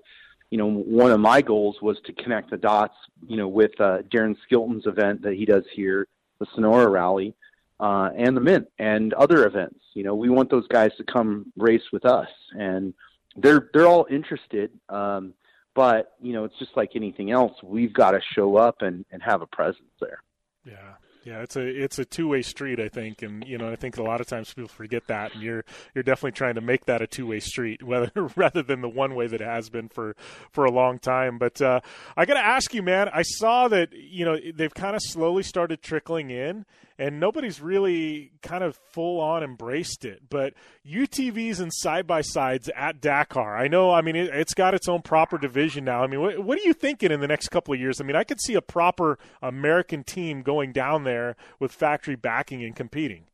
[0.51, 2.95] you know, one of my goals was to connect the dots,
[3.27, 6.07] you know, with uh, Darren Skilton's event that he does here,
[6.39, 7.35] the Sonora Rally,
[7.79, 9.79] uh, and the Mint and other events.
[9.93, 12.93] You know, we want those guys to come race with us, and
[13.35, 14.71] they're they're all interested.
[14.89, 15.33] Um,
[15.73, 17.53] but you know, it's just like anything else.
[17.63, 20.23] We've got to show up and and have a presence there.
[20.65, 20.93] Yeah.
[21.25, 23.97] Yeah, it's a it's a two way street, I think, and you know I think
[23.97, 25.65] a lot of times people forget that, and you're
[25.95, 29.15] you're definitely trying to make that a two way street, whether rather than the one
[29.15, 30.15] way that it has been for
[30.51, 31.39] for a long time.
[31.39, 31.79] But uh,
[32.15, 35.41] I got to ask you, man, I saw that you know they've kind of slowly
[35.41, 40.29] started trickling in, and nobody's really kind of full on embraced it.
[40.29, 40.53] But
[40.87, 43.91] UTVs and side by sides at Dakar, I know.
[43.91, 46.03] I mean, it, has got its own proper division now.
[46.03, 47.99] I mean, what, what, are you thinking in the next couple of years?
[47.99, 51.14] I mean, I could see a proper American team going down there
[51.59, 53.25] with factory backing and competing.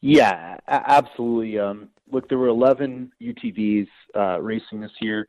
[0.00, 1.58] Yeah, absolutely.
[1.58, 5.28] Um, look, there were 11 UTVs uh, racing this year.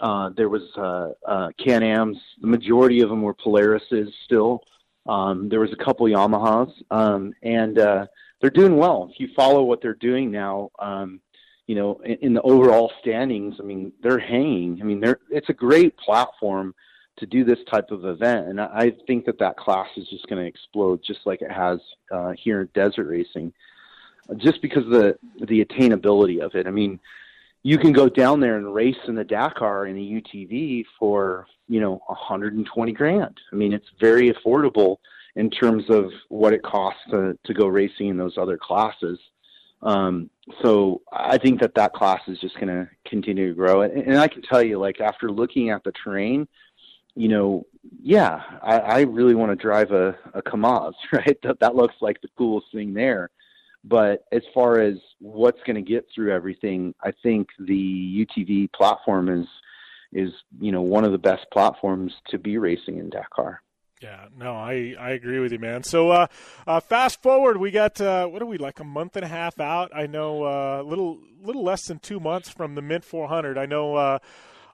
[0.00, 2.18] Uh, there was uh, uh, Can-Ams.
[2.40, 4.62] The majority of them were Polarises still.
[5.06, 8.06] Um, there was a couple Yamahas, um, and uh,
[8.40, 9.08] they're doing well.
[9.10, 11.20] If you follow what they're doing now, um,
[11.66, 14.78] you know, in, in the overall standings, I mean, they're hanging.
[14.80, 16.74] I mean, they're it's a great platform
[17.20, 20.42] to do this type of event, and I, think that that class is just going
[20.42, 21.78] to explode, just like it has
[22.10, 23.52] uh, here in desert racing,
[24.36, 26.66] just because of the the attainability of it.
[26.66, 26.98] I mean,
[27.62, 31.80] you can go down there and race in the Dakar in a UTV for you
[31.80, 33.38] know 120 grand.
[33.52, 34.96] I mean, it's very affordable
[35.36, 39.18] in terms of what it costs to to go racing in those other classes.
[39.82, 40.28] Um,
[40.62, 43.82] so I think that that class is just going to continue to grow.
[43.82, 46.46] And, and I can tell you, like after looking at the terrain,
[47.14, 47.66] you know,
[48.02, 51.38] yeah, I, I really want to drive a, a Kamaz, right?
[51.42, 53.30] That that looks like the coolest thing there.
[53.82, 59.28] But as far as what's going to get through everything, I think the UTV platform
[59.28, 59.46] is
[60.12, 63.62] is you know one of the best platforms to be racing in Dakar.
[64.02, 65.82] Yeah, no, I, I agree with you, man.
[65.82, 66.26] So, uh,
[66.66, 69.60] uh, fast forward, we got uh, what are we like a month and a half
[69.60, 69.90] out?
[69.94, 73.58] I know a uh, little little less than two months from the Mint 400.
[73.58, 74.18] I know uh,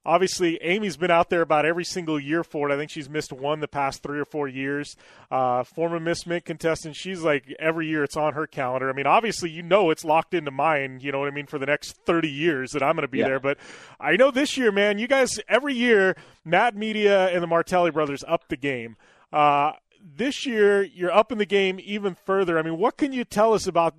[0.06, 2.72] obviously Amy's been out there about every single year for it.
[2.72, 4.96] I think she's missed one the past three or four years.
[5.30, 8.88] Uh, former Miss Mint contestant, she's like every year it's on her calendar.
[8.88, 11.00] I mean, obviously you know it's locked into mine.
[11.02, 13.18] You know what I mean for the next thirty years that I'm going to be
[13.18, 13.26] yeah.
[13.28, 13.40] there.
[13.40, 13.58] But
[14.00, 18.24] I know this year, man, you guys every year, Mad Media and the Martelli brothers
[18.26, 18.96] up the game.
[19.32, 19.72] Uh,
[20.14, 22.58] this year you're up in the game even further.
[22.58, 23.94] I mean, what can you tell us about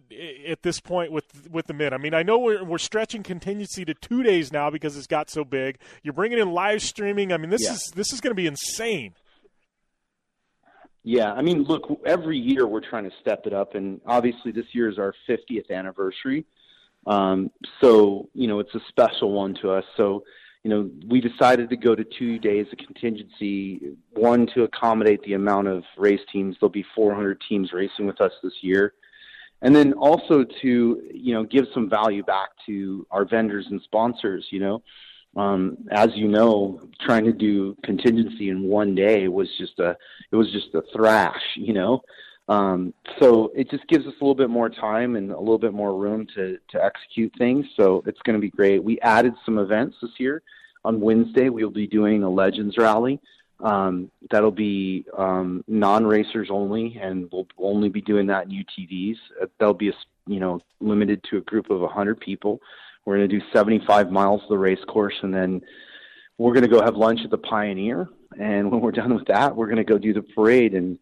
[0.48, 1.94] at this point with with the Mint?
[1.94, 5.30] I mean, I know we're we're stretching contingency to two days now because it's got
[5.30, 5.80] so big.
[6.04, 7.34] You're bringing in live streaming.
[7.34, 7.74] I mean, this yeah.
[7.74, 9.14] is this is going to be insane.
[11.04, 14.66] Yeah, I mean, look, every year we're trying to step it up, and obviously this
[14.74, 16.46] year is our 50th anniversary.
[17.06, 17.50] Um,
[17.82, 19.86] so you know, it's a special one to us.
[19.96, 20.24] So
[20.64, 25.34] you know, we decided to go to two days of contingency, one to accommodate the
[25.34, 26.56] amount of race teams.
[26.60, 28.94] There'll be 400 teams racing with us this year.
[29.62, 34.46] And then also to, you know, give some value back to our vendors and sponsors,
[34.52, 34.84] you know.
[35.36, 39.96] Um, as you know, trying to do contingency in one day was just a,
[40.32, 42.02] it was just a thrash, you know.
[42.50, 45.74] Um, so it just gives us a little bit more time and a little bit
[45.74, 47.66] more room to, to execute things.
[47.76, 48.82] So it's going to be great.
[48.84, 50.42] We added some events this year
[50.88, 53.20] on Wednesday, we'll be doing a Legends Rally.
[53.60, 59.18] Um, that'll be um, non-racers only, and we'll only be doing that in UTVs.
[59.42, 59.94] Uh, that'll be a,
[60.28, 62.62] you know limited to a group of 100 people.
[63.04, 65.62] We're going to do 75 miles of the race course, and then
[66.38, 68.08] we're going to go have lunch at the Pioneer.
[68.40, 71.00] And when we're done with that, we're going to go do the parade and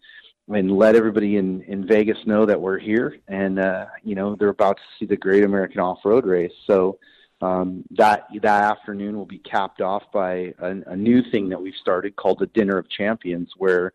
[0.53, 3.17] and let everybody in in Vegas know that we're here.
[3.27, 6.53] And uh, you know they're about to see the Great American Off Road Race.
[6.67, 6.99] So
[7.41, 11.75] um, that that afternoon will be capped off by a, a new thing that we've
[11.75, 13.93] started called the Dinner of Champions, where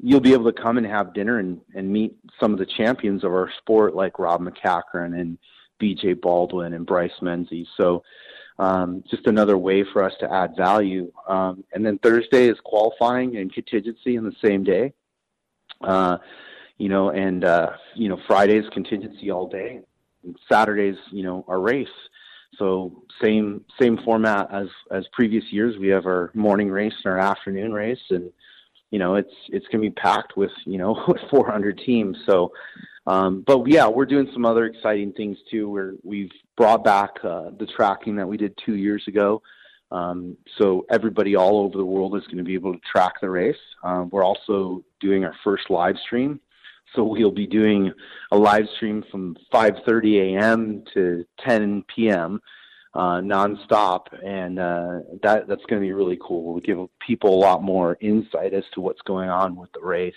[0.00, 3.24] you'll be able to come and have dinner and, and meet some of the champions
[3.24, 5.38] of our sport, like Rob MacCachren and
[5.80, 7.68] BJ Baldwin and Bryce Menzies.
[7.76, 8.02] So
[8.58, 11.10] um, just another way for us to add value.
[11.28, 14.92] Um, and then Thursday is qualifying and contingency in the same day.
[15.84, 16.18] Uh,
[16.78, 19.80] you know, and uh, you know Friday's contingency all day.
[20.48, 21.88] Saturday's you know our race.
[22.58, 25.76] So same same format as as previous years.
[25.78, 28.30] We have our morning race and our afternoon race, and
[28.90, 32.16] you know it's it's gonna be packed with you know 400 teams.
[32.26, 32.52] So,
[33.06, 35.68] um, but yeah, we're doing some other exciting things too.
[35.68, 39.42] Where we've brought back uh, the tracking that we did two years ago.
[39.90, 43.30] Um, so everybody all over the world is going to be able to track the
[43.30, 43.56] race.
[43.82, 46.40] Um, we're also doing our first live stream
[46.94, 47.92] so we'll be doing
[48.30, 50.84] a live stream from 5:30 a.m.
[50.94, 52.40] to 10 p.m.
[52.94, 56.52] Uh, nonstop, and uh, that that's going to be really cool.
[56.52, 60.14] We'll give people a lot more insight as to what's going on with the race,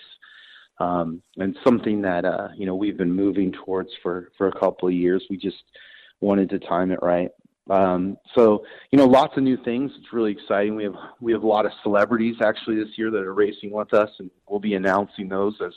[0.80, 4.88] um, and something that uh, you know we've been moving towards for for a couple
[4.88, 5.26] of years.
[5.30, 5.64] We just
[6.22, 7.32] wanted to time it right.
[7.70, 9.92] Um, so you know, lots of new things.
[9.98, 10.76] It's really exciting.
[10.76, 13.94] We have we have a lot of celebrities actually this year that are racing with
[13.94, 15.74] us, and we'll be announcing those as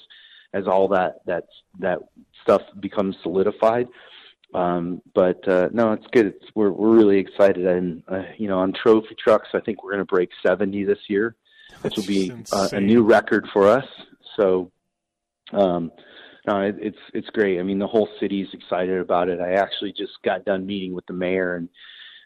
[0.53, 1.47] as all that that
[1.79, 1.99] that
[2.43, 3.89] stuff becomes solidified.
[4.53, 6.27] Um, but uh, no, it's good.
[6.27, 9.93] It's, we're we're really excited, and uh, you know, on trophy trucks, I think we're
[9.93, 11.37] going to break 70 this year,
[11.83, 13.85] which will be uh, a new record for us.
[14.37, 14.73] So,
[15.53, 15.93] um,
[16.47, 17.59] no, it, it's it's great.
[17.59, 19.41] I mean, the whole city's excited about it.
[19.41, 21.69] I actually just got done meeting with the mayor, and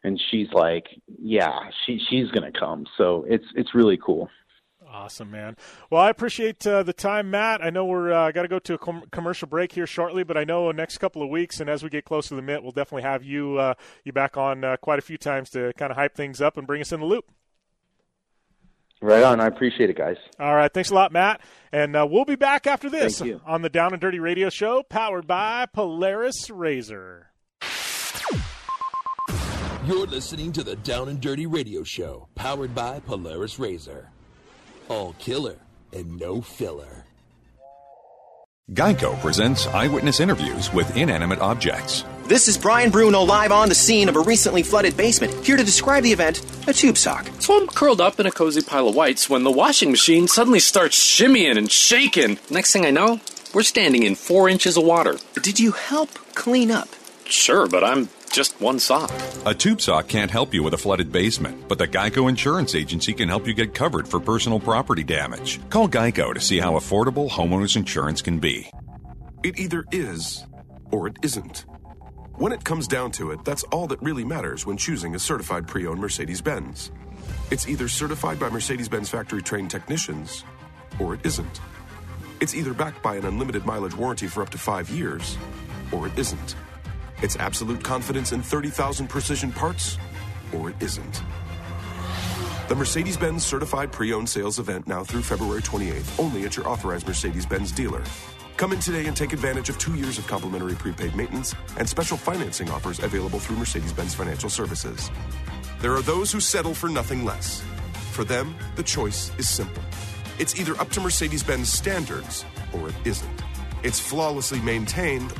[0.04, 0.86] and she's like,
[1.20, 2.86] yeah, she she's to come.
[2.96, 4.28] So it's it's really cool.
[4.86, 5.56] Awesome, man.
[5.90, 7.64] Well, I appreciate uh, the time, Matt.
[7.64, 10.36] I know we're uh, got to go to a com- commercial break here shortly, but
[10.36, 12.70] I know next couple of weeks, and as we get closer to the mint, we'll
[12.70, 13.74] definitely have you uh,
[14.04, 16.66] you back on uh, quite a few times to kind of hype things up and
[16.66, 17.32] bring us in the loop.
[19.04, 19.38] Right on.
[19.38, 20.16] I appreciate it, guys.
[20.40, 20.72] All right.
[20.72, 21.42] Thanks a lot, Matt.
[21.72, 25.26] And uh, we'll be back after this on the Down and Dirty Radio Show, powered
[25.26, 27.26] by Polaris Razor.
[29.84, 34.08] You're listening to the Down and Dirty Radio Show, powered by Polaris Razor.
[34.88, 35.56] All killer
[35.92, 37.03] and no filler.
[38.72, 42.02] Geico presents eyewitness interviews with inanimate objects.
[42.28, 45.62] This is Brian Bruno live on the scene of a recently flooded basement, here to
[45.62, 47.28] describe the event a tube sock.
[47.40, 50.60] So I'm curled up in a cozy pile of whites when the washing machine suddenly
[50.60, 52.38] starts shimmying and shaking.
[52.48, 53.20] Next thing I know,
[53.52, 55.18] we're standing in four inches of water.
[55.42, 56.88] Did you help clean up?
[57.26, 59.12] Sure, but I'm just one sock.
[59.46, 63.12] A tube sock can't help you with a flooded basement, but the Geico Insurance Agency
[63.12, 65.60] can help you get covered for personal property damage.
[65.70, 68.68] Call Geico to see how affordable homeowners insurance can be.
[69.44, 70.44] It either is
[70.90, 71.64] or it isn't.
[72.36, 75.68] When it comes down to it, that's all that really matters when choosing a certified
[75.68, 76.90] pre owned Mercedes Benz.
[77.52, 80.44] It's either certified by Mercedes Benz factory trained technicians,
[80.98, 81.60] or it isn't.
[82.40, 85.38] It's either backed by an unlimited mileage warranty for up to five years,
[85.92, 86.56] or it isn't.
[87.24, 89.96] It's absolute confidence in 30,000 precision parts,
[90.52, 91.22] or it isn't.
[92.68, 96.68] The Mercedes Benz Certified Pre Owned Sales event now through February 28th, only at your
[96.68, 98.02] authorized Mercedes Benz dealer.
[98.58, 102.18] Come in today and take advantage of two years of complimentary prepaid maintenance and special
[102.18, 105.10] financing offers available through Mercedes Benz Financial Services.
[105.80, 107.62] There are those who settle for nothing less.
[108.12, 109.82] For them, the choice is simple.
[110.38, 112.44] It's either up to Mercedes Benz standards
[112.74, 113.42] or it isn't.
[113.82, 115.32] It's flawlessly maintained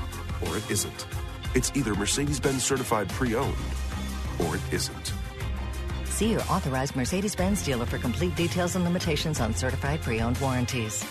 [0.47, 1.07] or it isn't.
[1.55, 3.57] It's either Mercedes Benz certified pre owned
[4.41, 5.13] or it isn't.
[6.05, 10.39] See your authorized Mercedes Benz dealer for complete details and limitations on certified pre owned
[10.39, 11.05] warranties.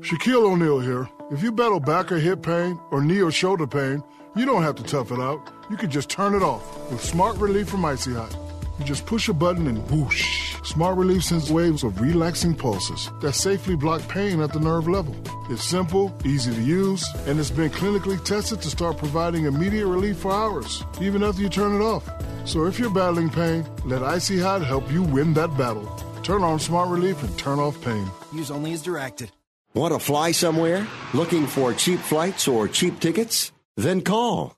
[0.00, 1.08] Shaquille O'Neal here.
[1.30, 4.02] If you battle back or hip pain or knee or shoulder pain,
[4.34, 5.52] you don't have to tough it out.
[5.70, 8.47] You can just turn it off with Smart Relief from Icy Hot.
[8.78, 10.54] You just push a button and whoosh.
[10.62, 15.16] Smart Relief sends waves of relaxing pulses that safely block pain at the nerve level.
[15.50, 20.18] It's simple, easy to use, and it's been clinically tested to start providing immediate relief
[20.18, 22.08] for hours, even after you turn it off.
[22.44, 25.86] So if you're battling pain, let Icy Hot help you win that battle.
[26.22, 28.06] Turn on Smart Relief and turn off pain.
[28.32, 29.32] Use only as directed.
[29.74, 30.86] Want to fly somewhere?
[31.14, 33.52] Looking for cheap flights or cheap tickets?
[33.76, 34.57] Then call.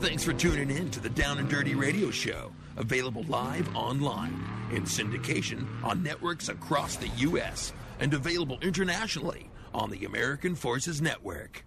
[0.00, 4.82] Thanks for tuning in to the Down and Dirty Radio Show, available live online, in
[4.84, 11.64] syndication on networks across the U.S., and available internationally on the American Forces Network.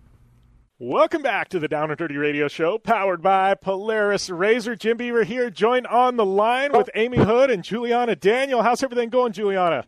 [0.77, 4.76] Welcome back to the Down and Dirty Radio Show, powered by Polaris Razor.
[4.76, 8.61] Jim Beaver here, joined on the line with Amy Hood and Juliana Daniel.
[8.61, 9.85] How's everything going, Juliana?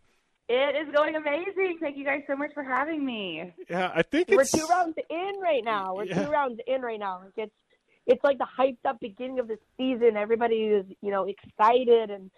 [0.49, 1.77] It is going amazing.
[1.79, 3.53] Thank you guys so much for having me.
[3.69, 5.95] Yeah, I think we're it's two rounds in right now.
[5.95, 6.25] We're Yeah.
[6.25, 7.21] two rounds in right now.
[7.23, 7.53] Like it's
[8.07, 10.17] it's like the hyped up beginning of the season.
[10.17, 12.31] Everybody is you know excited and.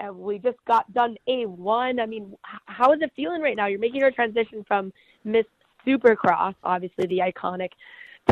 [0.00, 2.00] And we just got done A1.
[2.00, 2.32] I mean,
[2.66, 3.66] how is it feeling right now?
[3.66, 4.92] You're making your transition from
[5.24, 5.44] Miss
[5.84, 7.70] Supercross, obviously the iconic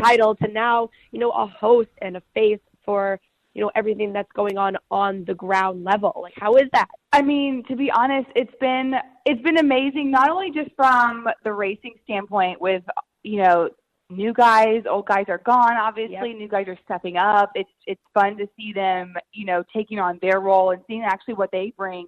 [0.00, 3.18] title, to now, you know, a host and a face for,
[3.54, 6.12] you know, everything that's going on on the ground level.
[6.22, 6.88] Like, how is that?
[7.12, 8.94] I mean, to be honest, it's been
[9.24, 10.10] it's been amazing.
[10.10, 12.84] Not only just from the racing standpoint, with
[13.22, 13.70] you know
[14.10, 15.76] new guys, old guys are gone.
[15.76, 17.50] Obviously, new guys are stepping up.
[17.54, 21.34] It's it's fun to see them, you know, taking on their role and seeing actually
[21.34, 22.06] what they bring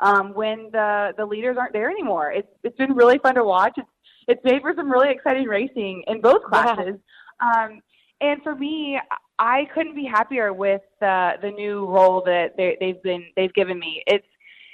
[0.00, 2.32] um, when the the leaders aren't there anymore.
[2.32, 3.74] It's it's been really fun to watch.
[3.76, 3.88] It's
[4.28, 6.96] it's made for some really exciting racing in both classes.
[7.40, 7.80] Um,
[8.20, 8.98] and for me,
[9.38, 13.78] I couldn't be happier with the the new role that they, they've been they've given
[13.78, 14.02] me.
[14.06, 14.26] It's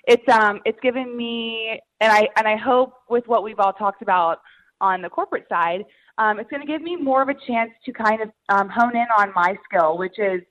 [0.07, 4.03] it's um it's given me and I and I hope with what we've all talked
[4.03, 4.39] about
[4.81, 5.85] on the corporate side,
[6.19, 8.97] um, it's going to give me more of a chance to kind of um, hone
[8.97, 10.43] in on my skill, which is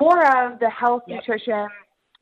[0.00, 1.68] more of the health, nutrition,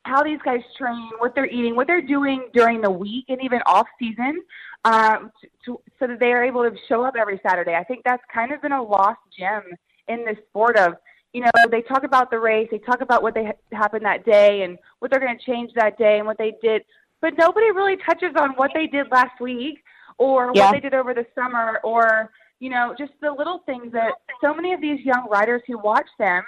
[0.04, 3.60] how these guys train, what they're eating, what they're doing during the week and even
[3.66, 4.42] off season,
[4.84, 7.74] um, to, to, so that they are able to show up every Saturday.
[7.74, 9.62] I think that's kind of been a lost gem
[10.08, 10.94] in this sport of,
[11.32, 14.24] you know, they talk about the race, they talk about what they ha- happened that
[14.24, 16.82] day and what they're going to change that day and what they did,
[17.20, 19.78] but nobody really touches on what they did last week
[20.18, 20.64] or Yeah.
[20.64, 22.30] what they did over the summer or,
[22.60, 26.08] you know, just the little things that so many of these young riders who watch
[26.18, 26.44] them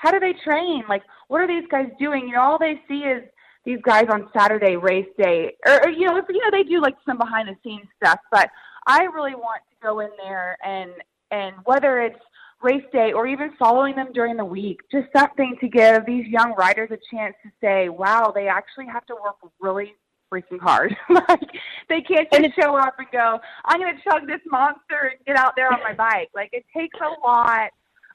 [0.00, 0.82] how do they train?
[0.88, 2.26] Like, what are these guys doing?
[2.26, 3.22] You know, all they see is
[3.66, 6.80] these guys on Saturday race day, or, or you know, if, you know, they do
[6.80, 8.18] like some behind the scenes stuff.
[8.32, 8.48] But
[8.86, 10.90] I really want to go in there and
[11.30, 12.18] and whether it's
[12.62, 16.54] race day or even following them during the week, just something to give these young
[16.56, 19.94] riders a chance to say, wow, they actually have to work really
[20.32, 20.96] freaking hard.
[21.10, 21.50] like
[21.88, 25.36] they can't just show up and go, I'm going to chug this monster and get
[25.36, 26.30] out there on my bike.
[26.34, 27.70] Like it takes a lot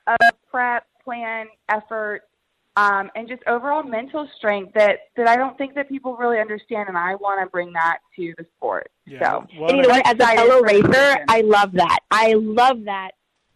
[0.08, 0.18] of
[0.52, 2.22] prep, plan, effort,
[2.78, 6.90] um, and just overall mental strength that that I don't think that people really understand,
[6.90, 8.92] and I want to bring that to the sport.
[9.22, 10.06] so, and you know what?
[10.06, 12.00] As a fellow racer, I love that.
[12.12, 13.12] I love that.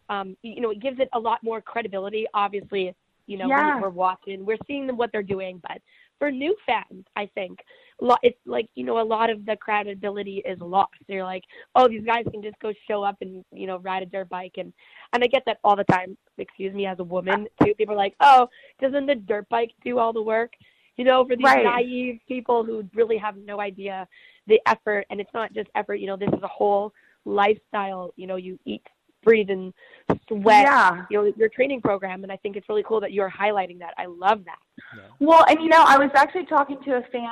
[0.09, 2.25] Um, you know, it gives it a lot more credibility.
[2.33, 2.95] Obviously,
[3.27, 3.73] you know, Yeah.
[3.73, 5.61] when we're watching, we're seeing them what they're doing.
[5.67, 5.81] But
[6.17, 9.55] for new fans, I think a lot, it's like you know, a lot of the
[9.55, 10.93] credibility is lost.
[11.07, 11.43] They're like,
[11.75, 14.53] oh, these guys can just go show up and you know ride a dirt bike,
[14.57, 14.73] and
[15.13, 16.17] and I get that all the time.
[16.37, 17.73] Excuse me, as a woman too.
[17.75, 18.47] People are like, oh,
[18.81, 20.53] doesn't the dirt bike do all the work?
[20.97, 21.63] You know, for these Right.
[21.63, 24.07] naive people who really have no idea
[24.47, 25.95] the effort, and it's not just effort.
[25.95, 26.93] You know, this is a whole
[27.25, 28.13] lifestyle.
[28.15, 28.83] You know, you eat,
[29.23, 29.73] breathe, and
[30.27, 30.63] sweat.
[30.63, 31.05] Yeah.
[31.09, 33.93] You know, your training program, and I think it's really cool that you're highlighting that.
[33.97, 34.59] I love that.
[35.19, 37.27] Well, and you know, I was actually talking to a fan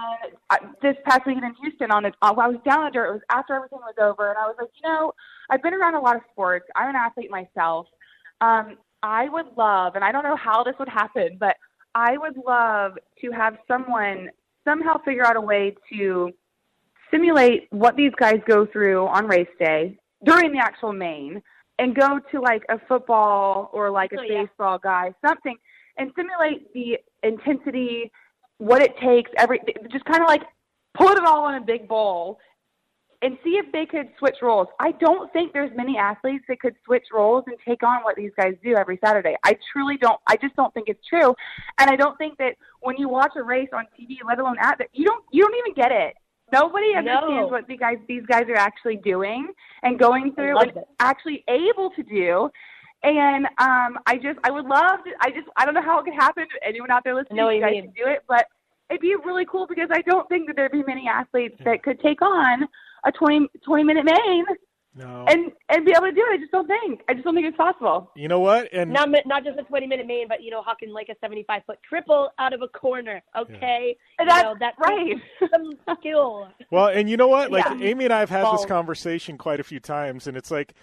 [0.49, 2.09] uh, this past weekend in Houston on the.
[2.21, 3.09] Uh, I was down the dirt.
[3.09, 5.13] It was after everything was over, and I was like, you know,
[5.49, 6.65] I've been around a lot of sports.
[6.75, 7.87] I'm an athlete myself.
[8.41, 11.55] Um, I would love, and I don't know how this would happen, but
[11.95, 14.29] I would love to have someone
[14.63, 16.31] somehow figure out a way to
[17.09, 21.41] simulate what these guys go through on race day during the actual main
[21.79, 24.43] and go to like a football or like a Oh, yeah.
[24.43, 25.55] baseball guy, something,
[25.97, 28.11] and simulate the intensity,
[28.57, 29.59] what it takes, every
[29.91, 30.41] just kind of like
[30.95, 32.39] put it all in a big bowl
[33.23, 34.67] and see if they could switch roles.
[34.79, 38.31] I don't think there's many athletes that could switch roles and take on what these
[38.37, 39.35] guys do every Saturday.
[39.43, 40.19] I truly don't.
[40.27, 41.33] I just don't think it's true,
[41.79, 44.77] and I don't think that when you watch a race on TV, let alone at
[44.77, 46.13] that, you don't you don't even get it.
[46.51, 46.99] Nobody No.
[46.99, 49.47] understands what the guys these guys are actually doing
[49.83, 50.87] and going through and it.
[50.99, 52.49] actually able to do.
[53.03, 55.11] And um, I just I would love to.
[55.21, 56.45] I just I don't know how it could happen.
[56.65, 57.83] Anyone out there listening, what you you guys mean.
[57.83, 58.47] can do it, but
[58.89, 61.99] it'd be really cool because I don't think that there'd be many athletes that could
[61.99, 62.67] take on
[63.05, 64.45] a 20, 20 minute main
[64.97, 65.25] No.
[65.27, 66.33] and and be able to do it.
[66.33, 67.01] I just don't think.
[67.07, 68.11] I just don't think it's possible.
[68.15, 68.69] You know what?
[68.73, 71.61] And not not just a 20 minute main, but you know, hucking like a 75
[71.65, 73.21] foot triple out of a corner.
[73.37, 75.15] Okay, That's you know, that's right.
[75.53, 76.47] Some skill.
[76.71, 77.51] Well, and you know what?
[77.51, 77.77] Like Yeah.
[77.87, 80.73] Amy and I have had this conversation quite a few times, and it's like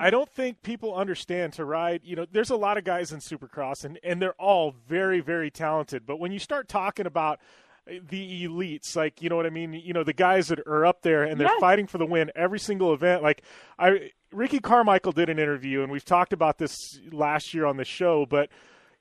[0.00, 2.02] I don't think people understand to ride.
[2.04, 5.50] You know, there's a lot of guys in Supercross, and and they're all very very
[5.50, 6.06] talented.
[6.06, 7.40] But when you start talking about
[7.86, 11.02] the elites, like you know what I mean, you know the guys that are up
[11.02, 11.60] there and they're Yes.
[11.60, 13.22] fighting for the win every single event.
[13.22, 13.42] Like
[13.78, 16.76] I, Ricky Carmichael did an interview, and we've talked about this
[17.12, 18.48] last year on the show, but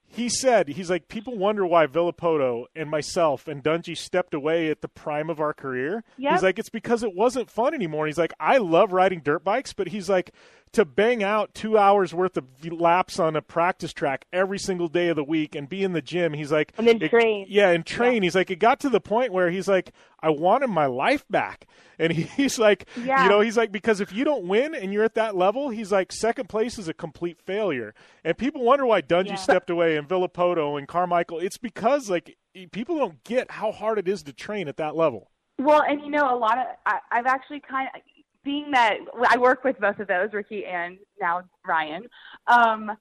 [0.08, 4.82] he said he's like people wonder why Villopoto and myself and Dungey stepped away at
[4.82, 6.04] the prime of our career.
[6.18, 6.32] Yep.
[6.34, 8.06] He's like it's because it wasn't fun anymore.
[8.06, 10.32] He's like I love riding dirt bikes, but he's like
[10.76, 15.10] to bang out two hours worth of laps on a practice track every single day
[15.10, 16.34] of the week and be in the gym.
[16.34, 17.46] He's like And then train.
[17.50, 18.24] Yeah, and train.
[18.24, 19.92] He's like it got to the point where he's like
[20.22, 21.68] I wanted my life back,
[22.00, 23.24] and he's like Yeah.
[23.24, 25.92] you know he's like because if you don't win and you're at that level, he's
[25.92, 27.94] like second place is a complete failure.
[28.24, 29.36] And people wonder why Dungey Yeah.
[29.36, 31.40] stepped away and Villopoto and Carmichael.
[31.40, 32.38] It's because like
[32.72, 35.32] people don't get how hard it is to train at that level.
[35.58, 38.02] Well, and you know, a lot of I, I've actually kind of
[38.46, 38.98] being that
[39.28, 42.08] I work with both of those, Ricky and now Ryan.
[42.48, 42.92] Um,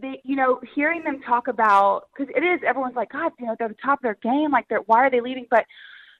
[0.00, 3.56] they, you know, hearing them talk about because it is everyone's like, God, you know,
[3.58, 4.52] they're the top of their game.
[4.52, 5.46] Like, they're why are they leading?
[5.50, 5.64] But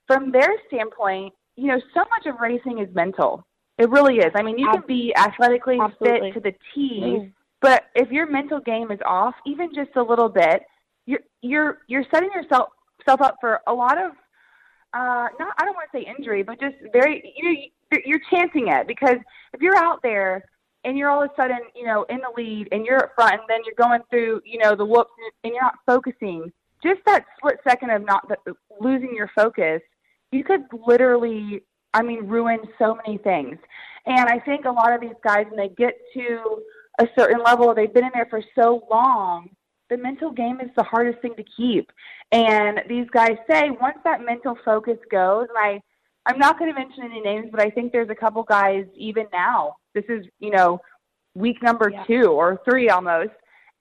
[0.08, 3.46] from their standpoint, you know, so much of racing is mental.
[3.78, 4.32] It really is.
[4.34, 6.32] I mean, you can be athletically Absolutely.
[6.32, 7.32] fit to the T, Mm.
[7.62, 10.62] but if your mental game is off, even just a little bit,
[11.06, 12.70] you're you're you're setting yourself
[13.04, 14.12] self up for a lot of
[14.92, 18.20] uh not I don't want to say injury, but just very you know you're, you're
[18.68, 19.16] it because
[19.52, 20.44] if you're out there
[20.84, 23.34] and you're all of a sudden you know in the lead and you're up front
[23.34, 25.10] and then you're going through you know the whoops
[25.44, 26.52] and you're not focusing,
[26.82, 29.80] just that split second of not uh, losing your focus,
[30.32, 31.62] you could literally
[31.94, 33.58] I mean ruin so many things.
[34.06, 36.62] And I think a lot of these guys when they get to
[36.98, 39.50] a certain level, they've been in there for so long
[39.90, 41.90] the mental game is the hardest thing to keep.
[42.32, 45.82] And these guys say once that mental focus goes, and I,
[46.30, 49.26] I'm not going to mention any names, but I think there's a couple guys even
[49.32, 49.76] now.
[49.94, 50.80] This is you know
[51.34, 53.32] week number two or three almost,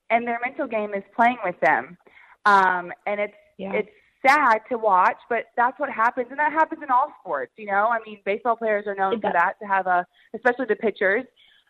[0.10, 1.98] and their mental game is playing with them.
[2.46, 3.74] Um, and it's Yeah.
[3.74, 3.90] it's
[4.26, 7.54] sad to watch, but that's what happens, and that happens in all sports.
[7.58, 10.76] You know, I mean, baseball players are known for that to have a, especially the
[10.76, 11.26] pitchers.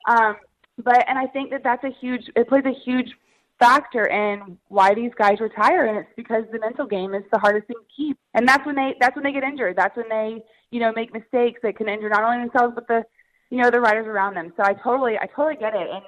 [0.07, 0.35] Um,
[0.77, 2.23] but and I think that that's a huge.
[2.35, 3.09] It plays a huge
[3.59, 7.67] factor in why these guys retire, and it's because the mental game is the hardest
[7.67, 9.75] thing to keep, and that's when they that's when they get injured.
[9.75, 10.41] That's when they
[10.71, 13.03] you know make mistakes that can injure not only themselves but the
[13.49, 14.53] you know the riders around them.
[14.57, 16.03] So I totally I totally get it, and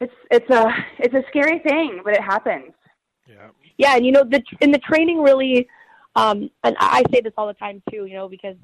[0.00, 2.72] it's it's a it's a scary thing, but it happens.
[3.26, 3.48] Yeah,
[3.78, 5.68] Yeah, and you know the in the training really,
[6.16, 8.56] um, and I I say this all the time too, you know, because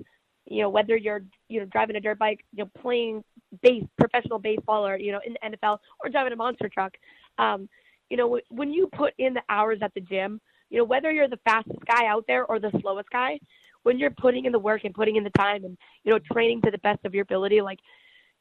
[0.51, 3.23] you know, whether you're you know driving a dirt bike, you know, playing
[3.63, 6.95] base professional baseball or you know in the NFL or driving a monster truck,
[7.39, 7.69] um,
[8.11, 10.41] you know, when you put in the hours at the gym,
[10.71, 13.39] you know, whether you're the fastest guy out there or the slowest guy,
[13.83, 16.61] when you're putting in the work and putting in the time and you know training
[16.63, 17.79] to the best of your ability, like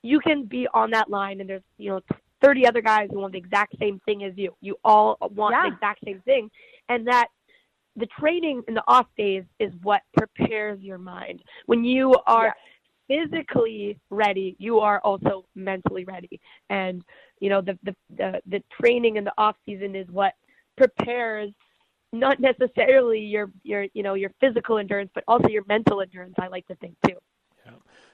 [0.02, 2.02] you can be on that line and there's you know
[2.44, 4.56] 30 other guys who want the exact same thing as you.
[4.62, 5.70] You all want Yeah.
[5.70, 6.50] the exact same thing,
[6.90, 7.28] and that
[7.96, 11.42] the training in the off days is what prepares your mind.
[11.66, 12.54] When you are
[13.08, 16.40] physically ready, you are also mentally ready.
[16.70, 17.04] And
[17.40, 20.34] you know the the the, the training in the off season is what
[20.78, 21.52] prepares
[22.14, 26.36] not necessarily your your you know your physical endurance, but also your mental endurance.
[26.40, 27.18] I like to think too.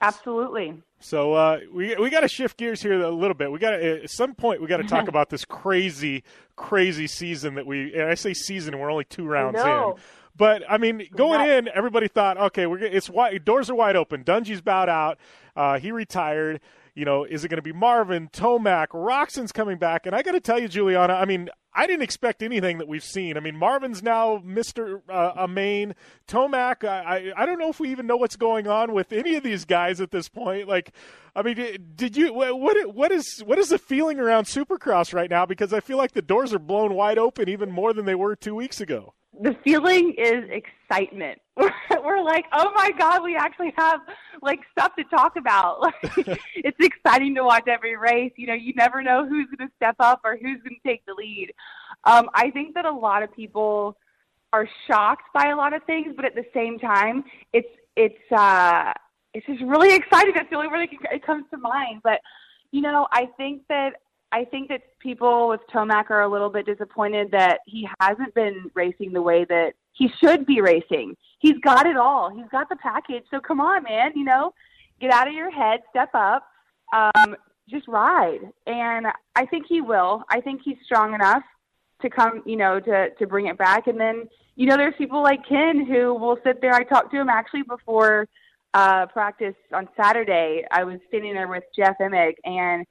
[0.00, 0.82] Absolutely.
[1.00, 3.50] So uh, we we got to shift gears here a little bit.
[3.50, 6.24] We got at some point we got to talk about this crazy
[6.56, 7.94] crazy season that we.
[7.94, 9.92] And I say season, we're only two rounds know.
[9.96, 10.02] in.
[10.36, 14.24] But I mean, going in, everybody thought, okay, we're it's wide, doors are wide open.
[14.24, 15.18] Dungey's bowed out.
[15.54, 16.60] Uh, he retired.
[16.94, 20.06] You know, is it going to be Marvin, Tomac, Roczen's coming back?
[20.06, 23.02] And I got to tell you, Juliana, I mean, I didn't expect anything that we've
[23.02, 23.36] seen.
[23.36, 25.96] I mean, Marvin's now Mister uh, a main.
[26.28, 29.42] Tomac, I, I don't know if we even know what's going on with any of
[29.42, 30.68] these guys at this point.
[30.68, 30.92] Like,
[31.34, 31.56] I mean,
[31.96, 35.44] did- you what what is what is the feeling around Supercross right now?
[35.46, 38.36] Because I feel like the doors are blown wide open even more than they were
[38.36, 39.14] two weeks ago.
[39.40, 41.40] The feeling is excitement.
[41.56, 44.00] We're like, oh my god, we actually have
[44.42, 45.80] like stuff to talk about.
[46.04, 48.32] Like, it's exciting to watch every race.
[48.36, 51.04] You know, you never know who's going to step up or who's going to take
[51.06, 51.52] the lead.
[52.04, 53.96] Um, I think that a lot of people
[54.52, 58.92] are shocked by a lot of things, but at the same time, it's it's uh,
[59.32, 60.32] it's just really exciting.
[60.34, 62.00] That's the only word that it comes to mind.
[62.02, 62.20] But
[62.70, 63.94] you know, I think that
[64.34, 68.68] I think that people with Tomac are a little bit disappointed that he hasn't been
[68.74, 71.16] racing the way that he should be racing.
[71.38, 72.30] He's got it all.
[72.30, 73.22] He's got the package.
[73.30, 74.10] So come on, man.
[74.16, 74.52] You know,
[75.00, 76.48] get out of your head, step up,
[76.92, 77.36] um,
[77.70, 78.40] just ride.
[78.66, 79.06] And
[79.36, 80.24] I think he will.
[80.28, 81.44] I think he's strong enough
[82.02, 83.86] to come, you know, to to bring it back.
[83.86, 86.74] And then, you know, there's people like Ken who will sit there.
[86.74, 88.26] I talked to him actually before
[88.74, 90.64] uh, practice on Saturday.
[90.72, 92.84] I was sitting there with Jeff Emig, and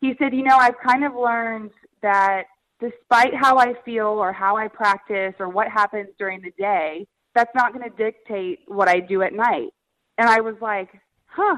[0.00, 1.70] he said, you know, I've kind of learned
[2.02, 2.44] that
[2.80, 7.54] despite how I feel or how I practice or what happens during the day, that's
[7.54, 9.70] not going to dictate what I do at night.
[10.18, 10.88] And I was like,
[11.26, 11.56] huh.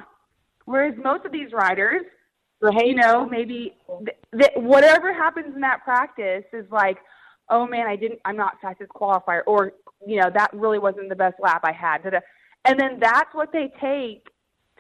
[0.65, 2.03] Whereas most of these riders,
[2.61, 3.75] hey, you know, maybe
[4.05, 6.99] th- th- whatever happens in that practice is like,
[7.49, 9.73] oh man, I didn't, I'm not fastest qualifier, or
[10.07, 12.05] you know, that really wasn't the best lap I had.
[12.65, 14.27] And then that's what they take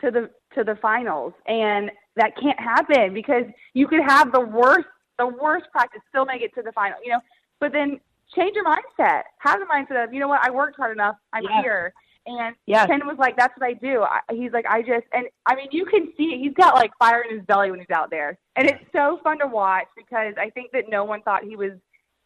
[0.02, 3.44] to the to the finals, and that can't happen because
[3.74, 4.86] you could have the worst
[5.18, 7.20] the worst practice, still make it to the final, you know.
[7.60, 8.00] But then
[8.34, 9.22] change your mindset.
[9.38, 11.16] Have the mindset of, you know what, I worked hard enough.
[11.32, 11.62] I'm Yes.
[11.62, 11.92] here.
[12.26, 12.86] And Yes.
[12.86, 15.68] Ken was like, "That's what I do." I, he's like, "I just," and I mean,
[15.70, 16.38] you can see it.
[16.38, 19.38] He's got like fire in his belly when he's out there, and it's so fun
[19.38, 21.72] to watch because I think that no one thought he was,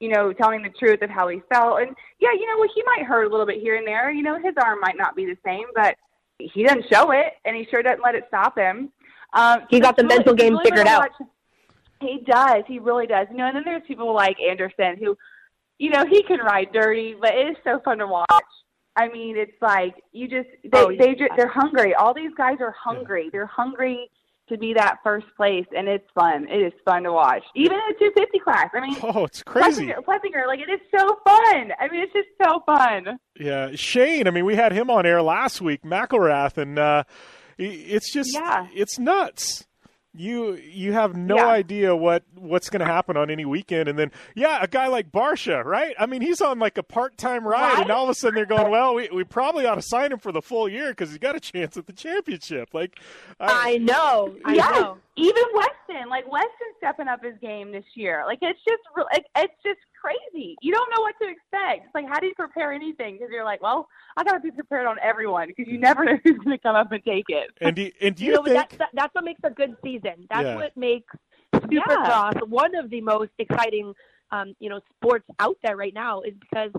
[0.01, 1.81] you know, telling the truth of how he felt.
[1.82, 4.11] And yeah, you know, well, he might hurt a little bit here and there.
[4.11, 5.94] You know, his arm might not be the same, but
[6.52, 8.90] he doesn't show it, and he sure doesn't let it stop him.
[9.32, 11.10] Um, He got the really- mental game really figured out.
[11.19, 11.28] watch.
[12.01, 12.64] He does.
[12.66, 13.28] He really does.
[13.31, 15.16] You know, and then there's people like Anderson who,
[15.78, 18.27] you know, he can ride dirty, but it is so fun to watch.
[18.97, 21.14] I mean, it's like you just they Oh, they yeah.
[21.14, 21.94] ju- they're hungry.
[21.94, 23.31] All these guys are hungry.
[23.31, 24.10] They're hungry
[24.53, 26.47] to be that first place, and it's fun.
[26.49, 28.69] It is fun to watch, even in the 250 class.
[28.74, 29.87] I mean, Oh, it's crazy.
[29.87, 31.73] Plessinger, Plessinger, like it is so fun.
[31.81, 33.19] I mean, it's just so fun.
[33.39, 34.27] Yeah, Shane.
[34.29, 37.05] I mean, we had him on air last week, McElrath, and uh,
[37.59, 38.66] it's just Yeah.
[38.74, 39.66] it's nuts.
[40.14, 41.47] You you have no Yeah.
[41.48, 45.10] idea what what's going to happen on any weekend, and then yeah, a guy like
[45.10, 45.94] Barcia, right?
[45.98, 48.44] I mean, he's on like a part time ride, and all of a sudden they're
[48.44, 51.18] going, well, we, we probably ought to sign him for the full year because he's
[51.18, 52.74] got a chance at the championship.
[52.74, 52.98] Like,
[53.40, 54.36] I know.
[54.44, 54.98] I yes, know.
[55.16, 58.24] even Weston, like Weston stepping up his game this year.
[58.26, 60.57] Like it's just, like, it's just crazy.
[60.61, 61.87] You don't know what to expect.
[61.87, 63.15] It's like how do you prepare anything?
[63.15, 66.19] Because you're like, well, I got to be prepared on everyone because you never know
[66.24, 67.51] who's going to come up and take it.
[67.61, 68.55] and do, and do you you, know, think?
[68.57, 70.27] that's that, that's what makes a good season.
[70.31, 70.55] That's Yeah.
[70.57, 71.12] what makes
[71.55, 73.95] Supercross one of the most exciting,
[74.31, 76.20] um, you know, sports out there right now.
[76.23, 76.70] Is because,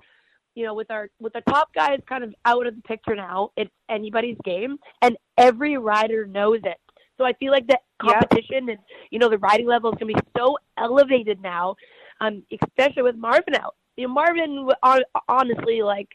[0.56, 3.52] you know, with our with the top guys kind of out of the picture now,
[3.56, 6.78] it's anybody's game, and every rider knows it.
[7.18, 8.80] So I feel like the competition and
[9.12, 11.76] you know the riding level is going to be so elevated now,
[12.24, 13.76] um, especially with Marvin out.
[13.98, 16.08] You know, Marvin hon- honestly like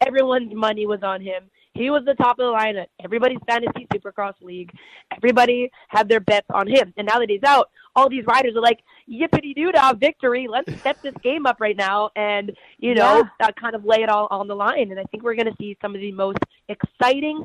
[0.00, 1.50] everyone's money was on him.
[1.74, 4.70] He was the top of the line at everybody's fantasy supercross league.
[5.14, 6.94] Everybody had their bets on him.
[6.96, 8.80] And now that he's out, all these riders are like,
[9.10, 10.48] yippity doo dah, victory.
[10.48, 14.08] Let's step this game up right now and, you know, uh, kind of lay it
[14.08, 14.90] all on the line.
[14.90, 16.38] And I think we're going to see some of the most
[16.68, 17.44] exciting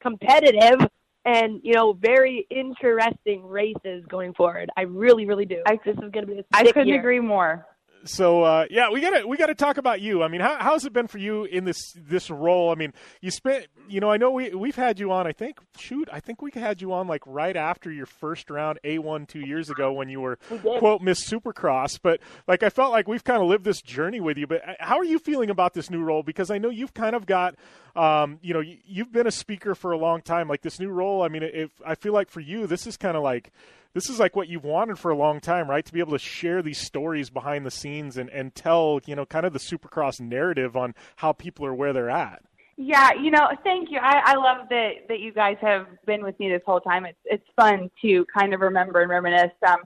[0.00, 0.88] competitive
[1.24, 4.70] and you know very interesting races going forward.
[4.76, 5.62] I really, really do.
[5.66, 6.38] I, this is going to be.
[6.38, 6.98] A I couldn't year.
[6.98, 7.66] agree more.
[8.04, 10.22] So uh, yeah, we gotta we gotta talk about you.
[10.22, 12.70] I mean, how, how's it been for you in this this role?
[12.70, 15.26] I mean, you spent you know I know we we've had you on.
[15.26, 18.78] I think shoot, I think we had you on like right after your first round
[18.84, 21.98] A one two years ago when you were quote Miss Supercross.
[22.00, 24.46] But like I felt like we've kind of lived this journey with you.
[24.46, 26.22] But uh, how are you feeling about this new role?
[26.22, 27.56] Because I know you've kind of got
[27.98, 30.48] um, you know you, you've been a speaker for a long time.
[30.48, 33.16] Like this new role, I mean, if I feel like for you, this is kind
[33.16, 33.50] of like
[33.94, 35.84] this is like what you've wanted for a long time, right?
[35.84, 39.26] To be able to share these stories behind the scenes and, and tell, you know,
[39.26, 42.42] kind of the supercross narrative on how people are where they're at.
[42.76, 43.98] Yeah, you know, thank you.
[44.00, 47.04] I, I love that that you guys have been with me this whole time.
[47.04, 49.50] It's it's fun to kind of remember and reminisce.
[49.66, 49.78] Um,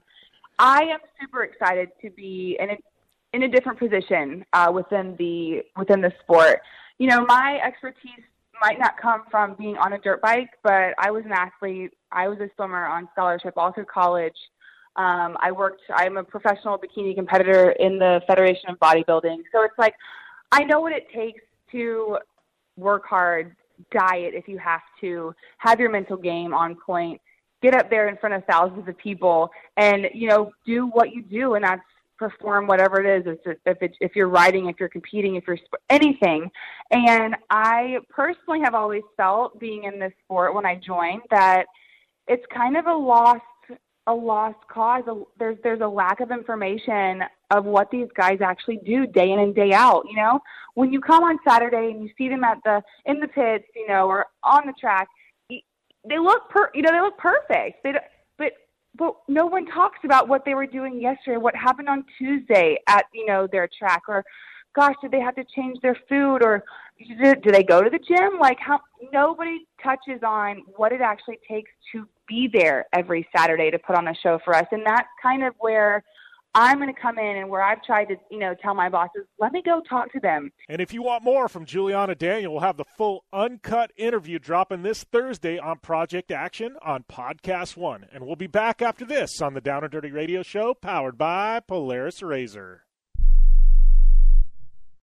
[0.59, 2.77] I am super excited to be in a
[3.33, 6.61] in a different position uh, within the within the sport.
[6.97, 8.23] You know, my expertise
[8.61, 11.91] might not come from being on a dirt bike, but I was an athlete.
[12.11, 14.37] I was a swimmer on scholarship all through college.
[14.95, 15.81] Um, I worked.
[15.93, 19.37] I'm a professional bikini competitor in the Federation of Bodybuilding.
[19.51, 19.95] So it's like
[20.51, 21.41] I know what it takes
[21.71, 22.19] to
[22.77, 23.55] work hard,
[23.91, 27.19] diet if you have to, have your mental game on point,
[27.61, 31.23] get up there in front of thousands of people, and you know do what you
[31.23, 31.81] do, and that's
[32.17, 33.37] perform whatever it is.
[33.65, 35.57] If it, if, you're riding, if you're competing, if you're
[35.89, 36.49] anything.
[36.91, 41.65] And I personally have always felt being in this sport when I joined that
[42.27, 43.41] it's kind of a lost
[44.07, 45.03] a lost cause.
[45.39, 47.21] There's there's a lack of information
[47.51, 50.03] of what these guys actually do day in and day out.
[50.09, 50.39] You know,
[50.73, 53.87] when you come on Saturday and you see them at the in the pits, you
[53.87, 55.07] know, or on the track,
[55.49, 57.83] they look per you know they look perfect.
[57.83, 57.93] They
[58.97, 63.05] but no one talks about what they were doing yesterday, what happened on Tuesday at
[63.13, 64.23] you know their track, or
[64.75, 66.63] gosh, did they have to change their food, or
[67.21, 68.39] did, do they go to the gym?
[68.39, 68.79] Like how
[69.11, 74.07] nobody touches on what it actually takes to be there every Saturday to put on
[74.07, 76.03] a show for us, and that's kind of where
[76.55, 79.25] I'm going to come in and where I've tried to you know tell my bosses,
[79.39, 80.51] let me go talk to them.
[80.69, 84.83] And if you want more from Juliana Daniel, we'll have the full uncut interview dropping
[84.83, 88.05] this Thursday on Project Action on Podcast One.
[88.13, 91.59] And we'll be back after this on the Down and Dirty Radio Show, powered by
[91.59, 92.82] Polaris Razor.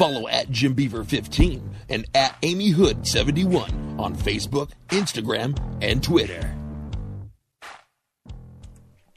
[0.00, 6.56] Follow at Jim Beaver 15 and at Amy Hood 71 on Facebook, Instagram, and Twitter.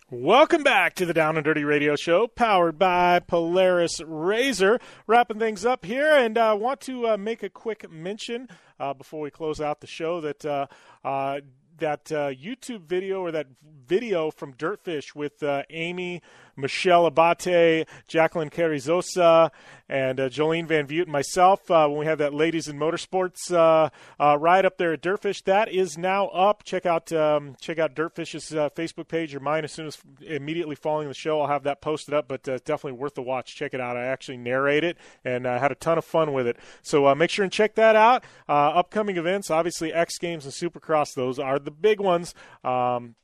[0.09, 4.81] Welcome back to the Down and Dirty Radio Show, powered by Polaris Razor.
[5.07, 8.93] Wrapping things up here, and I uh, want to uh, make a quick mention uh,
[8.93, 10.67] before we close out the show that uh,
[11.05, 11.39] uh,
[11.77, 13.47] that uh, YouTube video or that
[13.87, 16.21] video from Dirtfish with Amy
[16.55, 19.51] Michelle Abate, Jacqueline Carrizosa,
[19.89, 23.51] and uh, Jolene Van Vugt and myself uh, when we have that Ladies in Motorsports
[23.51, 23.89] uh,
[24.19, 25.43] uh ride up there at Dirtfish.
[25.43, 26.63] That is now up.
[26.63, 30.75] Check out um, check out Dirtfish's uh, Facebook page or mine as soon as immediately
[30.75, 31.41] following the show.
[31.41, 33.55] I'll have that posted up, but uh, definitely worth the watch.
[33.55, 33.97] Check it out.
[33.97, 36.57] I actually narrate it and I had a ton of fun with it.
[36.81, 38.23] So make sure and check that out.
[38.47, 41.13] upcoming events, obviously X Games and Supercross.
[41.13, 42.33] Those are the big ones.
[42.63, 43.15] Um,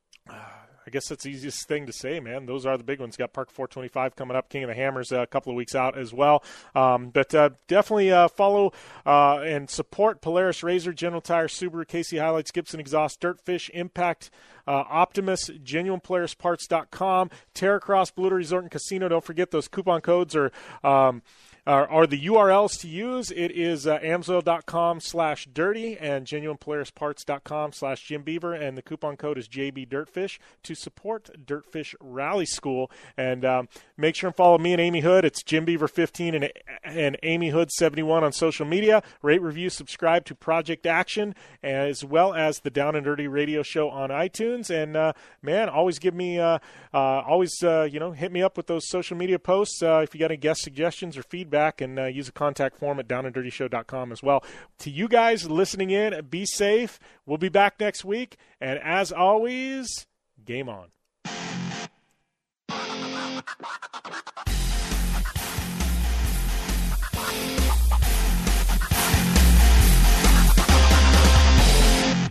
[0.90, 2.48] I guess that's the easiest thing to say, man.
[2.48, 3.16] Those are the big ones.
[3.16, 5.96] Got Parker 425 coming up, King of the Hammers uh, a couple of weeks out
[5.96, 6.44] as well.
[6.74, 8.74] Um, but uh, definitely uh, follow
[9.06, 14.32] uh, and support Polaris Razor, General Tire, Subaru, KC HiLiTES, Gibson Exhaust, Dirtfish, Impact,
[14.66, 19.08] uh, Optimus, GenuinePolarisParts.com, Terracross, Blue Resort and Casino.
[19.10, 20.52] Don't forget those coupon codes are.
[20.84, 21.22] Um,
[21.68, 23.32] are, the URLs to use.
[23.32, 29.38] It is uh, amsoil.com slash dirty and genuinepolarisparts.com slash Jim Beaver, and the coupon code
[29.38, 32.90] is JB Dirtfish to support Dirtfish Rally School.
[33.18, 35.26] And um, make sure and follow me and Amy Hood.
[35.26, 36.52] It's Jim Beaver 15 and,
[36.84, 39.04] and Amy Hood 71 on social media.
[39.22, 43.90] Rate, review, subscribe to Project Action, as well as the Down and Dirty Radio Show
[43.90, 44.70] on iTunes.
[44.70, 46.60] And uh, man, always give me, uh,
[46.94, 50.20] uh always uh, you know, hit me up with those social media posts if you
[50.20, 54.12] got any guest suggestions or feedback feedback and uh, use a contact form at downanddirtyshow.com
[54.12, 54.44] as well.
[54.80, 57.00] To you guys listening in, be safe.
[57.26, 58.38] We'll be back next week.
[58.62, 60.06] And as always,
[60.46, 60.90] game on.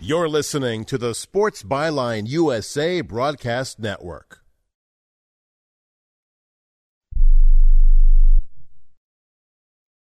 [0.01, 4.38] You're listening to the Sports Byline USA Broadcast Network.